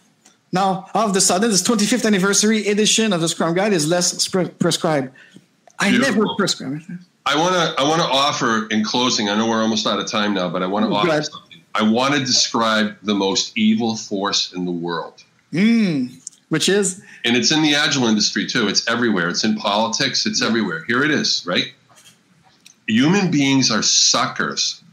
now 0.53 0.87
all 0.93 1.09
of 1.09 1.15
a 1.15 1.21
sudden 1.21 1.49
this 1.51 1.61
25th 1.61 2.05
anniversary 2.05 2.67
edition 2.67 3.11
of 3.11 3.19
the 3.19 3.27
Scrum 3.27 3.53
Guide 3.53 3.73
is 3.73 3.87
less 3.87 4.27
pre- 4.29 4.47
prescribed. 4.47 5.09
I 5.77 5.89
Beautiful. 5.89 6.23
never 6.23 6.35
prescribed. 6.37 6.85
I 7.25 7.35
want 7.35 7.53
to 7.53 7.81
I 7.81 7.83
want 7.87 8.01
to 8.01 8.07
offer 8.07 8.67
in 8.69 8.85
closing. 8.85 9.27
I 9.27 9.35
know 9.35 9.49
we're 9.49 9.61
almost 9.61 9.85
out 9.85 9.99
of 9.99 10.07
time 10.07 10.33
now, 10.33 10.47
but 10.49 10.63
I 10.63 10.67
want 10.67 10.85
to 10.85 10.95
offer 10.95 11.21
something. 11.21 11.50
I 11.73 11.83
want 11.83 12.13
to 12.13 12.19
describe 12.19 12.97
the 13.03 13.15
most 13.15 13.57
evil 13.57 13.95
force 13.95 14.53
in 14.53 14.65
the 14.65 14.71
world. 14.71 15.23
Mm, 15.53 16.21
which 16.49 16.67
is, 16.67 17.01
and 17.23 17.35
it's 17.35 17.51
in 17.51 17.61
the 17.61 17.75
agile 17.75 18.07
industry 18.07 18.45
too. 18.45 18.67
It's 18.67 18.87
everywhere. 18.87 19.29
It's 19.29 19.43
in 19.43 19.55
politics. 19.55 20.25
It's 20.25 20.41
everywhere. 20.41 20.83
Here 20.85 21.03
it 21.03 21.11
is. 21.11 21.45
Right. 21.45 21.73
Human 22.87 23.31
beings 23.31 23.71
are 23.71 23.81
suckers 23.81 24.83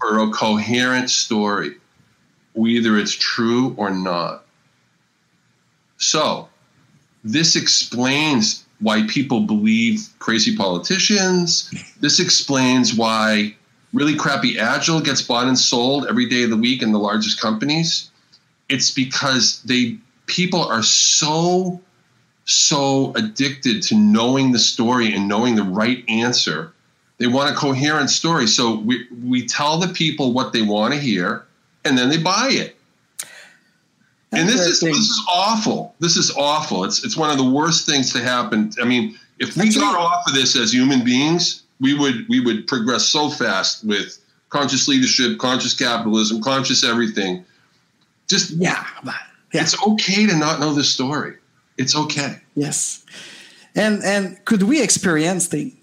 for 0.00 0.18
a 0.18 0.30
coherent 0.30 1.10
story, 1.10 1.76
whether 2.54 2.98
it's 2.98 3.12
true 3.12 3.74
or 3.76 3.90
not. 3.90 4.44
So, 5.98 6.48
this 7.24 7.56
explains 7.56 8.64
why 8.80 9.06
people 9.08 9.40
believe 9.40 10.08
crazy 10.18 10.56
politicians. 10.56 11.72
This 12.00 12.20
explains 12.20 12.94
why 12.94 13.56
really 13.92 14.14
crappy 14.14 14.58
agile 14.58 15.00
gets 15.00 15.22
bought 15.22 15.46
and 15.46 15.58
sold 15.58 16.06
every 16.08 16.28
day 16.28 16.42
of 16.44 16.50
the 16.50 16.56
week 16.56 16.82
in 16.82 16.92
the 16.92 16.98
largest 16.98 17.40
companies. 17.40 18.10
It's 18.68 18.90
because 18.90 19.62
they 19.62 19.98
people 20.26 20.62
are 20.62 20.82
so 20.82 21.80
so 22.44 23.12
addicted 23.14 23.82
to 23.82 23.94
knowing 23.94 24.52
the 24.52 24.58
story 24.58 25.14
and 25.14 25.28
knowing 25.28 25.54
the 25.54 25.62
right 25.62 26.02
answer. 26.08 26.72
They 27.18 27.26
want 27.26 27.50
a 27.50 27.54
coherent 27.54 28.10
story. 28.10 28.46
So 28.46 28.78
we 28.80 29.06
we 29.24 29.46
tell 29.46 29.78
the 29.78 29.88
people 29.88 30.32
what 30.32 30.52
they 30.52 30.62
want 30.62 30.94
to 30.94 31.00
hear 31.00 31.46
and 31.84 31.96
then 31.96 32.08
they 32.08 32.18
buy 32.18 32.48
it 32.50 32.78
and 34.32 34.48
this 34.48 34.60
is 34.60 34.80
this 34.80 34.96
is 34.96 35.22
awful. 35.28 35.94
This 36.00 36.16
is 36.16 36.30
awful. 36.36 36.84
It's 36.84 37.04
it's 37.04 37.16
one 37.16 37.30
of 37.30 37.38
the 37.38 37.48
worst 37.48 37.86
things 37.86 38.12
to 38.12 38.20
happen. 38.20 38.70
I 38.80 38.84
mean, 38.84 39.18
if 39.38 39.56
we 39.56 39.72
got 39.74 39.96
off 39.96 40.24
of 40.26 40.34
this 40.34 40.56
as 40.56 40.72
human 40.72 41.04
beings, 41.04 41.62
we 41.80 41.94
would 41.94 42.28
we 42.28 42.40
would 42.40 42.66
progress 42.66 43.06
so 43.06 43.30
fast 43.30 43.84
with 43.84 44.18
conscious 44.50 44.88
leadership, 44.88 45.38
conscious 45.38 45.74
capitalism, 45.74 46.42
conscious 46.42 46.84
everything. 46.84 47.44
Just 48.28 48.50
yeah, 48.52 48.84
yeah. 49.52 49.62
it's 49.62 49.80
okay 49.86 50.26
to 50.26 50.36
not 50.36 50.60
know 50.60 50.74
the 50.74 50.84
story. 50.84 51.34
It's 51.76 51.96
okay. 51.96 52.40
Yes, 52.54 53.04
and 53.74 54.02
and 54.02 54.44
could 54.44 54.62
we 54.62 54.82
experience 54.82 55.46
things? 55.46 55.74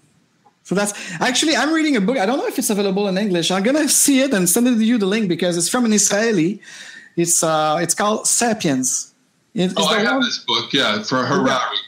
So 0.64 0.74
that's 0.74 0.94
actually 1.20 1.56
I'm 1.56 1.72
reading 1.72 1.96
a 1.96 2.00
book. 2.00 2.18
I 2.18 2.26
don't 2.26 2.38
know 2.38 2.46
if 2.46 2.58
it's 2.58 2.70
available 2.70 3.06
in 3.08 3.16
English. 3.16 3.50
I'm 3.50 3.62
gonna 3.62 3.88
see 4.04 4.20
it 4.20 4.34
and 4.34 4.48
send 4.48 4.66
it 4.68 4.74
to 4.74 4.84
you 4.84 4.98
the 4.98 5.06
link 5.06 5.28
because 5.28 5.56
it's 5.56 5.68
from 5.68 5.84
an 5.84 5.92
Israeli 5.92 6.60
it's 7.16 7.42
uh, 7.42 7.78
it's 7.80 7.94
called 7.94 8.26
Sapiens. 8.26 9.14
It, 9.54 9.72
oh, 9.76 9.86
I 9.86 10.00
have 10.00 10.12
one? 10.12 10.20
this 10.20 10.38
book. 10.38 10.72
Yeah, 10.72 11.02
for 11.02 11.24
Harari. 11.24 11.78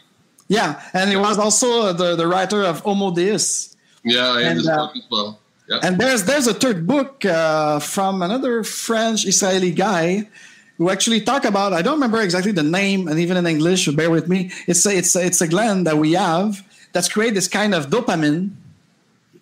Yeah, 0.49 0.83
and 0.95 1.11
he 1.11 1.17
was 1.17 1.39
also 1.39 1.93
the, 1.93 2.17
the 2.17 2.27
writer 2.27 2.63
of 2.63 2.81
Homo 2.81 3.11
Deus. 3.15 3.77
Yeah, 4.05 4.29
I 4.29 4.43
and, 4.43 4.61
this 4.61 4.69
uh, 4.69 4.77
book 4.77 4.97
as 4.97 5.03
well. 5.11 5.39
Yeah. 5.69 5.81
And 5.83 5.99
there's 5.99 6.25
there's 6.25 6.47
a 6.47 6.55
third 6.55 6.87
book 6.87 7.25
uh, 7.25 7.79
from 7.79 8.23
another 8.23 8.65
French 8.65 9.27
Israeli 9.27 9.71
guy 9.71 10.29
who 10.79 10.89
actually 10.91 11.21
talk 11.21 11.45
about 11.45 11.73
I 11.73 11.83
don't 11.83 11.95
remember 11.95 12.21
exactly 12.23 12.53
the 12.53 12.63
name 12.63 13.09
and 13.09 13.19
even 13.19 13.37
in 13.37 13.47
English. 13.47 13.87
Bear 13.89 14.11
with 14.11 14.29
me. 14.29 14.51
It's 14.67 14.87
a, 14.87 14.97
it's 14.97 15.15
a, 15.15 15.27
it's 15.27 15.41
a 15.41 15.49
gland 15.49 15.87
that 15.87 15.99
we 15.99 16.13
have 16.13 16.65
that's 16.93 17.09
create 17.09 17.35
this 17.35 17.49
kind 17.49 17.75
of 17.75 17.91
dopamine. 17.91 18.51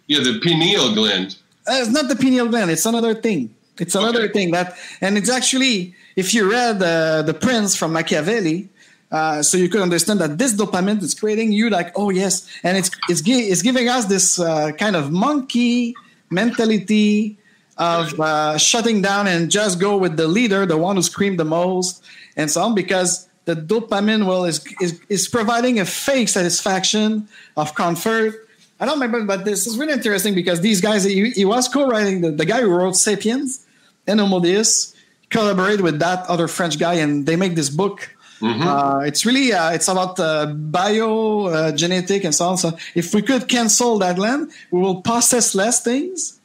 Yeah, 0.06 0.20
the 0.20 0.40
pineal 0.40 0.94
gland. 0.94 1.36
Uh, 1.66 1.78
it's 1.80 1.90
not 1.90 2.08
the 2.08 2.16
pineal 2.16 2.48
gland. 2.48 2.70
It's 2.70 2.86
another 2.86 3.14
thing. 3.14 3.54
It's 3.78 3.94
another 3.94 4.22
okay. 4.22 4.32
thing 4.32 4.50
that, 4.52 4.76
and 5.00 5.18
it's 5.18 5.28
actually, 5.28 5.94
if 6.16 6.32
you 6.32 6.50
read 6.50 6.82
uh, 6.82 7.22
The 7.22 7.34
Prince 7.34 7.76
from 7.76 7.92
Machiavelli, 7.92 8.68
uh, 9.10 9.42
so 9.42 9.56
you 9.56 9.68
could 9.68 9.80
understand 9.80 10.20
that 10.20 10.38
this 10.38 10.54
dopamine 10.54 11.02
is 11.02 11.14
creating 11.14 11.52
you 11.52 11.70
like, 11.70 11.92
oh 11.96 12.10
yes, 12.10 12.48
and 12.62 12.76
it's 12.76 12.90
it's, 13.08 13.22
it's 13.26 13.62
giving 13.62 13.88
us 13.88 14.06
this 14.06 14.38
uh, 14.38 14.72
kind 14.72 14.96
of 14.96 15.12
monkey 15.12 15.94
mentality 16.30 17.38
of 17.78 18.18
uh, 18.20 18.56
shutting 18.58 19.02
down 19.02 19.26
and 19.26 19.50
just 19.50 19.78
go 19.78 19.96
with 19.96 20.16
the 20.16 20.26
leader, 20.26 20.64
the 20.66 20.78
one 20.78 20.96
who 20.96 21.02
screamed 21.02 21.38
the 21.38 21.44
most, 21.44 22.02
and 22.36 22.50
so 22.50 22.62
on, 22.62 22.74
because 22.74 23.28
the 23.44 23.54
dopamine 23.54 24.26
well 24.26 24.44
is, 24.44 24.64
is 24.80 25.00
is 25.08 25.28
providing 25.28 25.78
a 25.78 25.84
fake 25.84 26.28
satisfaction 26.28 27.28
of 27.56 27.74
comfort 27.74 28.46
I 28.78 28.84
don't 28.84 29.00
remember, 29.00 29.24
but 29.24 29.44
this 29.44 29.66
is 29.66 29.78
really 29.78 29.94
interesting 29.94 30.34
because 30.34 30.60
these 30.60 30.80
guys, 30.80 31.04
he, 31.04 31.30
he 31.30 31.44
was 31.44 31.66
co-writing 31.66 32.20
the, 32.20 32.30
the 32.30 32.44
guy 32.44 32.60
who 32.60 32.68
wrote 32.68 32.96
*Sapiens*, 32.96 33.64
and 34.06 34.20
Homo 34.20 34.40
Deus 34.40 34.94
collaborate 35.30 35.80
with 35.80 35.98
that 35.98 36.26
other 36.26 36.46
French 36.46 36.78
guy, 36.78 36.94
and 36.94 37.26
they 37.26 37.36
make 37.36 37.54
this 37.54 37.70
book. 37.70 38.15
Mm-hmm. 38.40 38.62
Uh, 38.62 39.00
it's 39.00 39.24
really 39.24 39.52
uh, 39.52 39.70
it's 39.70 39.88
about 39.88 40.20
uh, 40.20 40.46
bio 40.46 41.46
uh, 41.46 41.72
genetic 41.72 42.24
and 42.24 42.34
so 42.34 42.46
on. 42.46 42.58
So 42.58 42.76
if 42.94 43.14
we 43.14 43.22
could 43.22 43.48
cancel 43.48 43.98
that 43.98 44.18
land, 44.18 44.50
we 44.70 44.80
will 44.80 45.00
process 45.00 45.54
less 45.54 45.82
things, 45.82 46.38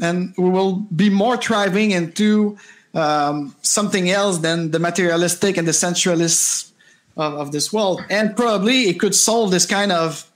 and 0.00 0.34
we 0.36 0.48
will 0.48 0.74
be 0.94 1.10
more 1.10 1.36
thriving 1.36 1.90
into 1.90 2.56
um, 2.94 3.54
something 3.62 4.10
else 4.10 4.38
than 4.38 4.70
the 4.70 4.78
materialistic 4.78 5.56
and 5.56 5.66
the 5.66 5.72
sensualist 5.72 6.72
of, 7.16 7.34
of 7.34 7.52
this 7.52 7.72
world. 7.72 8.04
And 8.08 8.36
probably 8.36 8.88
it 8.88 9.00
could 9.00 9.14
solve 9.14 9.50
this 9.50 9.66
kind 9.66 9.92
of 9.92 10.30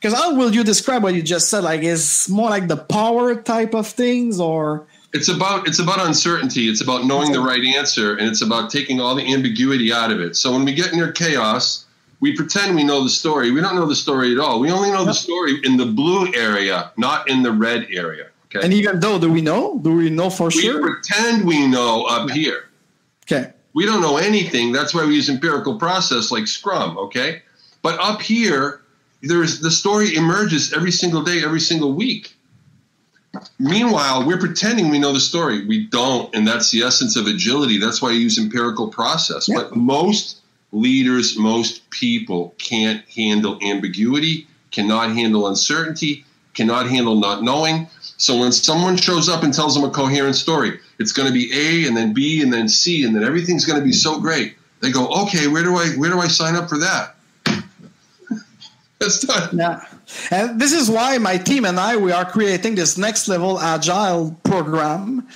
because 0.00 0.14
how 0.14 0.34
will 0.34 0.54
you 0.54 0.64
describe 0.64 1.02
what 1.02 1.12
you 1.12 1.22
just 1.22 1.50
said? 1.50 1.62
Like, 1.62 1.82
is 1.82 2.26
more 2.30 2.48
like 2.48 2.68
the 2.68 2.76
power 2.76 3.34
type 3.34 3.74
of 3.74 3.86
things, 3.86 4.40
or 4.40 4.86
it's 5.12 5.28
about 5.28 5.66
it's 5.66 5.78
about 5.78 6.04
uncertainty. 6.06 6.68
It's 6.68 6.80
about 6.80 7.04
knowing 7.04 7.32
the 7.32 7.40
right 7.40 7.62
answer, 7.64 8.16
and 8.16 8.28
it's 8.28 8.42
about 8.42 8.70
taking 8.70 9.00
all 9.00 9.14
the 9.14 9.32
ambiguity 9.32 9.92
out 9.92 10.10
of 10.10 10.20
it. 10.20 10.36
So 10.36 10.52
when 10.52 10.64
we 10.64 10.72
get 10.72 10.92
near 10.92 11.12
chaos, 11.12 11.86
we 12.20 12.36
pretend 12.36 12.76
we 12.76 12.84
know 12.84 13.02
the 13.02 13.10
story. 13.10 13.50
We 13.50 13.60
don't 13.60 13.74
know 13.74 13.86
the 13.86 13.96
story 13.96 14.32
at 14.32 14.38
all. 14.38 14.60
We 14.60 14.70
only 14.70 14.90
know 14.90 15.04
the 15.04 15.14
story 15.14 15.58
in 15.64 15.76
the 15.76 15.86
blue 15.86 16.32
area, 16.34 16.92
not 16.96 17.28
in 17.28 17.42
the 17.42 17.52
red 17.52 17.88
area. 17.90 18.28
Okay. 18.46 18.64
And 18.64 18.74
even 18.74 19.00
though, 19.00 19.18
do 19.18 19.30
we 19.30 19.40
know? 19.40 19.78
Do 19.78 19.94
we 19.94 20.10
know 20.10 20.28
for 20.28 20.46
we 20.46 20.60
sure? 20.60 20.82
We 20.82 20.90
pretend 20.90 21.46
we 21.46 21.66
know 21.66 22.04
up 22.04 22.30
here. 22.30 22.68
Okay. 23.24 23.52
We 23.74 23.86
don't 23.86 24.00
know 24.00 24.16
anything. 24.16 24.72
That's 24.72 24.92
why 24.92 25.06
we 25.06 25.14
use 25.14 25.28
empirical 25.28 25.78
process 25.78 26.32
like 26.32 26.46
Scrum. 26.46 26.98
Okay. 26.98 27.42
But 27.82 27.98
up 28.00 28.20
here, 28.20 28.82
there's 29.22 29.60
the 29.60 29.70
story 29.70 30.16
emerges 30.16 30.72
every 30.72 30.90
single 30.90 31.22
day, 31.22 31.42
every 31.44 31.60
single 31.60 31.92
week. 31.92 32.36
Meanwhile, 33.58 34.26
we're 34.26 34.38
pretending 34.38 34.88
we 34.88 34.98
know 34.98 35.12
the 35.12 35.20
story. 35.20 35.64
We 35.64 35.86
don't, 35.86 36.34
and 36.34 36.46
that's 36.46 36.70
the 36.70 36.82
essence 36.82 37.16
of 37.16 37.26
agility. 37.26 37.78
That's 37.78 38.02
why 38.02 38.08
I 38.10 38.12
use 38.12 38.38
empirical 38.38 38.88
process. 38.88 39.48
Yeah. 39.48 39.56
But 39.56 39.76
most 39.76 40.40
leaders, 40.72 41.36
most 41.36 41.88
people 41.90 42.54
can't 42.58 43.04
handle 43.08 43.58
ambiguity, 43.62 44.46
cannot 44.72 45.12
handle 45.12 45.46
uncertainty, 45.46 46.24
cannot 46.54 46.88
handle 46.88 47.14
not 47.14 47.42
knowing. 47.42 47.88
So 48.16 48.38
when 48.38 48.52
someone 48.52 48.96
shows 48.96 49.28
up 49.28 49.42
and 49.42 49.54
tells 49.54 49.74
them 49.74 49.84
a 49.84 49.90
coherent 49.90 50.36
story, 50.36 50.80
it's 50.98 51.12
going 51.12 51.28
to 51.28 51.32
be 51.32 51.50
A 51.52 51.86
and 51.86 51.96
then 51.96 52.12
B 52.12 52.42
and 52.42 52.52
then 52.52 52.68
C 52.68 53.04
and 53.04 53.14
then 53.14 53.24
everything's 53.24 53.64
going 53.64 53.78
to 53.78 53.84
be 53.84 53.92
so 53.92 54.20
great. 54.20 54.56
They 54.80 54.90
go, 54.90 55.08
okay, 55.24 55.46
where 55.46 55.62
do 55.62 55.76
I 55.76 55.88
where 55.90 56.10
do 56.10 56.18
I 56.18 56.28
sign 56.28 56.56
up 56.56 56.68
for 56.68 56.78
that? 56.78 57.16
That's 58.98 59.20
done. 59.20 59.56
Yeah. 59.56 59.84
And 60.30 60.60
this 60.60 60.72
is 60.72 60.90
why 60.90 61.18
my 61.18 61.36
team 61.38 61.64
and 61.64 61.78
I 61.78 61.96
we 61.96 62.12
are 62.12 62.24
creating 62.24 62.74
this 62.74 62.96
next 62.98 63.28
level 63.28 63.60
agile 63.60 64.36
program 64.44 65.26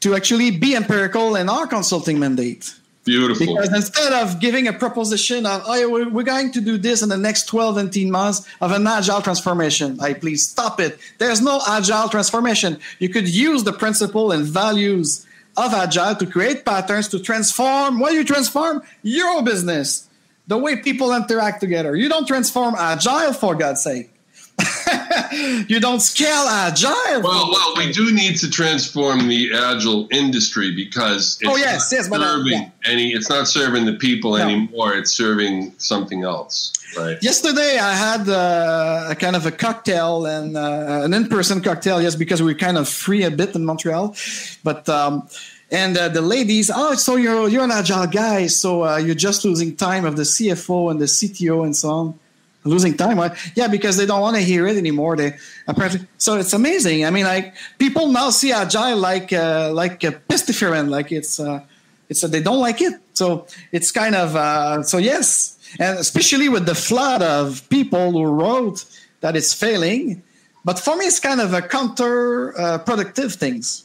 to 0.00 0.14
actually 0.14 0.50
be 0.50 0.76
empirical 0.76 1.36
in 1.36 1.48
our 1.48 1.66
consulting 1.66 2.18
mandate. 2.18 2.74
Beautiful. 3.04 3.46
Because 3.46 3.72
instead 3.72 4.12
of 4.14 4.40
giving 4.40 4.66
a 4.66 4.72
proposition 4.72 5.44
of, 5.44 5.62
oh, 5.66 6.08
we're 6.08 6.22
going 6.22 6.52
to 6.52 6.60
do 6.60 6.78
this 6.78 7.02
in 7.02 7.10
the 7.10 7.18
next 7.18 7.44
12 7.44 7.76
and 7.76 7.88
18 7.90 8.10
months 8.10 8.46
of 8.60 8.72
an 8.72 8.86
agile 8.86 9.20
transformation, 9.20 9.98
I 10.00 10.14
please 10.14 10.48
stop 10.48 10.80
it. 10.80 10.98
There's 11.18 11.42
no 11.42 11.60
agile 11.68 12.08
transformation. 12.08 12.78
You 12.98 13.10
could 13.10 13.28
use 13.28 13.64
the 13.64 13.74
principle 13.74 14.32
and 14.32 14.44
values 14.44 15.26
of 15.56 15.74
agile 15.74 16.16
to 16.16 16.26
create 16.26 16.64
patterns 16.64 17.08
to 17.08 17.18
transform. 17.18 18.00
What 18.00 18.14
you 18.14 18.24
transform? 18.24 18.82
Your 19.02 19.42
business, 19.42 20.08
the 20.46 20.58
way 20.58 20.76
people 20.76 21.14
interact 21.14 21.60
together. 21.60 21.96
You 21.96 22.08
don't 22.08 22.26
transform 22.26 22.74
agile 22.76 23.32
for 23.32 23.54
God's 23.54 23.82
sake. 23.82 24.10
you 25.68 25.80
don't 25.80 26.00
scale 26.00 26.46
agile. 26.48 27.22
Well, 27.22 27.50
well, 27.50 27.74
we 27.76 27.92
do 27.92 28.14
need 28.14 28.36
to 28.38 28.50
transform 28.50 29.26
the 29.26 29.52
agile 29.52 30.06
industry 30.12 30.74
because 30.74 31.38
it's 31.40 31.50
oh 31.50 31.56
yes, 31.56 31.90
yes, 31.90 32.08
but 32.08 32.20
uh, 32.20 32.36
serving 32.36 32.52
yeah. 32.52 32.70
any. 32.84 33.12
It's 33.12 33.28
not 33.28 33.48
serving 33.48 33.84
the 33.84 33.94
people 33.94 34.36
no. 34.36 34.44
anymore. 34.44 34.94
It's 34.94 35.12
serving 35.12 35.74
something 35.78 36.22
else. 36.22 36.72
Right. 36.96 37.20
Yesterday, 37.20 37.78
I 37.78 37.94
had 37.94 38.28
uh, 38.28 39.08
a 39.10 39.16
kind 39.16 39.34
of 39.34 39.44
a 39.46 39.50
cocktail 39.50 40.26
and 40.26 40.56
uh, 40.56 41.00
an 41.02 41.12
in-person 41.12 41.60
cocktail. 41.60 42.00
Yes, 42.00 42.14
because 42.14 42.40
we 42.40 42.52
are 42.52 42.56
kind 42.56 42.78
of 42.78 42.88
free 42.88 43.24
a 43.24 43.30
bit 43.30 43.54
in 43.54 43.64
Montreal, 43.64 44.14
but. 44.62 44.88
Um, 44.88 45.28
and 45.70 45.96
uh, 45.96 46.08
the 46.08 46.22
ladies, 46.22 46.70
oh, 46.74 46.94
so 46.94 47.16
you're 47.16 47.48
you're 47.48 47.64
an 47.64 47.70
agile 47.70 48.06
guy, 48.06 48.46
so 48.46 48.84
uh, 48.84 48.96
you're 48.96 49.14
just 49.14 49.44
losing 49.44 49.74
time 49.76 50.04
of 50.04 50.16
the 50.16 50.22
CFO 50.22 50.90
and 50.90 51.00
the 51.00 51.06
CTO 51.06 51.64
and 51.64 51.74
so 51.74 51.90
on 51.90 52.18
losing 52.64 52.96
time. 52.96 53.18
Right? 53.18 53.32
Yeah, 53.54 53.68
because 53.68 53.96
they 53.96 54.06
don't 54.06 54.20
want 54.20 54.36
to 54.36 54.42
hear 54.42 54.66
it 54.66 54.76
anymore. 54.76 55.16
They 55.16 55.36
apparently 55.66 56.06
so 56.18 56.38
it's 56.38 56.52
amazing. 56.52 57.04
I 57.04 57.10
mean, 57.10 57.24
like 57.24 57.54
people 57.78 58.08
now 58.08 58.30
see 58.30 58.52
agile 58.52 58.96
like 58.96 59.32
uh, 59.32 59.70
like 59.72 60.02
a 60.04 60.12
pestiférine, 60.12 60.88
like 60.88 61.12
it's 61.12 61.38
uh, 61.38 61.60
it's 62.08 62.24
uh, 62.24 62.28
they 62.28 62.40
don't 62.40 62.60
like 62.60 62.80
it. 62.80 62.94
So 63.14 63.46
it's 63.72 63.90
kind 63.90 64.14
of 64.14 64.36
uh, 64.36 64.82
so 64.82 64.98
yes, 64.98 65.58
and 65.78 65.98
especially 65.98 66.48
with 66.48 66.66
the 66.66 66.74
flood 66.74 67.22
of 67.22 67.68
people 67.68 68.12
who 68.12 68.24
wrote 68.24 68.84
that 69.20 69.36
it's 69.36 69.54
failing. 69.54 70.22
But 70.64 70.78
for 70.78 70.96
me, 70.96 71.04
it's 71.04 71.20
kind 71.20 71.42
of 71.42 71.52
a 71.52 71.60
counter 71.60 72.58
uh, 72.58 72.78
productive 72.78 73.34
things 73.34 73.84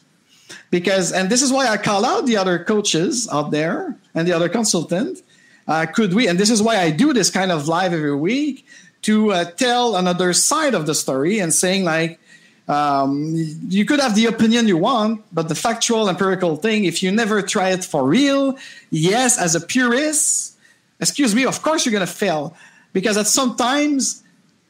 because 0.70 1.12
and 1.12 1.30
this 1.30 1.42
is 1.42 1.52
why 1.52 1.68
I 1.68 1.78
call 1.78 2.06
out 2.06 2.26
the 2.26 2.38
other 2.38 2.64
coaches 2.64 3.28
out 3.32 3.52
there 3.52 3.98
and 4.14 4.28
the 4.28 4.34
other 4.34 4.50
consultant 4.50 5.22
uh, 5.70 5.86
could 5.86 6.16
we, 6.16 6.28
and 6.28 6.40
this 6.40 6.50
is 6.50 6.64
why 6.64 6.78
I 6.78 6.90
do 6.90 7.14
this 7.14 7.30
kind 7.30 7.52
of 7.52 7.68
live 7.68 7.94
every 7.94 8.16
week, 8.16 8.66
to 9.04 9.32
uh, 9.32 9.46
tell 9.46 9.96
another 9.96 10.34
side 10.34 10.74
of 10.74 10.88
the 10.88 10.96
story 10.96 11.38
and 11.40 11.54
saying 11.54 11.84
like, 11.86 12.20
um, 12.68 13.36
you 13.70 13.86
could 13.86 14.00
have 14.00 14.16
the 14.16 14.26
opinion 14.26 14.68
you 14.68 14.78
want, 14.78 15.24
but 15.32 15.48
the 15.48 15.56
factual 15.56 16.10
empirical 16.10 16.56
thing, 16.56 16.86
if 16.86 17.04
you 17.04 17.12
never 17.12 17.42
try 17.44 17.70
it 17.70 17.86
for 17.86 18.04
real, 18.04 18.58
yes, 18.90 19.40
as 19.40 19.54
a 19.54 19.62
purist, 19.62 20.58
excuse 21.00 21.36
me, 21.36 21.46
of 21.46 21.62
course 21.62 21.86
you're 21.86 21.94
going 21.94 22.06
to 22.06 22.12
fail. 22.12 22.56
Because 22.92 23.16
at 23.16 23.28
sometimes, 23.28 24.24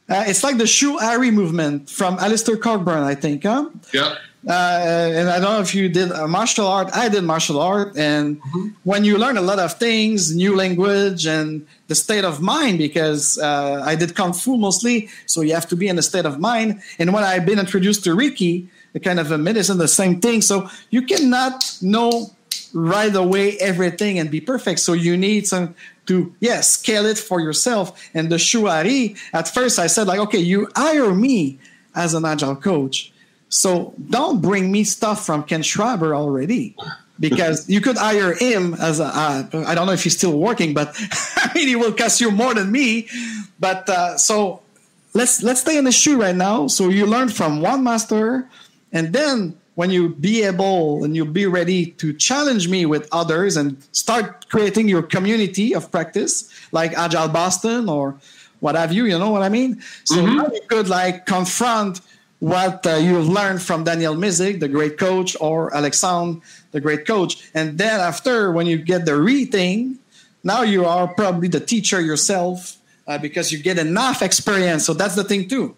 uh, 0.10 0.26
it's 0.28 0.44
like 0.44 0.58
the 0.58 0.66
Shuhari 0.66 1.32
movement 1.32 1.90
from 1.90 2.20
Alistair 2.20 2.58
Cockburn, 2.58 3.04
I 3.04 3.16
think. 3.16 3.44
Huh? 3.44 3.70
Yeah. 3.94 4.16
Uh, 4.48 4.52
and 4.52 5.30
I 5.30 5.40
don't 5.40 5.52
know 5.52 5.60
if 5.60 5.76
you 5.76 5.90
did 5.90 6.12
martial 6.28 6.66
art. 6.66 6.90
I 6.94 7.10
did 7.10 7.24
martial 7.24 7.60
art, 7.60 7.98
and 7.98 8.42
mm-hmm. 8.42 8.70
when 8.84 9.04
you 9.04 9.18
learn 9.18 9.36
a 9.36 9.42
lot 9.42 9.60
of 9.60 9.74
things, 9.78 10.34
new 10.34 10.56
language, 10.56 11.26
and 11.26 11.68
the 11.88 11.96
state 11.96 12.24
of 12.24 12.40
mind, 12.40 12.78
because 12.78 13.38
uh, 13.38 13.84
I 13.86 13.96
did 13.96 14.16
kung 14.16 14.32
fu 14.32 14.58
mostly, 14.58 15.10
so 15.26 15.42
you 15.42 15.54
have 15.54 15.68
to 15.68 15.76
be 15.76 15.90
in 15.90 16.00
a 16.00 16.02
state 16.02 16.26
of 16.26 16.40
mind. 16.40 16.82
And 17.00 17.14
when 17.14 17.26
I've 17.26 17.46
been 17.46 17.60
introduced 17.60 18.06
to 18.06 18.16
Reiki, 18.16 18.68
the 18.94 19.00
kind 19.00 19.20
of 19.20 19.32
a 19.32 19.38
medicine, 19.38 19.78
the 19.78 19.88
same 19.88 20.22
thing. 20.22 20.42
So 20.42 20.70
you 20.90 21.02
cannot 21.02 21.78
know 21.82 22.32
right 22.74 23.14
away 23.16 23.58
everything 23.58 24.20
and 24.20 24.32
be 24.32 24.40
perfect. 24.40 24.80
So 24.80 24.94
you 24.94 25.18
need 25.18 25.48
some 25.48 25.76
to 26.06 26.34
yes 26.40 26.72
scale 26.72 27.06
it 27.06 27.18
for 27.18 27.40
yourself. 27.40 28.10
And 28.14 28.32
the 28.32 28.38
Shuhari, 28.38 29.18
at 29.34 29.48
first 29.48 29.80
I 29.80 29.88
said 29.88 30.08
like, 30.08 30.20
okay, 30.20 30.40
you 30.40 30.70
hire 30.76 31.14
me 31.14 31.60
as 31.94 32.14
an 32.14 32.26
agile 32.26 32.56
coach 32.56 33.12
so 33.50 33.94
don't 34.10 34.42
bring 34.42 34.72
me 34.72 34.84
stuff 34.84 35.26
from 35.26 35.44
Ken 35.44 35.62
Schwaber 35.62 36.16
already, 36.16 36.76
because 37.20 37.70
you 37.70 37.82
could 37.82 37.98
hire 37.98 38.34
him 38.34 38.76
as 38.76 39.00
a. 39.00 39.06
Uh, 39.06 39.44
I 39.68 39.76
don't 39.76 39.88
know 39.88 39.94
if 39.94 40.04
he's 40.04 40.18
still 40.18 40.38
working, 40.38 40.74
but 40.74 40.96
I 41.36 41.52
mean, 41.54 41.68
he 41.68 41.76
will 41.76 41.94
cost 41.94 42.22
you 42.22 42.32
more 42.32 42.54
than 42.54 42.72
me. 42.72 43.08
But 43.60 43.90
uh, 43.90 44.18
so 44.18 44.62
let's 45.14 45.44
let's 45.44 45.62
stay 45.62 45.78
in 45.78 45.84
the 45.84 45.92
shoe 45.92 46.22
right 46.22 46.36
now. 46.36 46.68
So 46.68 46.90
you 46.90 47.06
learn 47.06 47.30
from 47.30 47.62
one 47.62 47.84
master, 47.84 48.48
and 48.94 49.14
then 49.14 49.58
when 49.76 49.90
you 49.90 50.10
be 50.10 50.44
able 50.44 51.06
and 51.06 51.16
you 51.16 51.24
be 51.24 51.46
ready 51.46 51.88
to 51.92 52.12
challenge 52.14 52.68
me 52.68 52.86
with 52.86 53.08
others 53.12 53.56
and 53.56 53.82
start 53.94 54.50
creating 54.50 54.90
your 54.90 55.02
community 55.02 55.74
of 55.74 55.90
practice, 55.90 56.52
like 56.74 56.92
Agile 56.94 57.30
Boston 57.30 57.88
or 57.88 58.20
what 58.60 58.76
have 58.76 58.92
you. 58.92 59.06
You 59.06 59.18
know 59.18 59.32
what 59.32 59.42
I 59.42 59.48
mean? 59.48 59.82
So 60.04 60.18
mm-hmm. 60.18 60.54
you 60.54 60.62
could 60.68 60.90
like 60.90 61.26
confront 61.26 62.02
what 62.40 62.88
uh, 62.88 62.96
you've 62.96 63.28
learned 63.28 63.62
from 63.62 63.84
Daniel 63.84 64.16
Mezick, 64.16 64.60
the 64.60 64.68
great 64.68 64.98
coach, 64.98 65.36
or 65.40 65.76
Alexandre, 65.76 66.42
the 66.72 66.80
great 66.80 67.06
coach. 67.06 67.50
And 67.54 67.78
then 67.78 68.00
after, 68.00 68.52
when 68.52 68.66
you 68.66 68.78
get 68.78 69.06
the 69.06 69.18
reading, 69.18 70.00
now 70.44 70.64
you 70.64 70.86
are 70.86 71.08
probably 71.08 71.50
the 71.50 71.60
teacher 71.60 72.00
yourself 72.00 72.78
uh, 73.08 73.18
because 73.18 73.52
you 73.52 73.60
get 73.62 73.78
enough 73.78 74.22
experience. 74.22 74.86
So 74.86 74.94
that's 74.94 75.16
the 75.16 75.24
thing 75.24 75.50
too. 75.50 75.76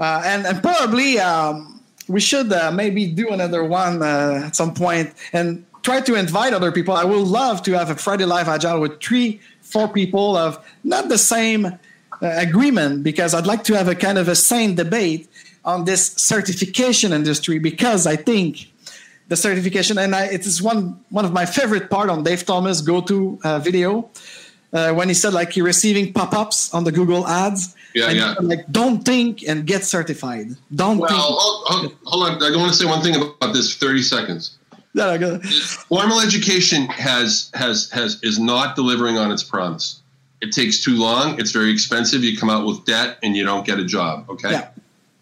Uh, 0.00 0.22
and, 0.24 0.46
and 0.46 0.62
probably 0.62 1.18
um, 1.18 1.82
we 2.08 2.20
should 2.20 2.52
uh, 2.52 2.70
maybe 2.72 3.06
do 3.06 3.28
another 3.28 3.62
one 3.62 4.02
uh, 4.02 4.44
at 4.46 4.56
some 4.56 4.72
point 4.72 5.12
and 5.32 5.64
try 5.82 6.00
to 6.00 6.14
invite 6.14 6.54
other 6.54 6.72
people. 6.72 6.94
I 6.94 7.04
would 7.04 7.26
love 7.26 7.62
to 7.64 7.72
have 7.72 7.90
a 7.90 7.96
Friday 7.96 8.24
Live 8.24 8.48
Agile 8.48 8.80
with 8.80 9.00
three, 9.00 9.40
four 9.60 9.88
people 9.88 10.36
of 10.36 10.64
not 10.84 11.08
the 11.08 11.18
same 11.18 11.66
uh, 11.66 11.78
agreement 12.20 13.02
because 13.02 13.34
I'd 13.34 13.46
like 13.46 13.64
to 13.64 13.76
have 13.76 13.88
a 13.88 13.94
kind 13.94 14.16
of 14.16 14.28
a 14.28 14.36
sane 14.36 14.74
debate 14.74 15.28
on 15.64 15.84
this 15.84 16.12
certification 16.16 17.12
industry 17.12 17.58
because 17.58 18.06
I 18.06 18.16
think 18.16 18.70
the 19.28 19.36
certification 19.36 19.98
and 19.98 20.14
I, 20.14 20.26
it 20.26 20.46
is 20.46 20.60
one 20.60 21.00
one 21.10 21.24
of 21.24 21.32
my 21.32 21.46
favorite 21.46 21.88
part 21.88 22.10
on 22.10 22.22
Dave 22.22 22.44
Thomas 22.44 22.80
go 22.80 23.00
to 23.02 23.38
uh, 23.44 23.58
video 23.58 24.10
uh, 24.72 24.92
when 24.92 25.08
he 25.08 25.14
said 25.14 25.32
like 25.32 25.52
he 25.52 25.62
receiving 25.62 26.12
pop-ups 26.12 26.74
on 26.74 26.84
the 26.84 26.92
Google 26.92 27.26
ads. 27.26 27.74
Yeah, 27.94 28.10
yeah. 28.10 28.34
Like 28.40 28.66
don't 28.70 29.04
think 29.04 29.42
and 29.46 29.66
get 29.66 29.84
certified. 29.84 30.48
Don't. 30.74 30.98
Well, 30.98 31.08
think. 31.08 31.20
Hold, 31.20 31.66
hold, 31.66 31.96
hold 32.04 32.42
on. 32.42 32.52
I 32.54 32.56
want 32.56 32.72
to 32.72 32.78
say 32.78 32.86
one 32.86 33.02
thing 33.02 33.14
about 33.16 33.52
this. 33.52 33.76
Thirty 33.76 34.02
seconds. 34.02 34.58
Yeah, 34.94 35.16
go. 35.16 35.38
Formal 35.40 36.20
education 36.20 36.86
has 36.86 37.50
has 37.54 37.90
has 37.90 38.18
is 38.22 38.38
not 38.38 38.76
delivering 38.76 39.18
on 39.18 39.30
its 39.30 39.42
promise. 39.42 40.00
It 40.40 40.52
takes 40.52 40.82
too 40.82 40.96
long. 40.96 41.38
It's 41.38 41.52
very 41.52 41.70
expensive. 41.70 42.24
You 42.24 42.36
come 42.36 42.50
out 42.50 42.66
with 42.66 42.84
debt 42.84 43.18
and 43.22 43.36
you 43.36 43.44
don't 43.44 43.64
get 43.64 43.78
a 43.78 43.84
job. 43.84 44.28
Okay. 44.28 44.50
Yeah. 44.50 44.68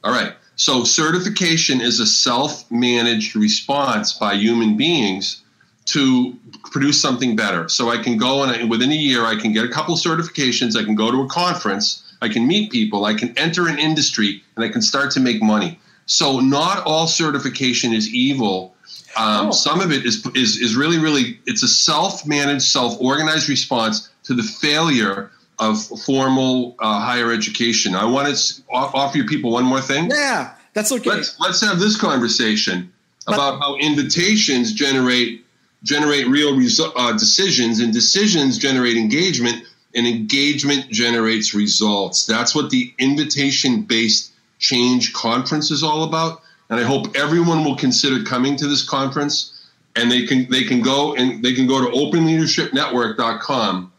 All 0.03 0.12
right. 0.12 0.34
So 0.57 0.84
certification 0.84 1.80
is 1.80 2.01
a 2.01 2.07
self-managed 2.07 3.34
response 3.34 4.12
by 4.12 4.34
human 4.34 4.76
beings 4.76 5.42
to 5.86 6.36
produce 6.70 7.01
something 7.01 7.34
better. 7.34 7.68
So 7.68 7.90
I 7.90 8.03
can 8.03 8.16
go 8.16 8.42
and 8.44 8.70
within 8.70 8.90
a 8.90 8.94
year 8.96 9.24
I 9.24 9.36
can 9.40 9.53
get 9.53 9.64
a 9.64 9.68
couple 9.68 9.94
of 9.94 10.01
certifications. 10.01 10.76
I 10.76 10.84
can 10.84 10.94
go 10.94 11.11
to 11.11 11.22
a 11.22 11.28
conference. 11.28 12.03
I 12.22 12.28
can 12.28 12.46
meet 12.46 12.70
people. 12.70 13.05
I 13.07 13.14
can 13.14 13.36
enter 13.38 13.66
an 13.66 13.78
industry, 13.78 14.42
and 14.55 14.64
I 14.64 14.68
can 14.68 14.82
start 14.82 15.11
to 15.12 15.20
make 15.20 15.42
money. 15.42 15.80
So 16.07 16.40
not 16.40 16.84
all 16.84 17.07
certification 17.07 17.92
is 17.92 18.12
evil. 18.12 18.74
Um, 19.16 19.48
oh. 19.48 19.51
Some 19.53 19.80
of 19.80 19.90
it 19.90 20.05
is, 20.05 20.26
is 20.34 20.59
is 20.59 20.76
really 20.76 20.98
really 20.98 21.38
it's 21.46 21.62
a 21.62 21.68
self-managed, 21.68 22.62
self-organized 22.62 23.48
response 23.48 24.11
to 24.24 24.34
the 24.34 24.42
failure 24.42 25.30
of 25.61 25.86
formal 26.04 26.74
uh, 26.78 27.00
higher 27.00 27.30
education. 27.30 27.94
I 27.94 28.06
want 28.06 28.34
to 28.34 28.62
offer 28.70 29.18
you 29.18 29.26
people 29.26 29.52
one 29.52 29.64
more 29.64 29.80
thing. 29.80 30.11
Yeah, 30.11 30.54
that's 30.72 30.90
okay. 30.90 31.11
Let's 31.11 31.38
let's 31.38 31.61
have 31.61 31.78
this 31.78 32.00
conversation 32.00 32.92
but, 33.26 33.34
about 33.34 33.61
how 33.61 33.76
invitations 33.76 34.72
generate 34.72 35.44
generate 35.82 36.26
real 36.26 36.54
resu- 36.54 36.92
uh, 36.96 37.12
decisions, 37.12 37.80
and 37.80 37.92
decisions 37.92 38.58
generate 38.58 38.96
engagement, 38.96 39.64
and 39.94 40.06
engagement 40.06 40.90
generates 40.90 41.54
results. 41.54 42.26
That's 42.26 42.54
what 42.54 42.70
the 42.70 42.92
invitation 42.98 43.82
based 43.82 44.32
change 44.58 45.12
conference 45.12 45.70
is 45.70 45.82
all 45.82 46.04
about. 46.04 46.42
And 46.70 46.80
I 46.80 46.84
hope 46.84 47.14
everyone 47.16 47.64
will 47.64 47.76
consider 47.76 48.24
coming 48.24 48.56
to 48.56 48.66
this 48.66 48.88
conference. 48.88 49.56
And 49.96 50.11
they 50.11 50.24
can 50.24 50.48
they 50.48 50.62
can 50.62 50.80
go 50.80 51.14
and 51.16 51.44
they 51.44 51.52
can 51.52 51.66
go 51.66 51.84
to 51.84 51.90
openleadershipnetwork.com. 51.90 53.92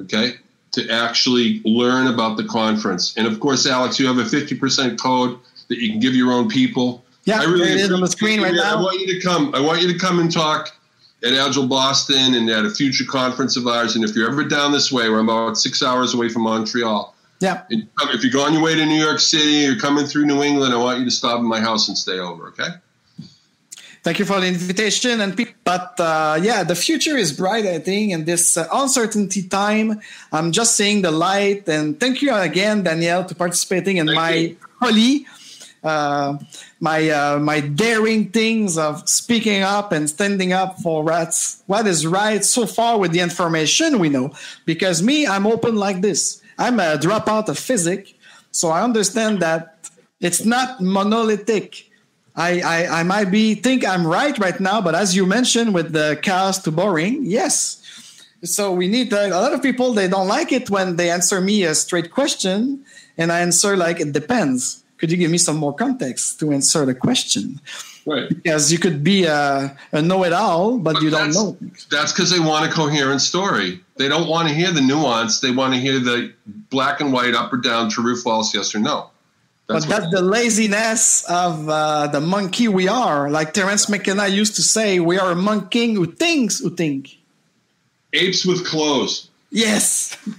Okay, 0.00 0.34
to 0.78 0.90
actually 0.90 1.60
learn 1.64 2.06
about 2.06 2.36
the 2.36 2.44
conference. 2.44 3.16
And 3.16 3.26
of 3.26 3.40
course, 3.40 3.66
Alex, 3.66 3.98
you 3.98 4.06
have 4.06 4.18
a 4.18 4.24
50% 4.24 4.98
code 4.98 5.38
that 5.68 5.78
you 5.78 5.90
can 5.90 6.00
give 6.00 6.14
your 6.14 6.32
own 6.32 6.48
people. 6.48 7.04
Yeah, 7.24 7.40
I 7.40 7.44
really 7.44 7.68
it 7.68 7.80
is 7.80 7.92
on 7.92 8.00
the 8.00 8.08
screen 8.08 8.40
right 8.40 8.54
now. 8.54 8.78
I 8.78 8.80
want 8.80 9.00
you 9.00 9.06
to 9.14 9.20
come. 9.20 9.54
I 9.54 9.60
want 9.60 9.82
you 9.82 9.92
to 9.92 9.98
come 9.98 10.18
and 10.18 10.32
talk 10.32 10.74
at 11.22 11.32
Agile 11.34 11.66
Boston 11.66 12.34
and 12.34 12.48
at 12.48 12.64
a 12.64 12.70
future 12.70 13.04
conference 13.04 13.56
of 13.56 13.66
ours. 13.66 13.96
And 13.96 14.04
if 14.04 14.14
you're 14.14 14.30
ever 14.30 14.44
down 14.44 14.72
this 14.72 14.90
way, 14.90 15.10
we're 15.10 15.20
about 15.20 15.58
six 15.58 15.82
hours 15.82 16.14
away 16.14 16.28
from 16.28 16.42
Montreal. 16.42 17.14
Yeah. 17.40 17.64
If 17.68 18.24
you 18.24 18.30
go 18.30 18.44
on 18.44 18.52
your 18.52 18.62
way 18.62 18.74
to 18.74 18.86
New 18.86 19.00
York 19.00 19.20
City, 19.20 19.66
you're 19.66 19.78
coming 19.78 20.06
through 20.06 20.26
New 20.26 20.42
England, 20.42 20.72
I 20.72 20.76
want 20.76 21.00
you 21.00 21.04
to 21.04 21.10
stop 21.10 21.38
in 21.38 21.44
my 21.44 21.60
house 21.60 21.88
and 21.88 21.98
stay 21.98 22.18
over. 22.18 22.48
Okay. 22.48 22.68
Thank 24.02 24.18
you 24.18 24.24
for 24.24 24.40
the 24.40 24.46
invitation. 24.46 25.20
And 25.20 25.36
but 25.64 25.98
uh, 25.98 26.38
yeah, 26.40 26.62
the 26.62 26.74
future 26.74 27.16
is 27.16 27.32
bright. 27.32 27.66
I 27.66 27.78
think 27.78 28.12
in 28.12 28.24
this 28.24 28.56
uh, 28.56 28.68
uncertainty 28.72 29.42
time, 29.42 30.00
I'm 30.32 30.52
just 30.52 30.76
seeing 30.76 31.02
the 31.02 31.10
light. 31.10 31.68
And 31.68 31.98
thank 31.98 32.22
you 32.22 32.34
again, 32.34 32.84
Daniel, 32.84 33.24
to 33.24 33.34
participating 33.34 33.96
in 33.96 34.06
my 34.06 34.56
holy, 34.80 35.26
uh, 35.82 36.38
my 36.80 37.10
uh, 37.10 37.38
my 37.40 37.60
daring 37.60 38.30
things 38.30 38.78
of 38.78 39.08
speaking 39.08 39.62
up 39.62 39.90
and 39.92 40.08
standing 40.08 40.52
up 40.52 40.78
for 40.78 41.02
what's 41.02 41.62
what 41.66 41.86
is 41.86 42.06
right 42.06 42.44
so 42.44 42.66
far 42.66 42.98
with 42.98 43.12
the 43.12 43.20
information 43.20 43.98
we 43.98 44.08
know. 44.08 44.32
Because 44.64 45.02
me, 45.02 45.26
I'm 45.26 45.46
open 45.46 45.76
like 45.76 46.00
this. 46.02 46.40
I'm 46.56 46.78
a 46.80 46.98
dropout 46.98 47.48
of 47.48 47.58
physics, 47.58 48.12
so 48.52 48.68
I 48.68 48.82
understand 48.82 49.40
that 49.40 49.90
it's 50.20 50.44
not 50.44 50.80
monolithic 50.80 51.87
I, 52.38 52.60
I, 52.60 53.00
I 53.00 53.02
might 53.02 53.30
be 53.32 53.56
think 53.56 53.84
I'm 53.84 54.06
right 54.06 54.38
right 54.38 54.58
now, 54.60 54.80
but 54.80 54.94
as 54.94 55.16
you 55.16 55.26
mentioned 55.26 55.74
with 55.74 55.92
the 55.92 56.18
chaos 56.22 56.62
to 56.62 56.70
boring, 56.70 57.24
yes. 57.24 57.82
So 58.44 58.72
we 58.72 58.86
need 58.86 59.12
a 59.12 59.28
lot 59.28 59.52
of 59.52 59.60
people 59.60 59.92
they 59.92 60.06
don't 60.06 60.28
like 60.28 60.52
it 60.52 60.70
when 60.70 60.94
they 60.94 61.10
answer 61.10 61.40
me 61.40 61.64
a 61.64 61.74
straight 61.74 62.12
question, 62.12 62.84
and 63.18 63.32
I 63.32 63.40
answer 63.40 63.76
like 63.76 64.00
it 64.00 64.12
depends. 64.12 64.84
Could 64.98 65.10
you 65.10 65.16
give 65.16 65.30
me 65.30 65.38
some 65.38 65.56
more 65.56 65.74
context 65.74 66.38
to 66.40 66.52
answer 66.52 66.86
the 66.86 66.94
question? 66.94 67.60
Right. 68.06 68.28
Because 68.28 68.72
you 68.72 68.78
could 68.78 69.04
be 69.04 69.24
a, 69.24 69.76
a 69.92 70.00
know-it-all, 70.00 70.78
but, 70.78 70.94
but 70.94 71.02
you 71.02 71.10
don't 71.10 71.32
know. 71.32 71.56
That's 71.90 72.12
because 72.12 72.30
they 72.30 72.40
want 72.40 72.70
a 72.70 72.72
coherent 72.72 73.20
story. 73.20 73.80
They 73.96 74.08
don't 74.08 74.28
want 74.28 74.48
to 74.48 74.54
hear 74.54 74.70
the 74.72 74.80
nuance. 74.80 75.40
They 75.40 75.50
want 75.50 75.74
to 75.74 75.80
hear 75.80 75.98
the 76.00 76.32
black 76.70 77.00
and 77.00 77.12
white, 77.12 77.34
up 77.34 77.52
or 77.52 77.58
down, 77.58 77.90
true 77.90 78.14
or 78.14 78.16
false, 78.16 78.54
yes 78.54 78.74
or 78.74 78.78
no. 78.78 79.10
That's 79.68 79.84
but 79.84 80.00
that's 80.00 80.10
the 80.10 80.22
laziness 80.22 81.24
of 81.28 81.68
uh, 81.68 82.06
the 82.06 82.20
monkey 82.20 82.68
we 82.68 82.88
are. 82.88 83.28
Like 83.28 83.52
Terence 83.52 83.88
McKenna 83.88 84.26
used 84.26 84.56
to 84.56 84.62
say, 84.62 84.98
we 84.98 85.18
are 85.18 85.32
a 85.32 85.36
monkey 85.36 85.92
who 85.92 86.06
thinks 86.06 86.60
who 86.60 86.70
think. 86.70 87.18
Apes 88.14 88.46
with 88.46 88.66
clothes. 88.66 89.28
Yes. 89.50 90.16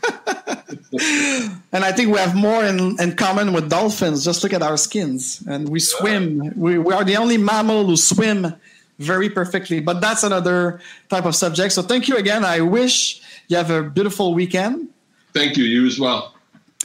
and 1.72 1.84
I 1.84 1.92
think 1.92 2.12
we 2.12 2.18
have 2.18 2.36
more 2.36 2.66
in, 2.66 3.00
in 3.00 3.16
common 3.16 3.54
with 3.54 3.70
dolphins. 3.70 4.26
Just 4.26 4.44
look 4.44 4.54
at 4.54 4.64
our 4.64 4.78
skins. 4.78 5.44
And 5.48 5.70
we 5.70 5.80
swim. 5.80 6.52
We, 6.56 6.80
we 6.80 6.94
are 6.94 7.04
the 7.04 7.18
only 7.18 7.38
mammal 7.38 7.86
who 7.86 7.98
swim 7.98 8.56
very 8.98 9.30
perfectly. 9.30 9.80
But 9.80 10.02
that's 10.02 10.24
another 10.24 10.82
type 11.08 11.26
of 11.26 11.36
subject. 11.36 11.74
So 11.74 11.84
thank 11.84 12.08
you 12.08 12.18
again. 12.18 12.44
I 12.44 12.62
wish 12.62 13.22
you 13.48 13.58
have 13.58 13.70
a 13.70 13.84
beautiful 13.84 14.34
weekend. 14.34 14.90
Thank 15.34 15.56
you. 15.56 15.66
You 15.66 15.86
as 15.86 16.00
well. 16.00 16.34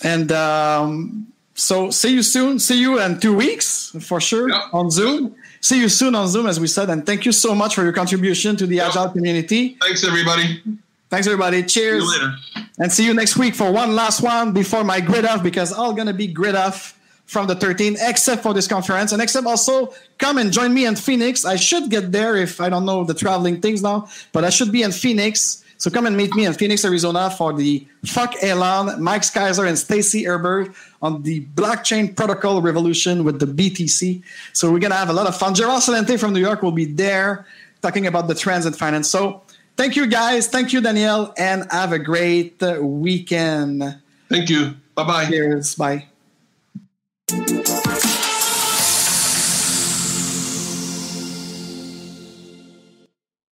And 0.03 0.31
um, 0.33 1.33
so 1.55 1.91
see 1.91 2.13
you 2.13 2.23
soon. 2.23 2.59
See 2.59 2.81
you 2.81 3.01
in 3.01 3.21
two 3.21 3.35
weeks 3.35 3.95
for 4.01 4.21
sure 4.21 4.49
yep. 4.49 4.63
on 4.73 4.91
Zoom. 4.91 5.37
See 5.61 5.81
you 5.81 5.89
soon 5.89 6.15
on 6.15 6.29
Zoom, 6.29 6.47
as 6.47 6.59
we 6.59 6.67
said. 6.67 6.91
And 6.91 7.07
thank 7.07 7.25
you 7.25 7.33
so 7.33 7.55
much 7.55 7.75
for 7.75 7.83
your 7.83 7.93
contribution 7.93 8.57
to 8.57 8.67
the 8.67 8.77
yep. 8.77 8.89
Agile 8.89 9.11
community. 9.11 9.77
Thanks, 9.81 10.05
everybody. 10.05 10.63
Thanks, 11.11 11.27
everybody. 11.27 11.63
Cheers. 11.63 12.05
See 12.13 12.65
and 12.81 12.93
see 12.93 13.07
you 13.07 13.15
next 13.15 13.37
week 13.37 13.55
for 13.55 13.71
one 13.71 13.95
last 13.95 14.21
one 14.21 14.53
before 14.53 14.83
my 14.83 15.01
grid 15.01 15.25
off, 15.25 15.43
because 15.43 15.73
all 15.73 15.93
going 15.93 16.09
to 16.09 16.13
be 16.13 16.27
grid 16.27 16.57
off 16.57 16.99
from 17.27 17.47
the 17.47 17.55
13th, 17.55 17.99
except 18.01 18.43
for 18.43 18.53
this 18.53 18.67
conference. 18.67 19.13
And 19.13 19.23
except 19.23 19.47
also 19.47 19.95
come 20.19 20.39
and 20.39 20.53
join 20.53 20.75
me 20.75 20.85
in 20.87 20.97
Phoenix. 20.97 21.45
I 21.45 21.57
should 21.57 21.89
get 21.89 22.11
there 22.13 22.37
if 22.37 22.61
I 22.61 22.69
don't 22.69 22.85
know 22.85 23.05
the 23.05 23.15
traveling 23.15 23.61
things 23.61 23.81
now, 23.81 24.09
but 24.33 24.45
I 24.45 24.51
should 24.51 24.73
be 24.73 24.83
in 24.83 24.93
Phoenix 24.93 25.64
so 25.77 25.91
come 25.91 26.07
and 26.07 26.17
meet 26.17 26.35
me 26.35 26.47
in 26.47 26.53
Phoenix, 26.53 26.85
Arizona 26.85 27.31
for 27.31 27.53
the 27.53 27.87
Fuck 28.07 28.35
Elon, 28.43 29.03
Max 29.03 29.31
Keiser 29.31 29.67
and 29.67 29.79
Stacy 29.79 30.25
Herbert 30.25 30.73
on 31.03 31.23
the 31.23 31.45
blockchain 31.55 32.15
protocol 32.15 32.63
revolution 32.63 33.25
with 33.25 33.41
the 33.41 33.47
BTC. 33.47 34.23
So 34.53 34.73
we're 34.73 34.79
going 34.79 34.93
to 34.93 34.97
have 34.97 35.11
a 35.11 35.13
lot 35.13 35.27
of 35.27 35.37
fun. 35.37 35.55
Gerald 35.55 35.83
Celente 35.83 36.19
from 36.19 36.33
New 36.33 36.41
York 36.41 36.63
will 36.63 36.73
be 36.73 36.87
there 36.87 37.47
talking 37.83 38.07
about 38.07 38.29
the 38.29 38.35
trends 38.35 38.67
in 38.67 38.73
finance. 38.73 39.11
So 39.11 39.43
thank 39.77 39.97
you 39.97 40.07
guys. 40.07 40.49
Thank 40.49 40.73
you, 40.73 40.81
Danielle, 40.81 41.35
and 41.37 41.71
have 41.71 41.93
a 41.93 41.99
great 41.99 42.63
weekend. 42.81 44.01
Thank 44.29 44.49
you. 44.49 44.75
Bye-bye. 44.95 45.27
Cheers. 45.27 45.75
Bye. 45.75 46.07